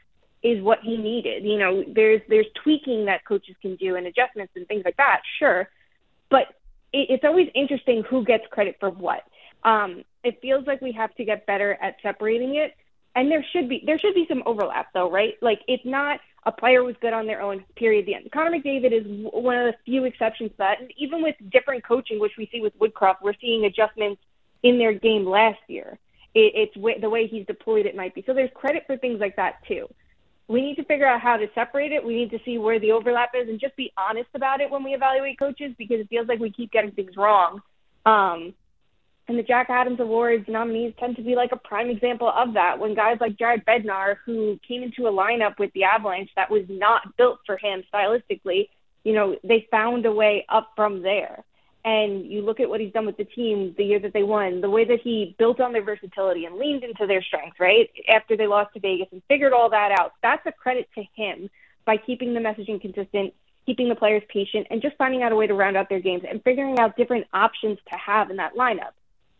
is 0.42 0.62
what 0.62 0.78
he 0.82 0.96
needed. 0.96 1.44
You 1.44 1.58
know, 1.58 1.84
there's 1.94 2.20
there's 2.28 2.46
tweaking 2.62 3.06
that 3.06 3.24
coaches 3.26 3.56
can 3.62 3.76
do 3.76 3.96
and 3.96 4.06
adjustments 4.06 4.52
and 4.56 4.66
things 4.68 4.82
like 4.84 4.96
that, 4.96 5.20
sure, 5.38 5.68
but 6.30 6.48
it, 6.92 7.10
it's 7.10 7.24
always 7.24 7.48
interesting 7.54 8.02
who 8.08 8.24
gets 8.24 8.44
credit 8.50 8.76
for 8.80 8.90
what. 8.90 9.22
Um, 9.64 10.04
it 10.22 10.38
feels 10.40 10.66
like 10.66 10.80
we 10.80 10.92
have 10.92 11.14
to 11.16 11.24
get 11.24 11.46
better 11.46 11.78
at 11.80 11.96
separating 12.02 12.56
it. 12.56 12.74
And 13.16 13.30
there 13.30 13.44
should 13.52 13.68
be 13.68 13.82
there 13.86 13.98
should 13.98 14.14
be 14.14 14.26
some 14.28 14.42
overlap 14.44 14.88
though, 14.92 15.10
right? 15.10 15.34
Like 15.40 15.60
it's 15.68 15.84
not 15.84 16.18
a 16.46 16.52
player 16.52 16.82
was 16.82 16.96
good 17.00 17.12
on 17.12 17.26
their 17.26 17.40
own. 17.40 17.64
Period. 17.76 18.06
The 18.06 18.14
end. 18.14 18.30
Connor 18.32 18.50
McDavid 18.50 18.92
is 18.92 19.04
one 19.32 19.56
of 19.56 19.72
the 19.72 19.74
few 19.84 20.04
exceptions 20.04 20.50
to 20.50 20.56
that. 20.58 20.80
And 20.80 20.92
even 20.98 21.22
with 21.22 21.36
different 21.50 21.86
coaching, 21.86 22.20
which 22.20 22.32
we 22.36 22.48
see 22.52 22.60
with 22.60 22.78
Woodcroft, 22.78 23.22
we're 23.22 23.34
seeing 23.40 23.64
adjustments 23.64 24.20
in 24.64 24.78
their 24.78 24.92
game 24.92 25.24
last 25.24 25.60
year. 25.68 25.96
It, 26.34 26.72
it's 26.74 27.00
the 27.00 27.08
way 27.08 27.28
he's 27.28 27.46
deployed. 27.46 27.86
It 27.86 27.94
might 27.94 28.14
be 28.14 28.24
so. 28.26 28.34
There's 28.34 28.50
credit 28.54 28.82
for 28.88 28.96
things 28.96 29.20
like 29.20 29.36
that 29.36 29.64
too. 29.68 29.86
We 30.48 30.60
need 30.60 30.74
to 30.76 30.84
figure 30.84 31.06
out 31.06 31.20
how 31.20 31.36
to 31.36 31.46
separate 31.54 31.92
it. 31.92 32.04
We 32.04 32.16
need 32.16 32.30
to 32.32 32.40
see 32.44 32.58
where 32.58 32.80
the 32.80 32.90
overlap 32.90 33.30
is 33.34 33.48
and 33.48 33.60
just 33.60 33.76
be 33.76 33.92
honest 33.96 34.28
about 34.34 34.60
it 34.60 34.70
when 34.70 34.82
we 34.82 34.92
evaluate 34.92 35.38
coaches 35.38 35.72
because 35.78 36.00
it 36.00 36.08
feels 36.08 36.26
like 36.26 36.40
we 36.40 36.50
keep 36.50 36.72
getting 36.72 36.90
things 36.90 37.16
wrong. 37.16 37.62
Um, 38.04 38.52
and 39.26 39.38
the 39.38 39.42
Jack 39.42 39.70
Adams 39.70 40.00
Awards 40.00 40.44
nominees 40.48 40.92
tend 40.98 41.16
to 41.16 41.22
be 41.22 41.34
like 41.34 41.52
a 41.52 41.56
prime 41.56 41.88
example 41.88 42.30
of 42.34 42.52
that. 42.54 42.78
When 42.78 42.94
guys 42.94 43.16
like 43.20 43.38
Jared 43.38 43.64
Bednar, 43.64 44.16
who 44.26 44.58
came 44.66 44.82
into 44.82 45.06
a 45.06 45.12
lineup 45.12 45.58
with 45.58 45.72
the 45.72 45.84
Avalanche 45.84 46.30
that 46.36 46.50
was 46.50 46.64
not 46.68 47.16
built 47.16 47.38
for 47.46 47.56
him 47.56 47.82
stylistically, 47.92 48.68
you 49.02 49.14
know, 49.14 49.36
they 49.42 49.66
found 49.70 50.04
a 50.04 50.12
way 50.12 50.44
up 50.50 50.72
from 50.76 51.00
there. 51.02 51.42
And 51.84 52.24
you 52.24 52.40
look 52.42 52.60
at 52.60 52.68
what 52.68 52.80
he's 52.80 52.92
done 52.92 53.04
with 53.04 53.16
the 53.16 53.24
team 53.24 53.74
the 53.76 53.84
year 53.84 53.98
that 53.98 54.12
they 54.12 54.22
won, 54.22 54.60
the 54.60 54.70
way 54.70 54.84
that 54.84 55.00
he 55.02 55.34
built 55.38 55.60
on 55.60 55.72
their 55.72 55.84
versatility 55.84 56.46
and 56.46 56.56
leaned 56.56 56.82
into 56.82 57.06
their 57.06 57.22
strengths, 57.22 57.60
right? 57.60 57.90
After 58.08 58.36
they 58.36 58.46
lost 58.46 58.72
to 58.74 58.80
Vegas 58.80 59.08
and 59.12 59.22
figured 59.28 59.52
all 59.52 59.68
that 59.70 59.92
out, 59.92 60.12
that's 60.22 60.44
a 60.46 60.52
credit 60.52 60.88
to 60.94 61.04
him 61.14 61.50
by 61.84 61.98
keeping 61.98 62.32
the 62.32 62.40
messaging 62.40 62.80
consistent, 62.80 63.34
keeping 63.66 63.90
the 63.90 63.94
players 63.94 64.22
patient, 64.28 64.66
and 64.70 64.80
just 64.80 64.96
finding 64.96 65.22
out 65.22 65.32
a 65.32 65.36
way 65.36 65.46
to 65.46 65.54
round 65.54 65.76
out 65.76 65.88
their 65.90 66.00
games 66.00 66.22
and 66.28 66.42
figuring 66.42 66.78
out 66.78 66.96
different 66.96 67.26
options 67.34 67.78
to 67.92 67.98
have 67.98 68.30
in 68.30 68.36
that 68.36 68.54
lineup. 68.54 68.92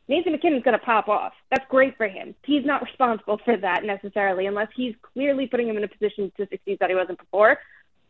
Nathan 0.06 0.32
MacKinnon's 0.32 0.62
going 0.62 0.78
to 0.78 0.84
pop 0.84 1.08
off. 1.08 1.32
That's 1.50 1.64
great 1.70 1.96
for 1.96 2.06
him. 2.06 2.34
He's 2.44 2.66
not 2.66 2.82
responsible 2.82 3.40
for 3.42 3.56
that 3.56 3.84
necessarily, 3.84 4.44
unless 4.44 4.68
he's 4.76 4.94
clearly 5.14 5.46
putting 5.46 5.66
him 5.66 5.78
in 5.78 5.84
a 5.84 5.88
position 5.88 6.30
to 6.36 6.46
succeed 6.50 6.76
that 6.80 6.90
he 6.90 6.96
wasn't 6.96 7.18
before. 7.18 7.58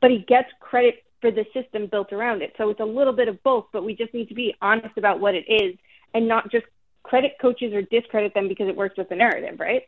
But 0.01 0.11
he 0.11 0.19
gets 0.19 0.49
credit 0.59 1.04
for 1.21 1.31
the 1.31 1.45
system 1.55 1.87
built 1.87 2.13
around 2.13 2.43
it. 2.43 2.55
So 2.59 2.71
it's 2.71 2.81
a 2.81 2.85
little 2.85 3.13
bit 3.13 3.29
of 3.29 3.43
both, 3.43 3.67
but 3.73 3.85
we 3.85 3.95
just 3.95 4.13
need 4.15 4.29
to 4.29 4.35
be 4.35 4.55
honest 4.61 4.97
about 4.97 5.21
what 5.21 5.35
it 5.35 5.45
is 5.49 5.77
and 6.13 6.29
not 6.29 6.51
just 6.51 6.67
credit 7.03 7.37
coaches 7.41 7.73
or 7.73 7.83
discredit 7.83 8.35
them 8.35 8.49
because 8.49 8.69
it 8.69 8.77
works 8.77 8.97
with 8.97 9.09
the 9.09 9.17
narrative, 9.17 9.61
right? 9.61 9.83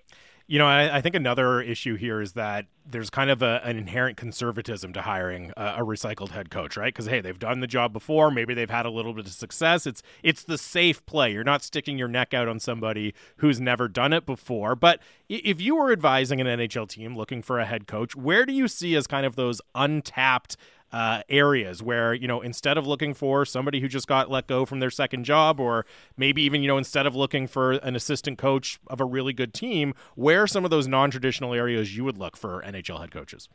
You 0.48 0.60
know, 0.60 0.66
I, 0.66 0.98
I, 0.98 1.00
think 1.00 1.16
another 1.16 1.60
issue 1.60 1.96
here 1.96 2.20
is 2.20 2.34
that 2.34 2.66
there's 2.88 3.10
kind 3.10 3.30
of 3.30 3.42
a, 3.42 3.60
an 3.64 3.76
inherent 3.76 4.16
conservatism 4.16 4.92
to 4.92 5.02
hiring 5.02 5.52
a, 5.56 5.78
a 5.78 5.80
recycled 5.80 6.28
head 6.28 6.50
coach, 6.50 6.76
right? 6.76 6.94
Because 6.94 7.06
hey, 7.06 7.20
they've 7.20 7.38
done 7.38 7.58
the 7.58 7.66
job 7.66 7.92
before. 7.92 8.30
Maybe 8.30 8.54
they've 8.54 8.70
had 8.70 8.86
a 8.86 8.90
little 8.90 9.12
bit 9.12 9.26
of 9.26 9.32
success. 9.32 9.88
It's 9.88 10.04
it's 10.22 10.44
the 10.44 10.56
safe 10.56 11.04
play. 11.04 11.32
You're 11.32 11.42
not 11.42 11.64
sticking 11.64 11.98
your 11.98 12.06
neck 12.06 12.32
out 12.32 12.46
on 12.46 12.60
somebody 12.60 13.12
who's 13.38 13.60
never 13.60 13.88
done 13.88 14.12
it 14.12 14.24
before. 14.24 14.76
But 14.76 15.00
if 15.28 15.60
you 15.60 15.74
were 15.74 15.90
advising 15.90 16.40
an 16.40 16.46
NHL 16.46 16.88
team 16.88 17.16
looking 17.16 17.42
for 17.42 17.58
a 17.58 17.66
head 17.66 17.88
coach, 17.88 18.14
where 18.14 18.46
do 18.46 18.52
you 18.52 18.68
see 18.68 18.94
as 18.94 19.08
kind 19.08 19.26
of 19.26 19.34
those 19.34 19.60
untapped 19.74 20.56
uh, 20.96 21.22
areas 21.28 21.82
where 21.82 22.14
you 22.14 22.26
know 22.26 22.40
instead 22.40 22.78
of 22.78 22.86
looking 22.86 23.12
for 23.12 23.44
somebody 23.44 23.80
who 23.80 23.86
just 23.86 24.06
got 24.06 24.30
let 24.30 24.46
go 24.46 24.64
from 24.64 24.80
their 24.80 24.88
second 24.88 25.24
job 25.24 25.60
or 25.60 25.84
maybe 26.16 26.40
even 26.40 26.62
you 26.62 26.68
know 26.68 26.78
instead 26.78 27.04
of 27.04 27.14
looking 27.14 27.46
for 27.46 27.72
an 27.72 27.94
assistant 27.94 28.38
coach 28.38 28.78
of 28.86 28.98
a 28.98 29.04
really 29.04 29.34
good 29.34 29.52
team 29.52 29.92
where 30.14 30.46
some 30.46 30.64
of 30.64 30.70
those 30.70 30.88
non-traditional 30.88 31.52
areas 31.52 31.94
you 31.94 32.02
would 32.02 32.16
look 32.16 32.34
for 32.34 32.62
nhl 32.62 32.98
head 32.98 33.10
coaches? 33.10 33.50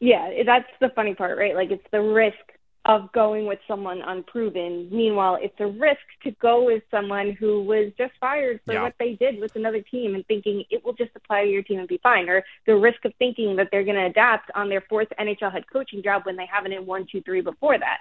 Yeah 0.00 0.42
that's 0.44 0.66
the 0.80 0.88
funny 0.96 1.14
part 1.14 1.38
right? 1.38 1.54
Like 1.54 1.70
it's 1.70 1.86
the 1.92 2.00
risk 2.00 2.38
of 2.86 3.10
going 3.12 3.46
with 3.46 3.58
someone 3.66 4.02
unproven. 4.02 4.88
Meanwhile, 4.90 5.38
it's 5.40 5.58
a 5.58 5.66
risk 5.66 6.02
to 6.22 6.30
go 6.32 6.64
with 6.64 6.82
someone 6.90 7.32
who 7.32 7.62
was 7.62 7.90
just 7.96 8.12
fired 8.20 8.60
for 8.66 8.74
yeah. 8.74 8.82
what 8.82 8.94
they 8.98 9.14
did 9.14 9.40
with 9.40 9.56
another 9.56 9.80
team 9.80 10.14
and 10.14 10.26
thinking 10.26 10.64
it 10.70 10.84
will 10.84 10.92
just 10.92 11.10
apply 11.14 11.44
to 11.44 11.50
your 11.50 11.62
team 11.62 11.78
and 11.78 11.88
be 11.88 11.98
fine, 12.02 12.28
or 12.28 12.44
the 12.66 12.76
risk 12.76 13.04
of 13.06 13.14
thinking 13.18 13.56
that 13.56 13.68
they're 13.70 13.84
going 13.84 13.96
to 13.96 14.06
adapt 14.06 14.50
on 14.54 14.68
their 14.68 14.82
fourth 14.82 15.08
NHL 15.18 15.50
head 15.50 15.64
coaching 15.72 16.02
job 16.02 16.22
when 16.26 16.36
they 16.36 16.46
haven't 16.46 16.72
in 16.72 16.84
one, 16.84 17.06
two, 17.10 17.22
three 17.22 17.40
before 17.40 17.78
that. 17.78 18.00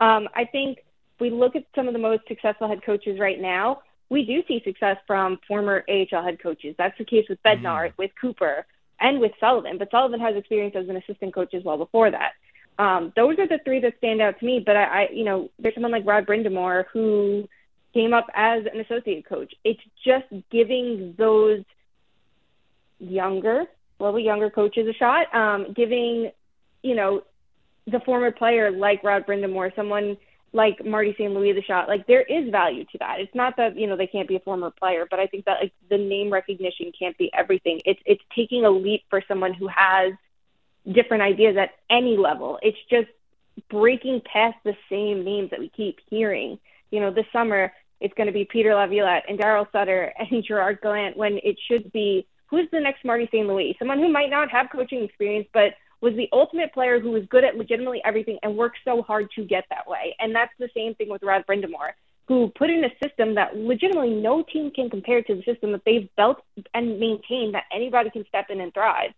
Um, 0.00 0.28
I 0.34 0.46
think 0.46 0.78
if 0.78 1.20
we 1.20 1.30
look 1.30 1.54
at 1.54 1.64
some 1.74 1.86
of 1.86 1.92
the 1.92 1.98
most 2.00 2.22
successful 2.26 2.68
head 2.68 2.82
coaches 2.84 3.20
right 3.20 3.40
now, 3.40 3.82
we 4.08 4.24
do 4.24 4.42
see 4.48 4.62
success 4.64 4.96
from 5.06 5.38
former 5.46 5.84
AHL 5.88 6.22
head 6.22 6.42
coaches. 6.42 6.74
That's 6.78 6.96
the 6.96 7.04
case 7.04 7.26
with 7.28 7.42
Bednar, 7.42 7.88
mm. 7.88 7.92
with 7.98 8.10
Cooper, 8.20 8.66
and 9.00 9.20
with 9.20 9.32
Sullivan. 9.40 9.78
But 9.78 9.90
Sullivan 9.90 10.20
has 10.20 10.36
experience 10.36 10.74
as 10.76 10.88
an 10.88 10.96
assistant 10.96 11.34
coach 11.34 11.54
as 11.54 11.64
well 11.64 11.76
before 11.76 12.10
that. 12.10 12.32
Um, 12.78 13.12
those 13.16 13.38
are 13.38 13.46
the 13.46 13.60
three 13.64 13.80
that 13.80 13.94
stand 13.98 14.20
out 14.20 14.38
to 14.40 14.46
me. 14.46 14.62
But 14.64 14.76
I, 14.76 14.82
I, 14.82 15.08
you 15.12 15.24
know, 15.24 15.50
there's 15.58 15.74
someone 15.74 15.92
like 15.92 16.06
Rod 16.06 16.26
Brind'Amour 16.26 16.84
who 16.92 17.48
came 17.94 18.14
up 18.14 18.26
as 18.34 18.64
an 18.72 18.80
associate 18.80 19.28
coach. 19.28 19.52
It's 19.64 19.82
just 20.04 20.26
giving 20.50 21.14
those 21.18 21.62
younger, 22.98 23.64
little 23.98 24.20
younger 24.20 24.50
coaches 24.50 24.88
a 24.88 24.94
shot. 24.94 25.34
Um, 25.34 25.72
giving, 25.74 26.30
you 26.82 26.94
know, 26.94 27.22
the 27.86 28.00
former 28.00 28.30
player 28.30 28.70
like 28.70 29.02
Rod 29.04 29.26
Brind'Amour, 29.26 29.74
someone 29.74 30.16
like 30.52 30.84
Marty 30.84 31.14
St. 31.14 31.32
Louis 31.32 31.52
the 31.52 31.62
shot. 31.62 31.88
Like 31.88 32.06
there 32.06 32.22
is 32.22 32.50
value 32.50 32.84
to 32.92 32.98
that. 32.98 33.20
It's 33.20 33.34
not 33.34 33.56
that 33.56 33.78
you 33.78 33.86
know 33.86 33.96
they 33.96 34.06
can't 34.06 34.28
be 34.28 34.36
a 34.36 34.40
former 34.40 34.70
player, 34.70 35.06
but 35.10 35.18
I 35.18 35.26
think 35.26 35.44
that 35.46 35.58
like 35.60 35.72
the 35.90 35.98
name 35.98 36.32
recognition 36.32 36.92
can't 36.98 37.16
be 37.18 37.30
everything. 37.34 37.80
It's 37.84 38.00
it's 38.04 38.22
taking 38.36 38.64
a 38.64 38.70
leap 38.70 39.02
for 39.08 39.22
someone 39.26 39.54
who 39.54 39.68
has 39.68 40.12
different 40.90 41.22
ideas 41.22 41.56
at 41.56 41.70
any 41.90 42.16
level. 42.16 42.58
It's 42.62 42.78
just 42.90 43.08
breaking 43.70 44.22
past 44.30 44.56
the 44.64 44.74
same 44.90 45.24
names 45.24 45.50
that 45.50 45.60
we 45.60 45.68
keep 45.68 45.98
hearing. 46.08 46.58
You 46.90 47.00
know, 47.00 47.12
this 47.12 47.26
summer 47.32 47.72
it's 48.02 48.14
going 48.14 48.26
to 48.26 48.32
be 48.32 48.44
Peter 48.44 48.74
Laviolette 48.74 49.24
and 49.28 49.38
Daryl 49.38 49.70
Sutter 49.70 50.12
and 50.18 50.44
Gerard 50.46 50.80
Gallant 50.82 51.16
when 51.16 51.38
it 51.44 51.56
should 51.68 51.90
be 51.92 52.26
who's 52.50 52.68
the 52.70 52.80
next 52.80 53.04
Marty 53.04 53.26
St. 53.32 53.46
Louis? 53.46 53.74
Someone 53.78 53.98
who 53.98 54.12
might 54.12 54.28
not 54.28 54.50
have 54.50 54.66
coaching 54.70 55.04
experience, 55.04 55.48
but 55.54 55.72
was 56.02 56.14
the 56.16 56.28
ultimate 56.32 56.74
player 56.74 57.00
who 57.00 57.12
was 57.12 57.22
good 57.30 57.44
at 57.44 57.56
legitimately 57.56 58.02
everything 58.04 58.38
and 58.42 58.56
worked 58.56 58.78
so 58.84 59.02
hard 59.02 59.28
to 59.36 59.44
get 59.44 59.64
that 59.70 59.86
way. 59.88 60.14
And 60.18 60.34
that's 60.34 60.52
the 60.58 60.68
same 60.74 60.94
thing 60.96 61.08
with 61.08 61.22
Rod 61.22 61.44
Brind'Amour, 61.48 61.92
who 62.26 62.52
put 62.58 62.70
in 62.70 62.84
a 62.84 62.90
system 63.02 63.36
that 63.36 63.56
legitimately 63.56 64.10
no 64.10 64.42
team 64.42 64.70
can 64.74 64.90
compare 64.90 65.22
to 65.22 65.34
the 65.36 65.42
system 65.44 65.70
that 65.72 65.82
they've 65.86 66.08
built 66.16 66.42
and 66.74 66.98
maintained 66.98 67.54
that 67.54 67.64
anybody 67.72 68.10
can 68.10 68.26
step 68.26 68.46
in 68.50 68.60
and 68.60 68.74
thrive. 68.74 69.12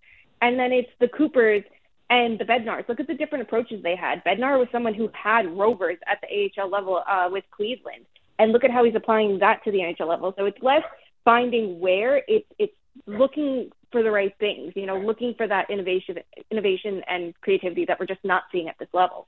And 0.44 0.58
then 0.58 0.72
it's 0.72 0.90
the 1.00 1.08
Coopers 1.08 1.62
and 2.10 2.38
the 2.38 2.44
Bednars. 2.44 2.86
Look 2.86 3.00
at 3.00 3.06
the 3.06 3.14
different 3.14 3.40
approaches 3.44 3.82
they 3.82 3.96
had. 3.96 4.22
Bednar 4.24 4.58
was 4.58 4.68
someone 4.70 4.92
who 4.92 5.10
had 5.14 5.50
rovers 5.56 5.96
at 6.06 6.20
the 6.20 6.50
AHL 6.60 6.68
level 6.68 7.02
uh, 7.08 7.30
with 7.32 7.44
Cleveland, 7.50 8.04
and 8.38 8.52
look 8.52 8.62
at 8.62 8.70
how 8.70 8.84
he's 8.84 8.94
applying 8.94 9.38
that 9.38 9.64
to 9.64 9.70
the 9.70 9.78
NHL 9.78 10.06
level. 10.06 10.34
So 10.36 10.44
it's 10.44 10.58
less 10.60 10.82
finding 11.24 11.80
where 11.80 12.22
it's 12.28 12.46
it's 12.58 12.74
looking 13.06 13.70
for 13.90 14.02
the 14.02 14.10
right 14.10 14.34
things. 14.38 14.74
You 14.76 14.84
know, 14.84 14.98
looking 14.98 15.32
for 15.34 15.48
that 15.48 15.70
innovation, 15.70 16.18
innovation 16.50 17.02
and 17.08 17.32
creativity 17.40 17.86
that 17.86 17.98
we're 17.98 18.04
just 18.04 18.22
not 18.22 18.42
seeing 18.52 18.68
at 18.68 18.78
this 18.78 18.88
level. 18.92 19.26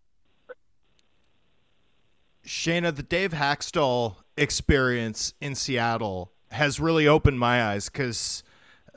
Shayna, 2.45 2.95
the 2.95 3.03
Dave 3.03 3.33
Hakstol 3.33 4.17
experience 4.37 5.33
in 5.41 5.55
Seattle 5.55 6.31
has 6.51 6.79
really 6.79 7.09
opened 7.09 7.41
my 7.41 7.65
eyes 7.65 7.89
because 7.89 8.43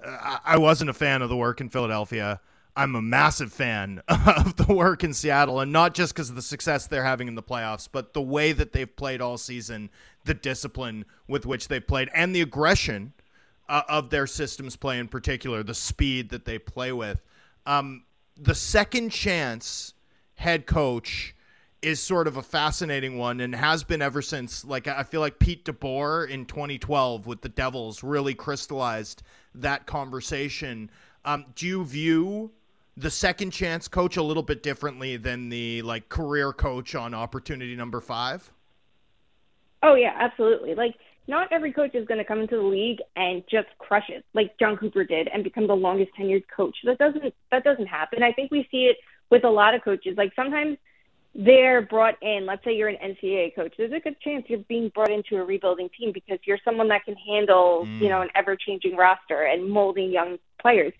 I 0.06 0.58
wasn't 0.58 0.90
a 0.90 0.94
fan 0.94 1.22
of 1.22 1.30
the 1.30 1.36
work 1.38 1.62
in 1.62 1.70
Philadelphia. 1.70 2.40
I'm 2.76 2.96
a 2.96 3.02
massive 3.02 3.52
fan 3.52 4.02
of 4.08 4.56
the 4.56 4.74
work 4.74 5.04
in 5.04 5.14
Seattle, 5.14 5.60
and 5.60 5.72
not 5.72 5.94
just 5.94 6.14
because 6.14 6.30
of 6.30 6.36
the 6.36 6.42
success 6.42 6.88
they're 6.88 7.04
having 7.04 7.28
in 7.28 7.36
the 7.36 7.44
playoffs, 7.44 7.90
but 7.92 8.14
the 8.14 8.22
way 8.22 8.52
that 8.54 8.72
they've 8.72 8.96
played 8.96 9.22
all 9.22 9.38
season, 9.38 9.90
the 10.26 10.34
discipline 10.34 11.06
with 11.28 11.46
which 11.46 11.68
they've 11.68 11.86
played, 11.86 12.10
and 12.14 12.34
the 12.34 12.42
aggression 12.42 13.14
uh, 13.68 13.82
of 13.90 14.10
their 14.10 14.28
systems 14.28 14.76
play 14.76 15.00
in 15.00 15.08
particular, 15.08 15.64
the 15.64 15.74
speed 15.74 16.30
that 16.30 16.46
they 16.46 16.58
play 16.58 16.92
with. 16.92 17.22
Um, 17.66 18.04
the 18.38 18.56
second 18.56 19.10
chance 19.10 19.94
head 20.36 20.66
coach 20.66 21.36
is 21.82 22.02
sort 22.02 22.28
of 22.28 22.38
a 22.38 22.42
fascinating 22.42 23.18
one 23.18 23.40
and 23.40 23.56
has 23.56 23.84
been 23.84 24.02
ever 24.02 24.22
since. 24.22 24.66
Like 24.66 24.88
I 24.88 25.04
feel 25.04 25.22
like 25.22 25.40
Pete 25.40 25.66
DeBoer 25.66 26.30
in 26.30 26.46
2012 26.46 27.28
with 27.28 27.42
the 27.42 27.50
Devils 27.50 28.04
really 28.04 28.34
crystallized 28.34 29.24
that 29.56 29.86
conversation. 29.86 30.90
Um, 31.26 31.46
do 31.56 31.68
you 31.68 31.86
view 31.86 32.52
the 32.98 33.10
second 33.10 33.52
chance 33.52 33.88
coach 33.88 34.18
a 34.18 34.24
little 34.24 34.44
bit 34.44 34.62
differently 34.62 35.18
than 35.18 35.50
the 35.50 35.82
like 35.84 36.10
career 36.10 36.52
coach 36.52 36.96
on 36.96 37.14
opportunity 37.14 37.76
number 37.76 38.02
five? 38.02 38.52
Oh 39.82 39.96
yeah, 39.96 40.16
absolutely. 40.20 40.76
Like 40.76 40.96
not 41.28 41.48
every 41.52 41.72
coach 41.72 41.94
is 41.94 42.08
going 42.08 42.18
to 42.18 42.26
come 42.26 42.42
into 42.42 42.58
the 42.58 42.64
league 42.64 43.00
and 43.16 43.44
just 43.50 43.68
crush 43.78 44.10
it 44.10 44.26
like 44.34 44.58
Jon 44.60 44.76
Cooper 44.76 45.04
did 45.04 45.30
and 45.34 45.44
become 45.44 45.68
the 45.68 45.76
longest 45.76 46.12
tenured 46.20 46.44
coach. 46.54 46.76
That 46.84 46.98
doesn't 46.98 47.34
that 47.52 47.64
doesn't 47.64 47.88
happen. 47.88 48.24
I 48.24 48.34
think 48.34 48.52
we 48.52 48.68
see 48.72 48.86
it 48.86 48.98
with 49.30 49.44
a 49.44 49.50
lot 49.50 49.74
of 49.74 49.84
coaches. 49.84 50.16
Like 50.18 50.34
sometimes 50.36 50.78
they're 51.40 51.82
brought 51.82 52.16
in. 52.22 52.46
Let's 52.46 52.64
say 52.66 52.76
you're 52.76 52.90
an 52.90 52.98
NCAA 53.02 53.56
coach. 53.56 53.74
There's 53.78 53.94
a 53.94 54.00
good 54.00 54.20
chance 54.20 54.46
you're 54.50 54.60
being 54.60 54.92
brought 54.94 55.10
into 55.10 55.38
a 55.38 55.44
rebuilding 55.46 55.90
team 55.98 56.12
because 56.14 56.38
you're 56.44 56.60
someone 56.66 56.90
that 56.90 57.06
can 57.06 57.16
handle, 57.16 57.86
mm. 57.88 58.02
you 58.02 58.10
know, 58.10 58.22
an 58.22 58.28
ever-changing 58.36 58.98
roster 58.98 59.44
and 59.44 59.70
molding 59.70 60.12
young 60.12 60.38
players. 60.62 60.92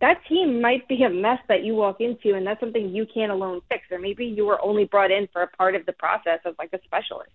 That 0.00 0.18
team 0.28 0.60
might 0.60 0.88
be 0.88 1.04
a 1.04 1.10
mess 1.10 1.38
that 1.48 1.62
you 1.62 1.76
walk 1.76 2.00
into, 2.00 2.34
and 2.34 2.44
that's 2.44 2.58
something 2.58 2.88
you 2.88 3.06
can't 3.06 3.30
alone 3.30 3.60
fix. 3.68 3.84
Or 3.92 4.00
maybe 4.00 4.26
you 4.26 4.44
were 4.44 4.60
only 4.60 4.84
brought 4.84 5.12
in 5.12 5.28
for 5.32 5.42
a 5.42 5.46
part 5.46 5.76
of 5.76 5.86
the 5.86 5.92
process 5.92 6.40
as 6.44 6.54
like 6.58 6.70
a 6.72 6.80
specialist. 6.84 7.30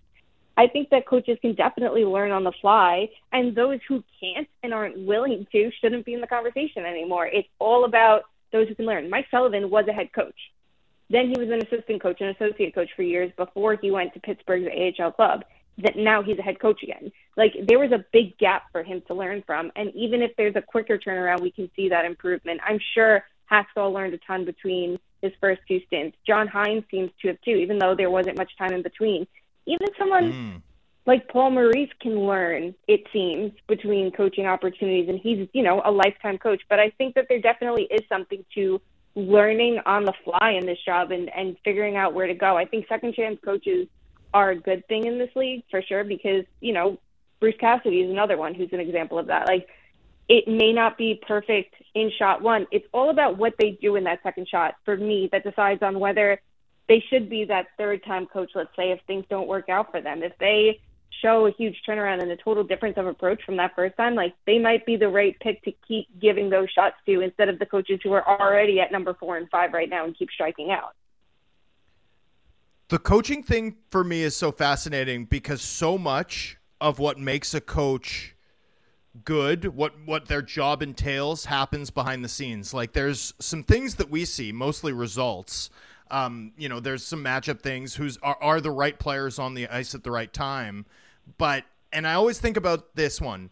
I 0.58 0.66
think 0.66 0.90
that 0.90 1.06
coaches 1.06 1.38
can 1.40 1.54
definitely 1.54 2.04
learn 2.04 2.30
on 2.30 2.44
the 2.44 2.52
fly, 2.60 3.08
and 3.32 3.56
those 3.56 3.78
who 3.88 4.04
can't 4.20 4.46
and 4.62 4.74
aren't 4.74 5.06
willing 5.06 5.46
to 5.52 5.70
shouldn't 5.80 6.04
be 6.04 6.12
in 6.12 6.20
the 6.20 6.26
conversation 6.26 6.84
anymore. 6.84 7.26
It's 7.26 7.48
all 7.58 7.86
about 7.86 8.24
those 8.52 8.68
who 8.68 8.74
can 8.74 8.84
learn. 8.84 9.08
Mike 9.08 9.28
Sullivan 9.30 9.70
was 9.70 9.86
a 9.88 9.92
head 9.94 10.12
coach 10.12 10.36
then 11.10 11.28
he 11.28 11.38
was 11.38 11.50
an 11.50 11.60
assistant 11.60 12.00
coach 12.00 12.20
and 12.20 12.34
associate 12.34 12.74
coach 12.74 12.88
for 12.94 13.02
years 13.02 13.32
before 13.36 13.74
he 13.74 13.90
went 13.90 14.14
to 14.14 14.20
Pittsburgh's 14.20 14.68
AHL 14.68 15.12
club. 15.12 15.44
That 15.78 15.96
now 15.96 16.22
he's 16.22 16.38
a 16.38 16.42
head 16.42 16.60
coach 16.60 16.82
again. 16.82 17.10
Like 17.36 17.52
there 17.66 17.78
was 17.78 17.90
a 17.90 18.04
big 18.12 18.38
gap 18.38 18.64
for 18.70 18.82
him 18.82 19.02
to 19.08 19.14
learn 19.14 19.42
from, 19.46 19.72
and 19.76 19.92
even 19.94 20.22
if 20.22 20.30
there's 20.36 20.56
a 20.56 20.62
quicker 20.62 20.98
turnaround, 20.98 21.40
we 21.40 21.50
can 21.50 21.70
see 21.74 21.88
that 21.88 22.04
improvement. 22.04 22.60
I'm 22.66 22.78
sure 22.94 23.24
Hakstol 23.50 23.92
learned 23.92 24.14
a 24.14 24.18
ton 24.18 24.44
between 24.44 24.98
his 25.22 25.32
first 25.40 25.60
two 25.66 25.80
stints. 25.86 26.16
John 26.26 26.48
Hynes 26.48 26.84
seems 26.90 27.10
to 27.22 27.28
have 27.28 27.40
too, 27.42 27.52
even 27.52 27.78
though 27.78 27.94
there 27.94 28.10
wasn't 28.10 28.36
much 28.36 28.56
time 28.56 28.72
in 28.72 28.82
between. 28.82 29.26
Even 29.66 29.88
someone 29.98 30.32
mm. 30.32 30.62
like 31.06 31.28
Paul 31.28 31.50
Maurice 31.50 31.90
can 32.00 32.26
learn, 32.26 32.74
it 32.86 33.04
seems, 33.12 33.52
between 33.66 34.12
coaching 34.12 34.46
opportunities, 34.46 35.08
and 35.08 35.18
he's 35.18 35.48
you 35.52 35.62
know 35.62 35.82
a 35.84 35.90
lifetime 35.90 36.38
coach. 36.38 36.62
But 36.68 36.78
I 36.78 36.90
think 36.90 37.14
that 37.14 37.26
there 37.28 37.40
definitely 37.40 37.84
is 37.84 38.02
something 38.08 38.44
to 38.54 38.80
learning 39.14 39.80
on 39.86 40.04
the 40.04 40.12
fly 40.24 40.52
in 40.52 40.66
this 40.66 40.78
job 40.84 41.10
and, 41.10 41.28
and 41.34 41.56
figuring 41.64 41.96
out 41.96 42.14
where 42.14 42.26
to 42.26 42.34
go. 42.34 42.56
I 42.56 42.64
think 42.64 42.86
second 42.88 43.14
chance 43.14 43.38
coaches 43.44 43.88
are 44.32 44.50
a 44.50 44.56
good 44.56 44.86
thing 44.86 45.06
in 45.06 45.18
this 45.18 45.30
league 45.34 45.64
for 45.70 45.82
sure 45.82 46.04
because, 46.04 46.44
you 46.60 46.72
know, 46.72 46.98
Bruce 47.40 47.56
Cassidy 47.58 48.02
is 48.02 48.10
another 48.10 48.36
one 48.36 48.54
who's 48.54 48.72
an 48.72 48.80
example 48.80 49.18
of 49.18 49.26
that. 49.26 49.46
Like, 49.48 49.68
it 50.28 50.46
may 50.46 50.72
not 50.72 50.96
be 50.96 51.20
perfect 51.26 51.74
in 51.94 52.10
shot 52.16 52.40
one. 52.40 52.66
It's 52.70 52.86
all 52.92 53.10
about 53.10 53.36
what 53.36 53.54
they 53.58 53.78
do 53.82 53.96
in 53.96 54.04
that 54.04 54.22
second 54.22 54.46
shot 54.48 54.74
for 54.84 54.96
me 54.96 55.28
that 55.32 55.42
decides 55.42 55.82
on 55.82 55.98
whether 55.98 56.40
they 56.88 57.02
should 57.10 57.28
be 57.28 57.44
that 57.46 57.66
third 57.76 58.04
time 58.04 58.26
coach, 58.26 58.52
let's 58.54 58.74
say, 58.76 58.92
if 58.92 59.00
things 59.06 59.24
don't 59.28 59.48
work 59.48 59.68
out 59.68 59.90
for 59.90 60.00
them. 60.00 60.22
If 60.22 60.32
they 60.38 60.80
show 61.20 61.46
a 61.46 61.52
huge 61.52 61.76
turnaround 61.86 62.22
and 62.22 62.30
a 62.30 62.36
total 62.36 62.64
difference 62.64 62.96
of 62.96 63.06
approach 63.06 63.42
from 63.44 63.56
that 63.56 63.74
first 63.74 63.96
time, 63.96 64.14
like 64.14 64.34
they 64.46 64.58
might 64.58 64.86
be 64.86 64.96
the 64.96 65.08
right 65.08 65.36
pick 65.40 65.62
to 65.64 65.72
keep 65.86 66.06
giving 66.20 66.50
those 66.50 66.68
shots 66.70 66.96
to 67.06 67.20
instead 67.20 67.48
of 67.48 67.58
the 67.58 67.66
coaches 67.66 68.00
who 68.02 68.12
are 68.12 68.26
already 68.26 68.80
at 68.80 68.92
number 68.92 69.14
four 69.14 69.36
and 69.36 69.48
five 69.50 69.72
right 69.72 69.88
now 69.88 70.04
and 70.04 70.16
keep 70.16 70.30
striking 70.30 70.70
out. 70.70 70.94
The 72.88 72.98
coaching 72.98 73.42
thing 73.42 73.76
for 73.88 74.02
me 74.02 74.22
is 74.22 74.36
so 74.36 74.50
fascinating 74.50 75.26
because 75.26 75.62
so 75.62 75.96
much 75.96 76.58
of 76.80 76.98
what 76.98 77.18
makes 77.18 77.54
a 77.54 77.60
coach 77.60 78.34
good, 79.24 79.76
what 79.76 79.94
what 80.04 80.26
their 80.26 80.42
job 80.42 80.82
entails, 80.82 81.44
happens 81.44 81.90
behind 81.90 82.24
the 82.24 82.28
scenes. 82.28 82.74
Like 82.74 82.92
there's 82.92 83.34
some 83.38 83.62
things 83.62 83.96
that 83.96 84.10
we 84.10 84.24
see, 84.24 84.52
mostly 84.52 84.92
results. 84.92 85.70
Um, 86.10 86.52
you 86.56 86.68
know, 86.68 86.80
there's 86.80 87.06
some 87.06 87.22
matchup 87.22 87.60
things. 87.60 87.94
Who's 87.94 88.18
are, 88.22 88.38
are 88.40 88.60
the 88.60 88.70
right 88.70 88.98
players 88.98 89.38
on 89.38 89.54
the 89.54 89.68
ice 89.68 89.94
at 89.94 90.02
the 90.02 90.10
right 90.10 90.32
time? 90.32 90.86
But 91.38 91.64
and 91.92 92.06
I 92.06 92.14
always 92.14 92.38
think 92.38 92.56
about 92.56 92.94
this 92.94 93.20
one, 93.20 93.50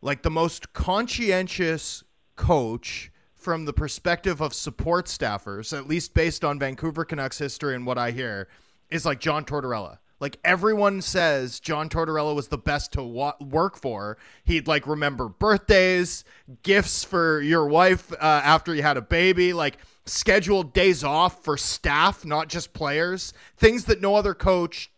like 0.00 0.22
the 0.22 0.30
most 0.30 0.72
conscientious 0.72 2.04
coach 2.36 3.10
from 3.34 3.64
the 3.64 3.72
perspective 3.72 4.40
of 4.40 4.52
support 4.54 5.06
staffers, 5.06 5.76
at 5.76 5.88
least 5.88 6.14
based 6.14 6.44
on 6.44 6.58
Vancouver 6.58 7.04
Canucks 7.04 7.38
history 7.38 7.74
and 7.74 7.86
what 7.86 7.98
I 7.98 8.10
hear, 8.10 8.48
is 8.90 9.06
like 9.06 9.18
John 9.18 9.44
Tortorella. 9.44 9.98
Like 10.20 10.38
everyone 10.44 11.00
says, 11.00 11.60
John 11.60 11.88
Tortorella 11.88 12.34
was 12.34 12.48
the 12.48 12.58
best 12.58 12.92
to 12.92 13.02
wa- 13.02 13.36
work 13.40 13.78
for. 13.78 14.18
He'd 14.44 14.68
like 14.68 14.86
remember 14.86 15.30
birthdays, 15.30 16.24
gifts 16.62 17.02
for 17.02 17.40
your 17.40 17.66
wife 17.66 18.12
uh, 18.12 18.16
after 18.20 18.74
you 18.74 18.82
had 18.82 18.98
a 18.98 19.02
baby, 19.02 19.54
like 19.54 19.78
scheduled 20.04 20.74
days 20.74 21.02
off 21.02 21.42
for 21.42 21.56
staff, 21.56 22.26
not 22.26 22.48
just 22.48 22.74
players. 22.74 23.32
Things 23.56 23.86
that 23.86 24.02
no 24.02 24.14
other 24.14 24.34
coach 24.34 24.90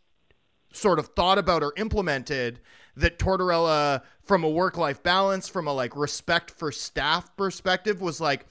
sort 0.73 0.99
of 0.99 1.09
thought 1.09 1.39
about 1.39 1.63
or 1.63 1.73
implemented 1.77 2.61
that 2.97 3.19
Tortorella 3.19 4.03
from 4.23 4.45
a 4.45 4.49
work-life 4.49 5.03
balance, 5.03 5.49
from 5.49 5.67
a 5.67 5.73
like 5.73 5.97
respect 5.97 6.51
for 6.51 6.71
staff 6.71 7.35
perspective 7.37 8.01
was 8.01 8.21
like 8.21 8.47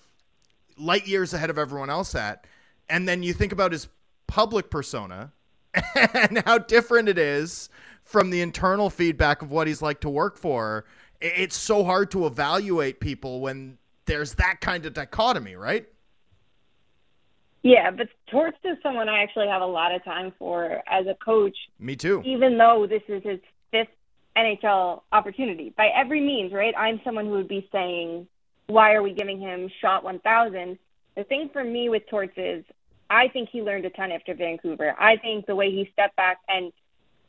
light 0.78 1.08
years 1.08 1.34
ahead 1.34 1.50
of 1.50 1.58
everyone 1.58 1.90
else 1.90 2.16
at. 2.16 2.46
And 2.90 3.08
then 3.08 3.24
you 3.24 3.34
think 3.34 3.52
about 3.52 3.72
his 3.72 3.88
public 4.28 4.70
persona 4.70 5.32
and 6.14 6.44
how 6.46 6.58
different 6.58 7.08
it 7.08 7.18
is 7.18 7.70
from 8.04 8.30
the 8.30 8.42
internal 8.42 8.90
feedback 8.90 9.42
of 9.42 9.52
what 9.52 9.68
he's 9.68 9.82
like 9.82 10.02
to 10.02 10.10
work 10.10 10.38
for. 10.38 10.86
It's 11.22 11.56
so 11.56 11.84
hard 11.84 12.12
to 12.12 12.26
evaluate 12.26 13.00
people 13.00 13.42
when 13.42 13.78
there's 14.06 14.34
that 14.36 14.60
kind 14.60 14.86
of 14.86 14.94
dichotomy, 14.94 15.56
right? 15.56 15.88
Yeah, 17.64 17.92
but 17.92 18.08
Torts 18.30 18.58
is 18.64 18.78
someone 18.82 19.08
I 19.08 19.22
actually 19.22 19.48
have 19.48 19.62
a 19.62 19.68
lot 19.68 19.94
of 19.94 20.04
time 20.04 20.34
for 20.40 20.82
as 20.88 21.06
a 21.08 21.16
coach. 21.24 21.56
Me 21.80 21.96
too. 21.96 22.22
Even 22.26 22.58
though 22.58 22.88
this 22.90 23.04
is 23.08 23.22
his 23.24 23.40
fifth 23.72 23.90
NHL 24.36 25.02
opportunity, 25.12 25.74
by 25.78 25.90
every 25.96 26.22
means, 26.22 26.54
right? 26.54 26.74
I'm 26.76 27.00
someone 27.04 27.26
who 27.26 27.34
would 27.34 27.48
be 27.48 27.68
saying, 27.72 28.28
why 28.68 28.94
are 28.94 29.04
we 29.04 29.14
giving 29.14 29.40
him 29.40 29.70
shot 29.80 30.04
1000? 30.04 30.78
The 31.16 31.24
thing 31.26 31.50
for 31.54 31.64
me 31.64 31.90
with 31.90 32.04
Torts 32.10 32.34
is 32.38 32.64
I 33.10 33.28
think 33.28 33.50
he 33.52 33.62
learned 33.62 33.86
a 33.86 33.90
ton 33.90 34.12
after 34.12 34.34
Vancouver. 34.34 34.96
I 34.98 35.18
think 35.18 35.46
the 35.46 35.56
way 35.56 35.70
he 35.70 35.90
stepped 35.92 36.16
back 36.16 36.40
and 36.48 36.72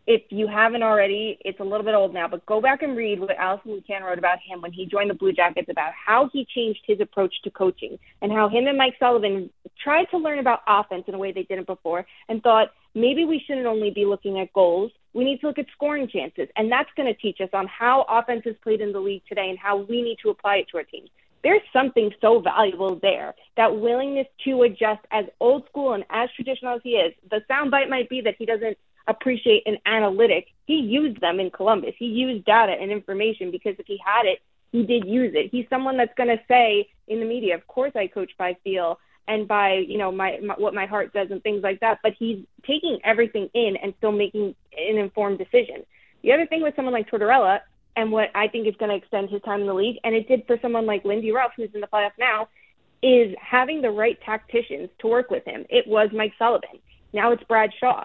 if 0.06 0.22
you 0.30 0.48
haven't 0.48 0.82
already, 0.82 1.38
it's 1.44 1.60
a 1.60 1.64
little 1.64 1.84
bit 1.84 1.94
old 1.94 2.12
now, 2.12 2.26
but 2.26 2.44
go 2.46 2.60
back 2.60 2.82
and 2.82 2.96
read 2.96 3.20
what 3.20 3.36
Alison 3.36 3.70
Lukan 3.70 4.02
wrote 4.02 4.18
about 4.18 4.38
him 4.40 4.60
when 4.60 4.72
he 4.72 4.84
joined 4.84 5.10
the 5.10 5.14
Blue 5.14 5.32
Jackets 5.32 5.68
about 5.70 5.92
how 5.92 6.28
he 6.32 6.44
changed 6.44 6.80
his 6.86 7.00
approach 7.00 7.34
to 7.44 7.50
coaching 7.50 7.98
and 8.20 8.32
how 8.32 8.48
him 8.48 8.66
and 8.66 8.76
Mike 8.76 8.96
Sullivan 8.98 9.48
tried 9.82 10.06
to 10.06 10.18
learn 10.18 10.40
about 10.40 10.60
offense 10.66 11.04
in 11.06 11.14
a 11.14 11.18
way 11.18 11.30
they 11.30 11.44
didn't 11.44 11.66
before 11.66 12.04
and 12.28 12.42
thought 12.42 12.72
maybe 12.94 13.24
we 13.24 13.42
shouldn't 13.46 13.66
only 13.66 13.90
be 13.90 14.04
looking 14.04 14.40
at 14.40 14.52
goals. 14.52 14.90
We 15.14 15.24
need 15.24 15.40
to 15.40 15.46
look 15.46 15.58
at 15.58 15.66
scoring 15.72 16.08
chances. 16.08 16.48
And 16.56 16.70
that's 16.70 16.90
going 16.96 17.12
to 17.12 17.20
teach 17.20 17.40
us 17.40 17.50
on 17.52 17.68
how 17.68 18.04
offense 18.08 18.42
is 18.44 18.56
played 18.62 18.80
in 18.80 18.92
the 18.92 19.00
league 19.00 19.22
today 19.28 19.50
and 19.50 19.58
how 19.58 19.76
we 19.76 20.02
need 20.02 20.18
to 20.22 20.30
apply 20.30 20.56
it 20.56 20.66
to 20.72 20.78
our 20.78 20.84
teams. 20.84 21.10
There's 21.44 21.62
something 21.72 22.10
so 22.20 22.40
valuable 22.40 22.98
there. 23.02 23.34
That 23.56 23.78
willingness 23.78 24.26
to 24.44 24.62
adjust 24.62 25.00
as 25.10 25.26
old 25.40 25.66
school 25.66 25.92
and 25.92 26.04
as 26.10 26.28
traditional 26.34 26.76
as 26.76 26.80
he 26.82 26.90
is. 26.90 27.12
The 27.30 27.42
soundbite 27.50 27.88
might 27.88 28.08
be 28.08 28.20
that 28.22 28.36
he 28.38 28.46
doesn't 28.46 28.78
appreciate 29.08 29.62
an 29.66 29.78
analytic. 29.86 30.46
He 30.66 30.76
used 30.76 31.20
them 31.20 31.40
in 31.40 31.50
Columbus. 31.50 31.94
He 31.98 32.06
used 32.06 32.44
data 32.44 32.72
and 32.72 32.90
information 32.90 33.50
because 33.50 33.74
if 33.78 33.86
he 33.86 33.98
had 34.04 34.26
it, 34.26 34.40
he 34.70 34.84
did 34.84 35.04
use 35.06 35.32
it. 35.34 35.50
He's 35.50 35.66
someone 35.68 35.96
that's 35.96 36.14
going 36.16 36.30
to 36.30 36.40
say 36.48 36.88
in 37.08 37.20
the 37.20 37.26
media, 37.26 37.54
"Of 37.54 37.66
course, 37.66 37.92
I 37.94 38.06
coach 38.06 38.30
by 38.38 38.56
feel 38.64 38.98
and 39.28 39.46
by 39.46 39.74
you 39.74 39.98
know 39.98 40.10
my, 40.10 40.38
my 40.42 40.54
what 40.54 40.74
my 40.74 40.86
heart 40.86 41.10
says 41.12 41.28
and 41.30 41.42
things 41.42 41.62
like 41.62 41.80
that." 41.80 41.98
But 42.02 42.14
he's 42.18 42.44
taking 42.66 42.98
everything 43.04 43.50
in 43.54 43.76
and 43.76 43.92
still 43.98 44.12
making 44.12 44.54
an 44.76 44.98
informed 44.98 45.38
decision. 45.38 45.84
The 46.22 46.32
other 46.32 46.46
thing 46.46 46.62
with 46.62 46.74
someone 46.76 46.94
like 46.94 47.10
Tortorella, 47.10 47.60
and 47.96 48.10
what 48.10 48.30
I 48.34 48.48
think 48.48 48.66
is 48.66 48.74
going 48.76 48.90
to 48.90 48.96
extend 48.96 49.28
his 49.28 49.42
time 49.42 49.60
in 49.60 49.66
the 49.66 49.74
league, 49.74 49.98
and 50.04 50.14
it 50.14 50.26
did 50.28 50.46
for 50.46 50.58
someone 50.62 50.86
like 50.86 51.04
Lindy 51.04 51.32
Ruff, 51.32 51.52
who's 51.56 51.70
in 51.74 51.80
the 51.80 51.86
playoffs 51.86 52.12
now, 52.18 52.48
is 53.02 53.34
having 53.40 53.82
the 53.82 53.90
right 53.90 54.18
tacticians 54.24 54.88
to 55.00 55.08
work 55.08 55.30
with 55.30 55.44
him. 55.44 55.66
It 55.68 55.86
was 55.86 56.08
Mike 56.12 56.32
Sullivan. 56.38 56.78
Now 57.12 57.32
it's 57.32 57.42
Brad 57.44 57.70
Shaw 57.78 58.04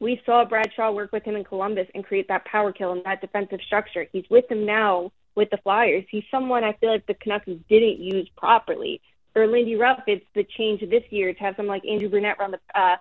we 0.00 0.20
saw 0.24 0.44
Brad 0.44 0.70
Shaw 0.74 0.92
work 0.92 1.12
with 1.12 1.24
him 1.24 1.36
in 1.36 1.44
Columbus 1.44 1.88
and 1.94 2.04
create 2.04 2.28
that 2.28 2.44
power 2.44 2.72
kill 2.72 2.92
and 2.92 3.04
that 3.04 3.20
defensive 3.20 3.60
structure. 3.66 4.06
He's 4.12 4.24
with 4.30 4.50
him 4.50 4.64
now 4.64 5.12
with 5.34 5.50
the 5.50 5.58
Flyers. 5.58 6.04
He's 6.10 6.24
someone 6.30 6.64
I 6.64 6.72
feel 6.74 6.90
like 6.90 7.06
the 7.06 7.14
Canucks 7.14 7.46
didn't 7.68 7.98
use 7.98 8.28
properly. 8.36 9.00
For 9.32 9.46
Lindy 9.46 9.76
Ruff, 9.76 10.02
it's 10.06 10.24
the 10.34 10.44
change 10.56 10.80
this 10.80 11.04
year 11.10 11.32
to 11.32 11.40
have 11.40 11.56
someone 11.56 11.76
like 11.76 11.86
Andrew 11.86 12.08
Brunette 12.08 12.38
run 12.38 12.52
the 12.52 12.60
uh, 12.74 12.96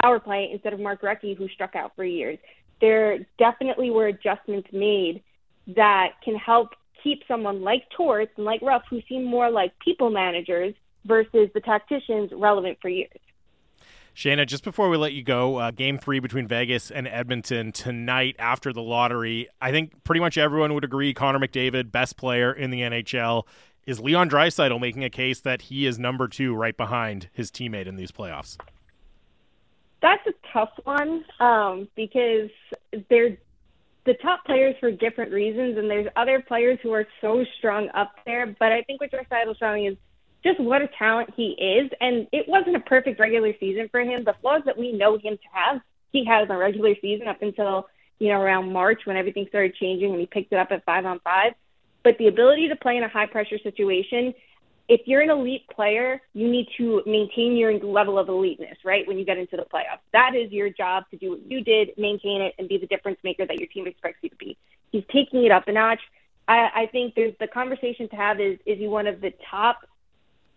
power 0.00 0.20
play 0.20 0.50
instead 0.52 0.72
of 0.72 0.80
Mark 0.80 1.02
Recchi, 1.02 1.36
who 1.36 1.48
struck 1.48 1.74
out 1.74 1.92
for 1.96 2.04
years. 2.04 2.38
There 2.80 3.26
definitely 3.38 3.90
were 3.90 4.06
adjustments 4.08 4.68
made 4.72 5.22
that 5.74 6.12
can 6.24 6.36
help 6.36 6.70
keep 7.02 7.22
someone 7.26 7.62
like 7.62 7.88
Torts 7.96 8.32
and 8.36 8.44
like 8.44 8.62
Ruff, 8.62 8.82
who 8.90 9.00
seem 9.08 9.24
more 9.24 9.50
like 9.50 9.78
people 9.78 10.10
managers 10.10 10.74
versus 11.04 11.48
the 11.54 11.60
tacticians, 11.60 12.30
relevant 12.32 12.78
for 12.80 12.88
years. 12.88 13.20
Shayna, 14.16 14.46
just 14.46 14.64
before 14.64 14.88
we 14.88 14.96
let 14.96 15.12
you 15.12 15.22
go, 15.22 15.56
uh, 15.56 15.70
game 15.70 15.98
three 15.98 16.20
between 16.20 16.48
Vegas 16.48 16.90
and 16.90 17.06
Edmonton 17.06 17.70
tonight 17.70 18.34
after 18.38 18.72
the 18.72 18.80
lottery. 18.80 19.46
I 19.60 19.72
think 19.72 20.04
pretty 20.04 20.20
much 20.20 20.38
everyone 20.38 20.72
would 20.72 20.84
agree 20.84 21.12
Connor 21.12 21.38
McDavid, 21.38 21.92
best 21.92 22.16
player 22.16 22.50
in 22.50 22.70
the 22.70 22.80
NHL. 22.80 23.42
Is 23.86 24.00
Leon 24.00 24.30
Draisaitl 24.30 24.80
making 24.80 25.04
a 25.04 25.10
case 25.10 25.40
that 25.42 25.62
he 25.62 25.84
is 25.84 25.98
number 25.98 26.28
two 26.28 26.54
right 26.54 26.74
behind 26.74 27.28
his 27.34 27.50
teammate 27.50 27.86
in 27.86 27.96
these 27.96 28.10
playoffs? 28.10 28.56
That's 30.00 30.26
a 30.26 30.32
tough 30.50 30.72
one 30.84 31.22
um, 31.38 31.86
because 31.94 32.48
they're 33.10 33.36
the 34.06 34.14
top 34.14 34.46
players 34.46 34.76
for 34.80 34.90
different 34.90 35.30
reasons, 35.30 35.76
and 35.76 35.90
there's 35.90 36.06
other 36.16 36.40
players 36.40 36.78
who 36.82 36.92
are 36.92 37.06
so 37.20 37.44
strong 37.58 37.90
up 37.92 38.12
there. 38.24 38.46
But 38.58 38.72
I 38.72 38.82
think 38.84 39.02
what 39.02 39.10
Draisaitl's 39.10 39.58
showing 39.58 39.84
is 39.84 39.96
just 40.46 40.60
what 40.60 40.80
a 40.80 40.88
talent 40.98 41.30
he 41.36 41.48
is. 41.58 41.90
And 42.00 42.28
it 42.32 42.48
wasn't 42.48 42.76
a 42.76 42.80
perfect 42.80 43.18
regular 43.18 43.52
season 43.58 43.88
for 43.90 44.00
him. 44.00 44.24
The 44.24 44.34
flaws 44.40 44.62
that 44.66 44.78
we 44.78 44.92
know 44.92 45.14
him 45.14 45.36
to 45.36 45.48
have, 45.52 45.80
he 46.12 46.24
has 46.26 46.42
in 46.42 46.48
the 46.48 46.56
regular 46.56 46.94
season 47.00 47.26
up 47.26 47.42
until, 47.42 47.88
you 48.20 48.28
know, 48.28 48.40
around 48.40 48.72
March 48.72 49.02
when 49.04 49.16
everything 49.16 49.46
started 49.48 49.74
changing 49.74 50.12
and 50.12 50.20
he 50.20 50.26
picked 50.26 50.52
it 50.52 50.58
up 50.58 50.68
at 50.70 50.84
five 50.84 51.04
on 51.04 51.18
five. 51.20 51.54
But 52.04 52.18
the 52.18 52.28
ability 52.28 52.68
to 52.68 52.76
play 52.76 52.96
in 52.96 53.02
a 53.02 53.08
high 53.08 53.26
pressure 53.26 53.58
situation, 53.58 54.32
if 54.88 55.00
you're 55.06 55.20
an 55.20 55.30
elite 55.30 55.66
player, 55.74 56.22
you 56.32 56.48
need 56.48 56.68
to 56.78 57.02
maintain 57.04 57.56
your 57.56 57.76
level 57.80 58.16
of 58.16 58.28
eliteness, 58.28 58.76
right? 58.84 59.04
When 59.08 59.18
you 59.18 59.24
get 59.24 59.38
into 59.38 59.56
the 59.56 59.64
playoffs, 59.64 60.04
that 60.12 60.36
is 60.36 60.52
your 60.52 60.70
job 60.70 61.04
to 61.10 61.16
do 61.16 61.30
what 61.30 61.50
you 61.50 61.64
did, 61.64 61.90
maintain 61.98 62.40
it, 62.40 62.54
and 62.60 62.68
be 62.68 62.78
the 62.78 62.86
difference 62.86 63.18
maker 63.24 63.44
that 63.44 63.58
your 63.58 63.66
team 63.66 63.88
expects 63.88 64.18
you 64.22 64.30
to 64.30 64.36
be. 64.36 64.56
He's 64.92 65.02
taking 65.12 65.44
it 65.44 65.50
up 65.50 65.66
a 65.66 65.72
notch. 65.72 65.98
I, 66.46 66.68
I 66.82 66.86
think 66.92 67.16
there's 67.16 67.34
the 67.40 67.48
conversation 67.48 68.08
to 68.10 68.16
have 68.16 68.40
is 68.40 68.58
is 68.64 68.78
he 68.78 68.86
one 68.86 69.08
of 69.08 69.20
the 69.20 69.32
top 69.50 69.80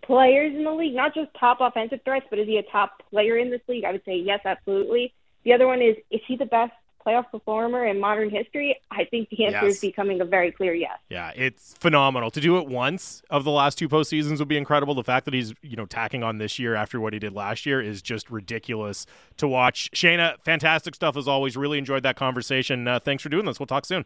players 0.10 0.55
in 0.55 0.64
the 0.64 0.72
league, 0.72 0.95
not 0.95 1.14
just 1.14 1.30
top 1.39 1.60
offensive 1.62 1.99
threats, 2.03 2.26
but 2.32 2.39
is 2.39 2.47
he 2.47 2.57
a 2.57 2.64
top 2.64 3.03
player 3.12 3.38
in 3.38 3.51
this 3.51 3.62
league? 3.68 3.86
I 3.86 3.91
would 3.91 4.03
say 4.05 4.18
yes, 4.18 4.39
absolutely. 4.43 5.14
The 5.43 5.53
other 5.53 5.68
one 5.68 5.82
is 5.82 5.95
is 6.10 6.20
he 6.28 6.36
the 6.36 6.47
best 6.47 6.74
playoff 7.05 7.30
performer 7.32 7.86
in 7.86 7.99
modern 7.99 8.32
history? 8.32 8.76
I 8.89 9.05
think 9.05 9.30
the 9.30 9.45
answer 9.45 9.68
yes. 9.68 9.76
is 9.76 9.82
becoming 9.82 10.20
a 10.20 10.26
very 10.26 10.51
clear 10.51 10.74
yes. 10.74 10.97
Yeah, 11.10 11.32
it's 11.36 11.76
phenomenal. 11.80 12.32
To 12.32 12.41
do 12.41 12.57
it 12.57 12.68
once 12.68 13.22
of 13.30 13.43
the 13.43 13.51
last 13.51 13.78
two 13.78 13.88
postseasons 13.88 14.39
would 14.39 14.47
be 14.47 14.57
incredible. 14.57 14.95
The 14.95 15.03
fact 15.03 15.26
that 15.26 15.34
he's, 15.36 15.53
you 15.62 15.78
know, 15.78 15.86
tacking 15.86 16.24
on 16.24 16.39
this 16.39 16.57
year 16.57 16.74
after 16.74 16.99
what 16.99 17.14
he 17.14 17.20
did 17.20 17.34
last 17.34 17.68
year 17.68 17.80
is 17.80 18.01
just 18.01 18.32
ridiculous 18.32 19.05
to 19.38 19.47
watch. 19.47 19.91
Shayna, 19.91 20.36
fantastic 20.43 20.95
stuff 20.95 21.16
as 21.16 21.28
always. 21.28 21.55
Really 21.55 21.78
enjoyed 21.78 22.03
that 22.03 22.16
conversation. 22.16 22.88
Uh, 22.88 22.99
thanks 22.99 23.22
for 23.22 23.30
doing 23.30 23.45
this. 23.45 23.60
We'll 23.60 23.68
talk 23.68 23.86
soon. 23.86 24.05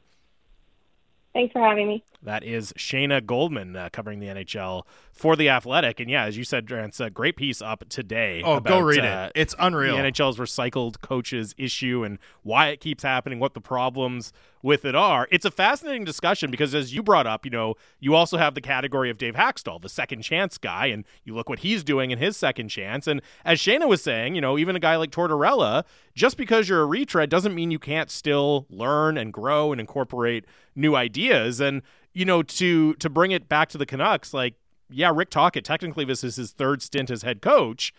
Thanks 1.34 1.52
for 1.52 1.62
having 1.62 1.88
me. 1.88 2.04
That 2.22 2.44
is 2.44 2.74
Shayna 2.74 3.26
Goldman 3.26 3.76
uh, 3.76 3.90
covering 3.92 4.20
the 4.20 4.28
NHL 4.28 4.84
for 5.12 5.36
the 5.36 5.50
Athletic, 5.50 6.00
and 6.00 6.10
yeah, 6.10 6.26
as 6.26 6.38
you 6.38 6.44
said, 6.44 6.66
Drance, 6.66 7.04
a 7.04 7.10
great 7.10 7.36
piece 7.36 7.62
up 7.62 7.90
today. 7.90 8.44
Oh, 8.46 8.54
about, 8.54 8.70
go 8.70 8.80
read 8.80 9.04
uh, 9.04 9.30
it. 9.34 9.40
It's 9.40 9.56
unreal. 9.58 9.98
The 9.98 10.04
NHL's 10.04 10.38
recycled 10.38 11.02
coaches 11.02 11.56
issue 11.58 12.04
and 12.04 12.20
why 12.44 12.68
it 12.68 12.80
keeps 12.80 13.04
happening, 13.04 13.40
what 13.40 13.56
the 13.56 13.62
problems 13.62 14.32
with 14.64 14.86
it 14.86 14.96
are. 14.96 15.28
It's 15.30 15.46
a 15.46 15.52
fascinating 15.52 16.06
discussion 16.06 16.50
because, 16.50 16.74
as 16.74 16.96
you 16.96 17.04
brought 17.04 17.28
up, 17.28 17.46
you 17.46 17.52
know, 17.52 17.76
you 18.00 18.16
also 18.16 18.38
have 18.38 18.56
the 18.56 18.62
category 18.62 19.12
of 19.12 19.20
Dave 19.20 19.36
Hakstol, 19.36 19.82
the 19.82 19.90
second 19.90 20.24
chance 20.24 20.58
guy, 20.58 20.88
and 20.88 21.04
you 21.24 21.36
look 21.36 21.50
what 21.50 21.60
he's 21.60 21.84
doing 21.84 22.10
in 22.10 22.18
his 22.18 22.38
second 22.38 22.70
chance. 22.70 23.06
And 23.06 23.22
as 23.46 23.60
Shayna 23.60 23.88
was 23.88 24.02
saying, 24.02 24.34
you 24.34 24.42
know, 24.42 24.58
even 24.58 24.76
a 24.76 24.80
guy 24.80 24.96
like 24.96 25.12
Tortorella, 25.12 25.84
just 26.16 26.38
because 26.38 26.70
you're 26.70 26.82
a 26.82 26.86
retread 26.86 27.30
doesn't 27.30 27.54
mean 27.54 27.70
you 27.70 27.78
can't 27.78 28.10
still 28.10 28.66
learn 28.70 29.18
and 29.18 29.34
grow 29.34 29.72
and 29.72 29.82
incorporate 29.82 30.46
new 30.76 30.96
ideas. 30.96 31.60
And 31.60 31.82
you 32.14 32.26
know, 32.26 32.42
to 32.42 32.94
to 32.96 33.10
bring 33.10 33.32
it 33.32 33.50
back 33.50 33.70
to 33.70 33.78
the 33.78 33.86
Canucks, 33.86 34.34
like 34.34 34.56
yeah, 34.90 35.12
Rick 35.14 35.30
Tocchet, 35.30 35.66
technically 35.66 36.06
this 36.06 36.24
is 36.24 36.38
his 36.38 36.52
third 36.52 36.82
stint 36.82 37.12
as 37.12 37.22
head 37.24 37.42
coach. 37.42 37.94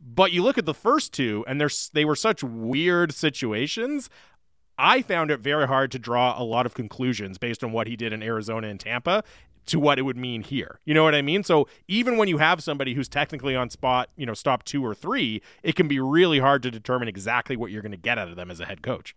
But 0.00 0.32
you 0.32 0.44
look 0.44 0.58
at 0.58 0.64
the 0.64 0.74
first 0.74 1.12
two, 1.12 1.44
and 1.48 1.60
they're, 1.60 1.70
they 1.92 2.04
were 2.04 2.14
such 2.14 2.44
weird 2.44 3.12
situations. 3.12 4.08
I 4.78 5.02
found 5.02 5.30
it 5.30 5.40
very 5.40 5.66
hard 5.66 5.90
to 5.92 5.98
draw 5.98 6.40
a 6.40 6.44
lot 6.44 6.64
of 6.64 6.74
conclusions 6.74 7.36
based 7.36 7.64
on 7.64 7.72
what 7.72 7.86
he 7.86 7.96
did 7.96 8.12
in 8.12 8.22
Arizona 8.22 8.68
and 8.68 8.78
Tampa 8.78 9.24
to 9.66 9.78
what 9.78 9.98
it 9.98 10.02
would 10.02 10.16
mean 10.16 10.42
here. 10.42 10.78
You 10.84 10.94
know 10.94 11.04
what 11.04 11.14
I 11.14 11.20
mean? 11.20 11.42
So 11.42 11.68
even 11.88 12.16
when 12.16 12.28
you 12.28 12.38
have 12.38 12.62
somebody 12.62 12.94
who's 12.94 13.08
technically 13.08 13.54
on 13.54 13.68
spot, 13.68 14.08
you 14.16 14.24
know, 14.24 14.34
stop 14.34 14.64
two 14.64 14.84
or 14.84 14.94
three, 14.94 15.42
it 15.62 15.76
can 15.76 15.88
be 15.88 16.00
really 16.00 16.38
hard 16.38 16.62
to 16.62 16.70
determine 16.70 17.08
exactly 17.08 17.56
what 17.56 17.70
you're 17.70 17.82
going 17.82 17.92
to 17.92 17.98
get 17.98 18.18
out 18.18 18.28
of 18.28 18.36
them 18.36 18.50
as 18.50 18.60
a 18.60 18.64
head 18.64 18.82
coach. 18.82 19.14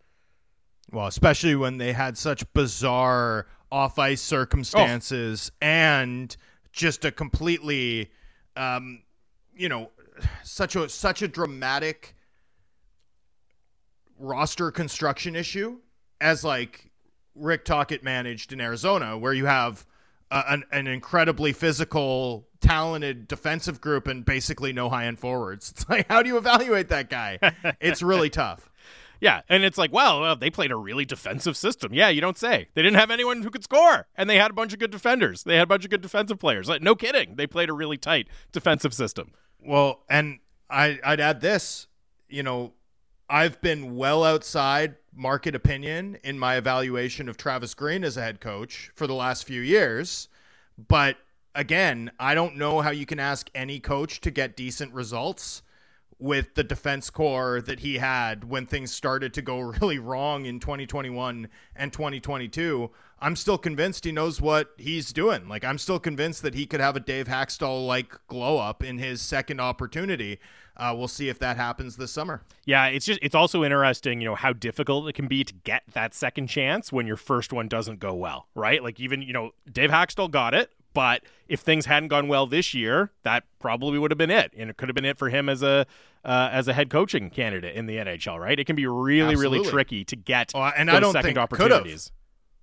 Well, 0.91 1.07
especially 1.07 1.55
when 1.55 1.78
they 1.78 1.93
had 1.93 2.18
such 2.18 2.51
bizarre 2.53 3.47
off 3.72 3.97
ice 3.97 4.22
circumstances 4.22 5.51
oh. 5.53 5.66
and 5.66 6.36
just 6.74 7.05
a 7.05 7.12
completely, 7.12 8.12
um, 8.57 9.03
you 9.55 9.70
know, 9.70 9.91
such 10.43 10.76
a 10.76 10.89
such 10.89 11.22
a 11.22 11.28
dramatic 11.28 12.14
roster 14.22 14.72
construction 14.72 15.36
issue 15.36 15.80
as 16.20 16.44
like 16.44 16.92
Rick 17.36 17.66
Tocchet 17.66 18.04
managed 18.04 18.54
in 18.54 18.62
Arizona, 18.62 19.18
where 19.18 19.34
you 19.34 19.46
have 19.46 19.86
uh, 20.30 20.44
an, 20.48 20.64
an 20.72 20.88
incredibly 20.88 21.52
physical, 21.54 22.48
talented 22.62 23.28
defensive 23.28 23.82
group 23.82 24.08
and 24.08 24.24
basically 24.24 24.72
no 24.72 24.90
high 24.90 25.06
end 25.06 25.20
forwards. 25.20 25.72
It's 25.76 25.90
like, 25.90 26.08
how 26.10 26.22
do 26.22 26.30
you 26.30 26.38
evaluate 26.38 26.90
that 26.90 27.10
guy? 27.10 27.40
it's 27.80 28.02
really 28.02 28.30
tough. 28.42 28.70
Yeah, 29.20 29.42
and 29.50 29.64
it's 29.64 29.78
like, 29.78 29.94
well, 29.94 30.22
well, 30.22 30.36
they 30.36 30.50
played 30.50 30.72
a 30.72 30.76
really 30.76 31.06
defensive 31.06 31.56
system. 31.56 31.94
Yeah, 31.94 32.10
you 32.10 32.22
don't 32.22 32.40
say. 32.40 32.70
They 32.74 32.82
didn't 32.82 32.98
have 32.98 33.12
anyone 33.12 33.44
who 33.44 33.52
could 33.52 33.64
score, 33.64 34.08
and 34.16 34.28
they 34.28 34.38
had 34.38 34.50
a 34.50 34.54
bunch 34.56 34.74
of 34.74 34.80
good 34.80 34.90
defenders. 34.90 35.44
They 35.44 35.58
had 35.58 35.64
a 35.64 35.68
bunch 35.68 35.84
of 35.84 35.92
good 35.92 36.02
defensive 36.02 36.40
players. 36.40 36.68
Like, 36.68 36.82
no 36.82 36.96
kidding, 36.96 37.36
they 37.36 37.46
played 37.46 37.70
a 37.70 37.74
really 37.74 37.98
tight 37.98 38.28
defensive 38.52 38.96
system. 38.96 39.34
Well, 39.60 40.02
and 40.10 40.40
I, 40.72 41.00
I'd 41.04 41.20
add 41.20 41.40
this. 41.40 41.88
You 42.30 42.42
know, 42.42 42.74
I've 43.34 43.62
been 43.62 43.96
well 43.96 44.26
outside 44.26 44.96
market 45.16 45.56
opinion 45.56 46.18
in 46.22 46.38
my 46.38 46.58
evaluation 46.58 47.30
of 47.30 47.38
Travis 47.38 47.74
Green 47.74 48.04
as 48.04 48.18
a 48.18 48.22
head 48.22 48.42
coach 48.42 48.92
for 48.94 49.08
the 49.08 49.14
last 49.14 49.46
few 49.46 49.62
years, 49.62 50.28
but 50.90 51.16
again, 51.56 52.12
I 52.20 52.36
don't 52.36 52.58
know 52.58 52.82
how 52.82 52.90
you 52.90 53.06
can 53.06 53.22
ask 53.22 53.50
any 53.56 53.80
coach 53.80 54.20
to 54.22 54.32
get 54.32 54.58
decent 54.58 54.94
results 54.94 55.62
with 56.20 56.56
the 56.56 56.64
defense 56.66 57.10
core 57.10 57.62
that 57.62 57.80
he 57.80 58.00
had 58.00 58.44
when 58.44 58.66
things 58.66 58.92
started 58.92 59.34
to 59.36 59.42
go 59.42 59.60
really 59.82 59.98
wrong 59.98 60.46
in 60.46 60.60
2021 60.60 61.48
and 61.78 61.94
2022. 61.94 62.92
I'm 63.22 63.38
still 63.38 63.58
convinced 63.58 64.04
he 64.04 64.12
knows 64.12 64.42
what 64.42 64.72
he's 64.78 65.14
doing. 65.14 65.48
Like 65.48 65.64
I'm 65.64 65.78
still 65.78 66.00
convinced 66.00 66.42
that 66.42 66.54
he 66.54 66.66
could 66.66 66.82
have 66.82 66.98
a 66.98 67.00
Dave 67.00 67.30
Hakstol 67.30 67.88
like 67.88 68.14
glow 68.28 68.58
up 68.58 68.84
in 68.84 68.98
his 68.98 69.22
second 69.22 69.62
opportunity. 69.62 70.38
Uh, 70.78 70.94
we'll 70.98 71.08
see 71.08 71.30
if 71.30 71.38
that 71.40 71.58
happens 71.58 71.98
this 71.98 72.12
summer. 72.12 72.42
Yeah, 72.66 72.88
it's 72.88 73.06
just 73.06 73.20
it's 73.22 73.36
also 73.36 73.64
interesting, 73.64 74.22
you 74.22 74.28
know, 74.28 74.36
how 74.36 74.54
difficult 74.54 75.08
it 75.08 75.14
can 75.14 75.28
be 75.28 75.44
to 75.44 75.54
get 75.54 75.84
that 75.94 76.14
second 76.14 76.48
chance 76.48 76.92
when 76.92 77.06
your 77.06 77.18
first 77.18 77.54
one 77.54 77.68
doesn't 77.68 78.00
go 78.00 78.14
well, 78.14 78.48
right? 78.56 78.82
Like 78.82 79.00
even 79.00 79.22
you 79.22 79.34
know 79.34 79.52
Dave 79.72 79.92
Hakstol 79.92 80.32
got 80.32 80.54
it, 80.54 80.72
but 80.94 81.24
if 81.48 81.60
things 81.62 81.86
hadn't 81.86 82.10
gone 82.10 82.28
well 82.28 82.48
this 82.48 82.74
year, 82.74 83.12
that 83.24 83.44
probably 83.60 84.00
would 84.00 84.12
have 84.12 84.18
been 84.18 84.32
it, 84.32 84.52
and 84.58 84.70
it 84.70 84.78
could 84.78 84.90
have 84.90 84.96
been 84.96 85.06
it 85.06 85.18
for 85.18 85.30
him 85.30 85.50
as 85.50 85.62
a 85.62 85.86
uh, 86.24 86.50
as 86.52 86.68
a 86.68 86.74
head 86.74 86.90
coaching 86.90 87.30
candidate 87.30 87.76
in 87.76 87.86
the 87.86 87.98
NHL. 87.98 88.40
Right? 88.40 88.60
It 88.60 88.66
can 88.66 88.76
be 88.76 88.88
really, 88.88 89.34
Absolutely. 89.34 89.60
really 89.60 89.70
tricky 89.70 90.06
to 90.06 90.16
get 90.16 90.52
oh, 90.56 90.62
and 90.62 90.90
I 90.90 91.00
don't 91.00 91.14
second 91.14 91.30
think 91.30 91.38
opportunities. 91.38 92.12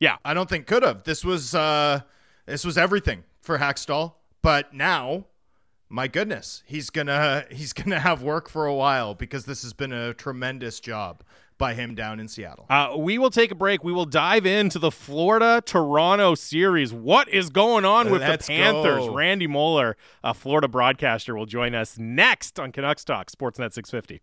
Yeah, 0.01 0.17
I 0.25 0.35
don't 0.35 0.49
think 0.49 0.67
could 0.67 0.83
have. 0.83 1.05
This 1.05 1.25
was 1.25 1.55
uh, 1.55 2.01
this 2.47 2.65
was 2.65 2.79
everything 2.79 3.25
for 3.41 3.59
Hakstol, 3.59 4.15
but 4.43 4.73
now, 4.75 5.27
my 5.89 6.09
goodness, 6.09 6.63
he's 6.67 6.91
gonna 6.91 7.45
he's 7.51 7.73
gonna 7.73 8.01
have 8.01 8.23
work 8.23 8.49
for 8.49 8.67
a 8.67 8.75
while 8.75 9.15
because 9.15 9.45
this 9.45 9.63
has 9.63 9.73
been 9.73 9.93
a 9.93 10.15
tremendous 10.15 10.81
job 10.81 11.23
by 11.59 11.75
him 11.75 11.95
down 11.95 12.21
in 12.21 12.29
Seattle. 12.29 12.67
Uh, 12.71 12.95
we 12.97 13.19
will 13.19 13.31
take 13.31 13.51
a 13.51 13.55
break. 13.55 13.83
We 13.83 13.93
will 13.93 14.07
dive 14.07 14.47
into 14.47 14.79
the 14.79 14.93
Florida 14.93 15.61
Toronto 15.65 16.37
series. 16.37 16.93
What 16.93 17.29
is 17.29 17.51
going 17.51 17.85
on 17.85 18.11
with 18.11 18.23
Let's 18.23 18.47
the 18.47 18.55
Panthers? 18.55 19.07
Go. 19.07 19.15
Randy 19.15 19.49
Moller, 19.49 19.97
a 20.23 20.35
Florida 20.35 20.69
broadcaster, 20.69 21.37
will 21.37 21.47
join 21.47 21.75
us 21.75 21.99
next 21.99 22.61
on 22.61 22.71
Canucks 22.71 23.05
Talk, 23.05 23.31
Sportsnet 23.31 23.73
650. 23.73 24.21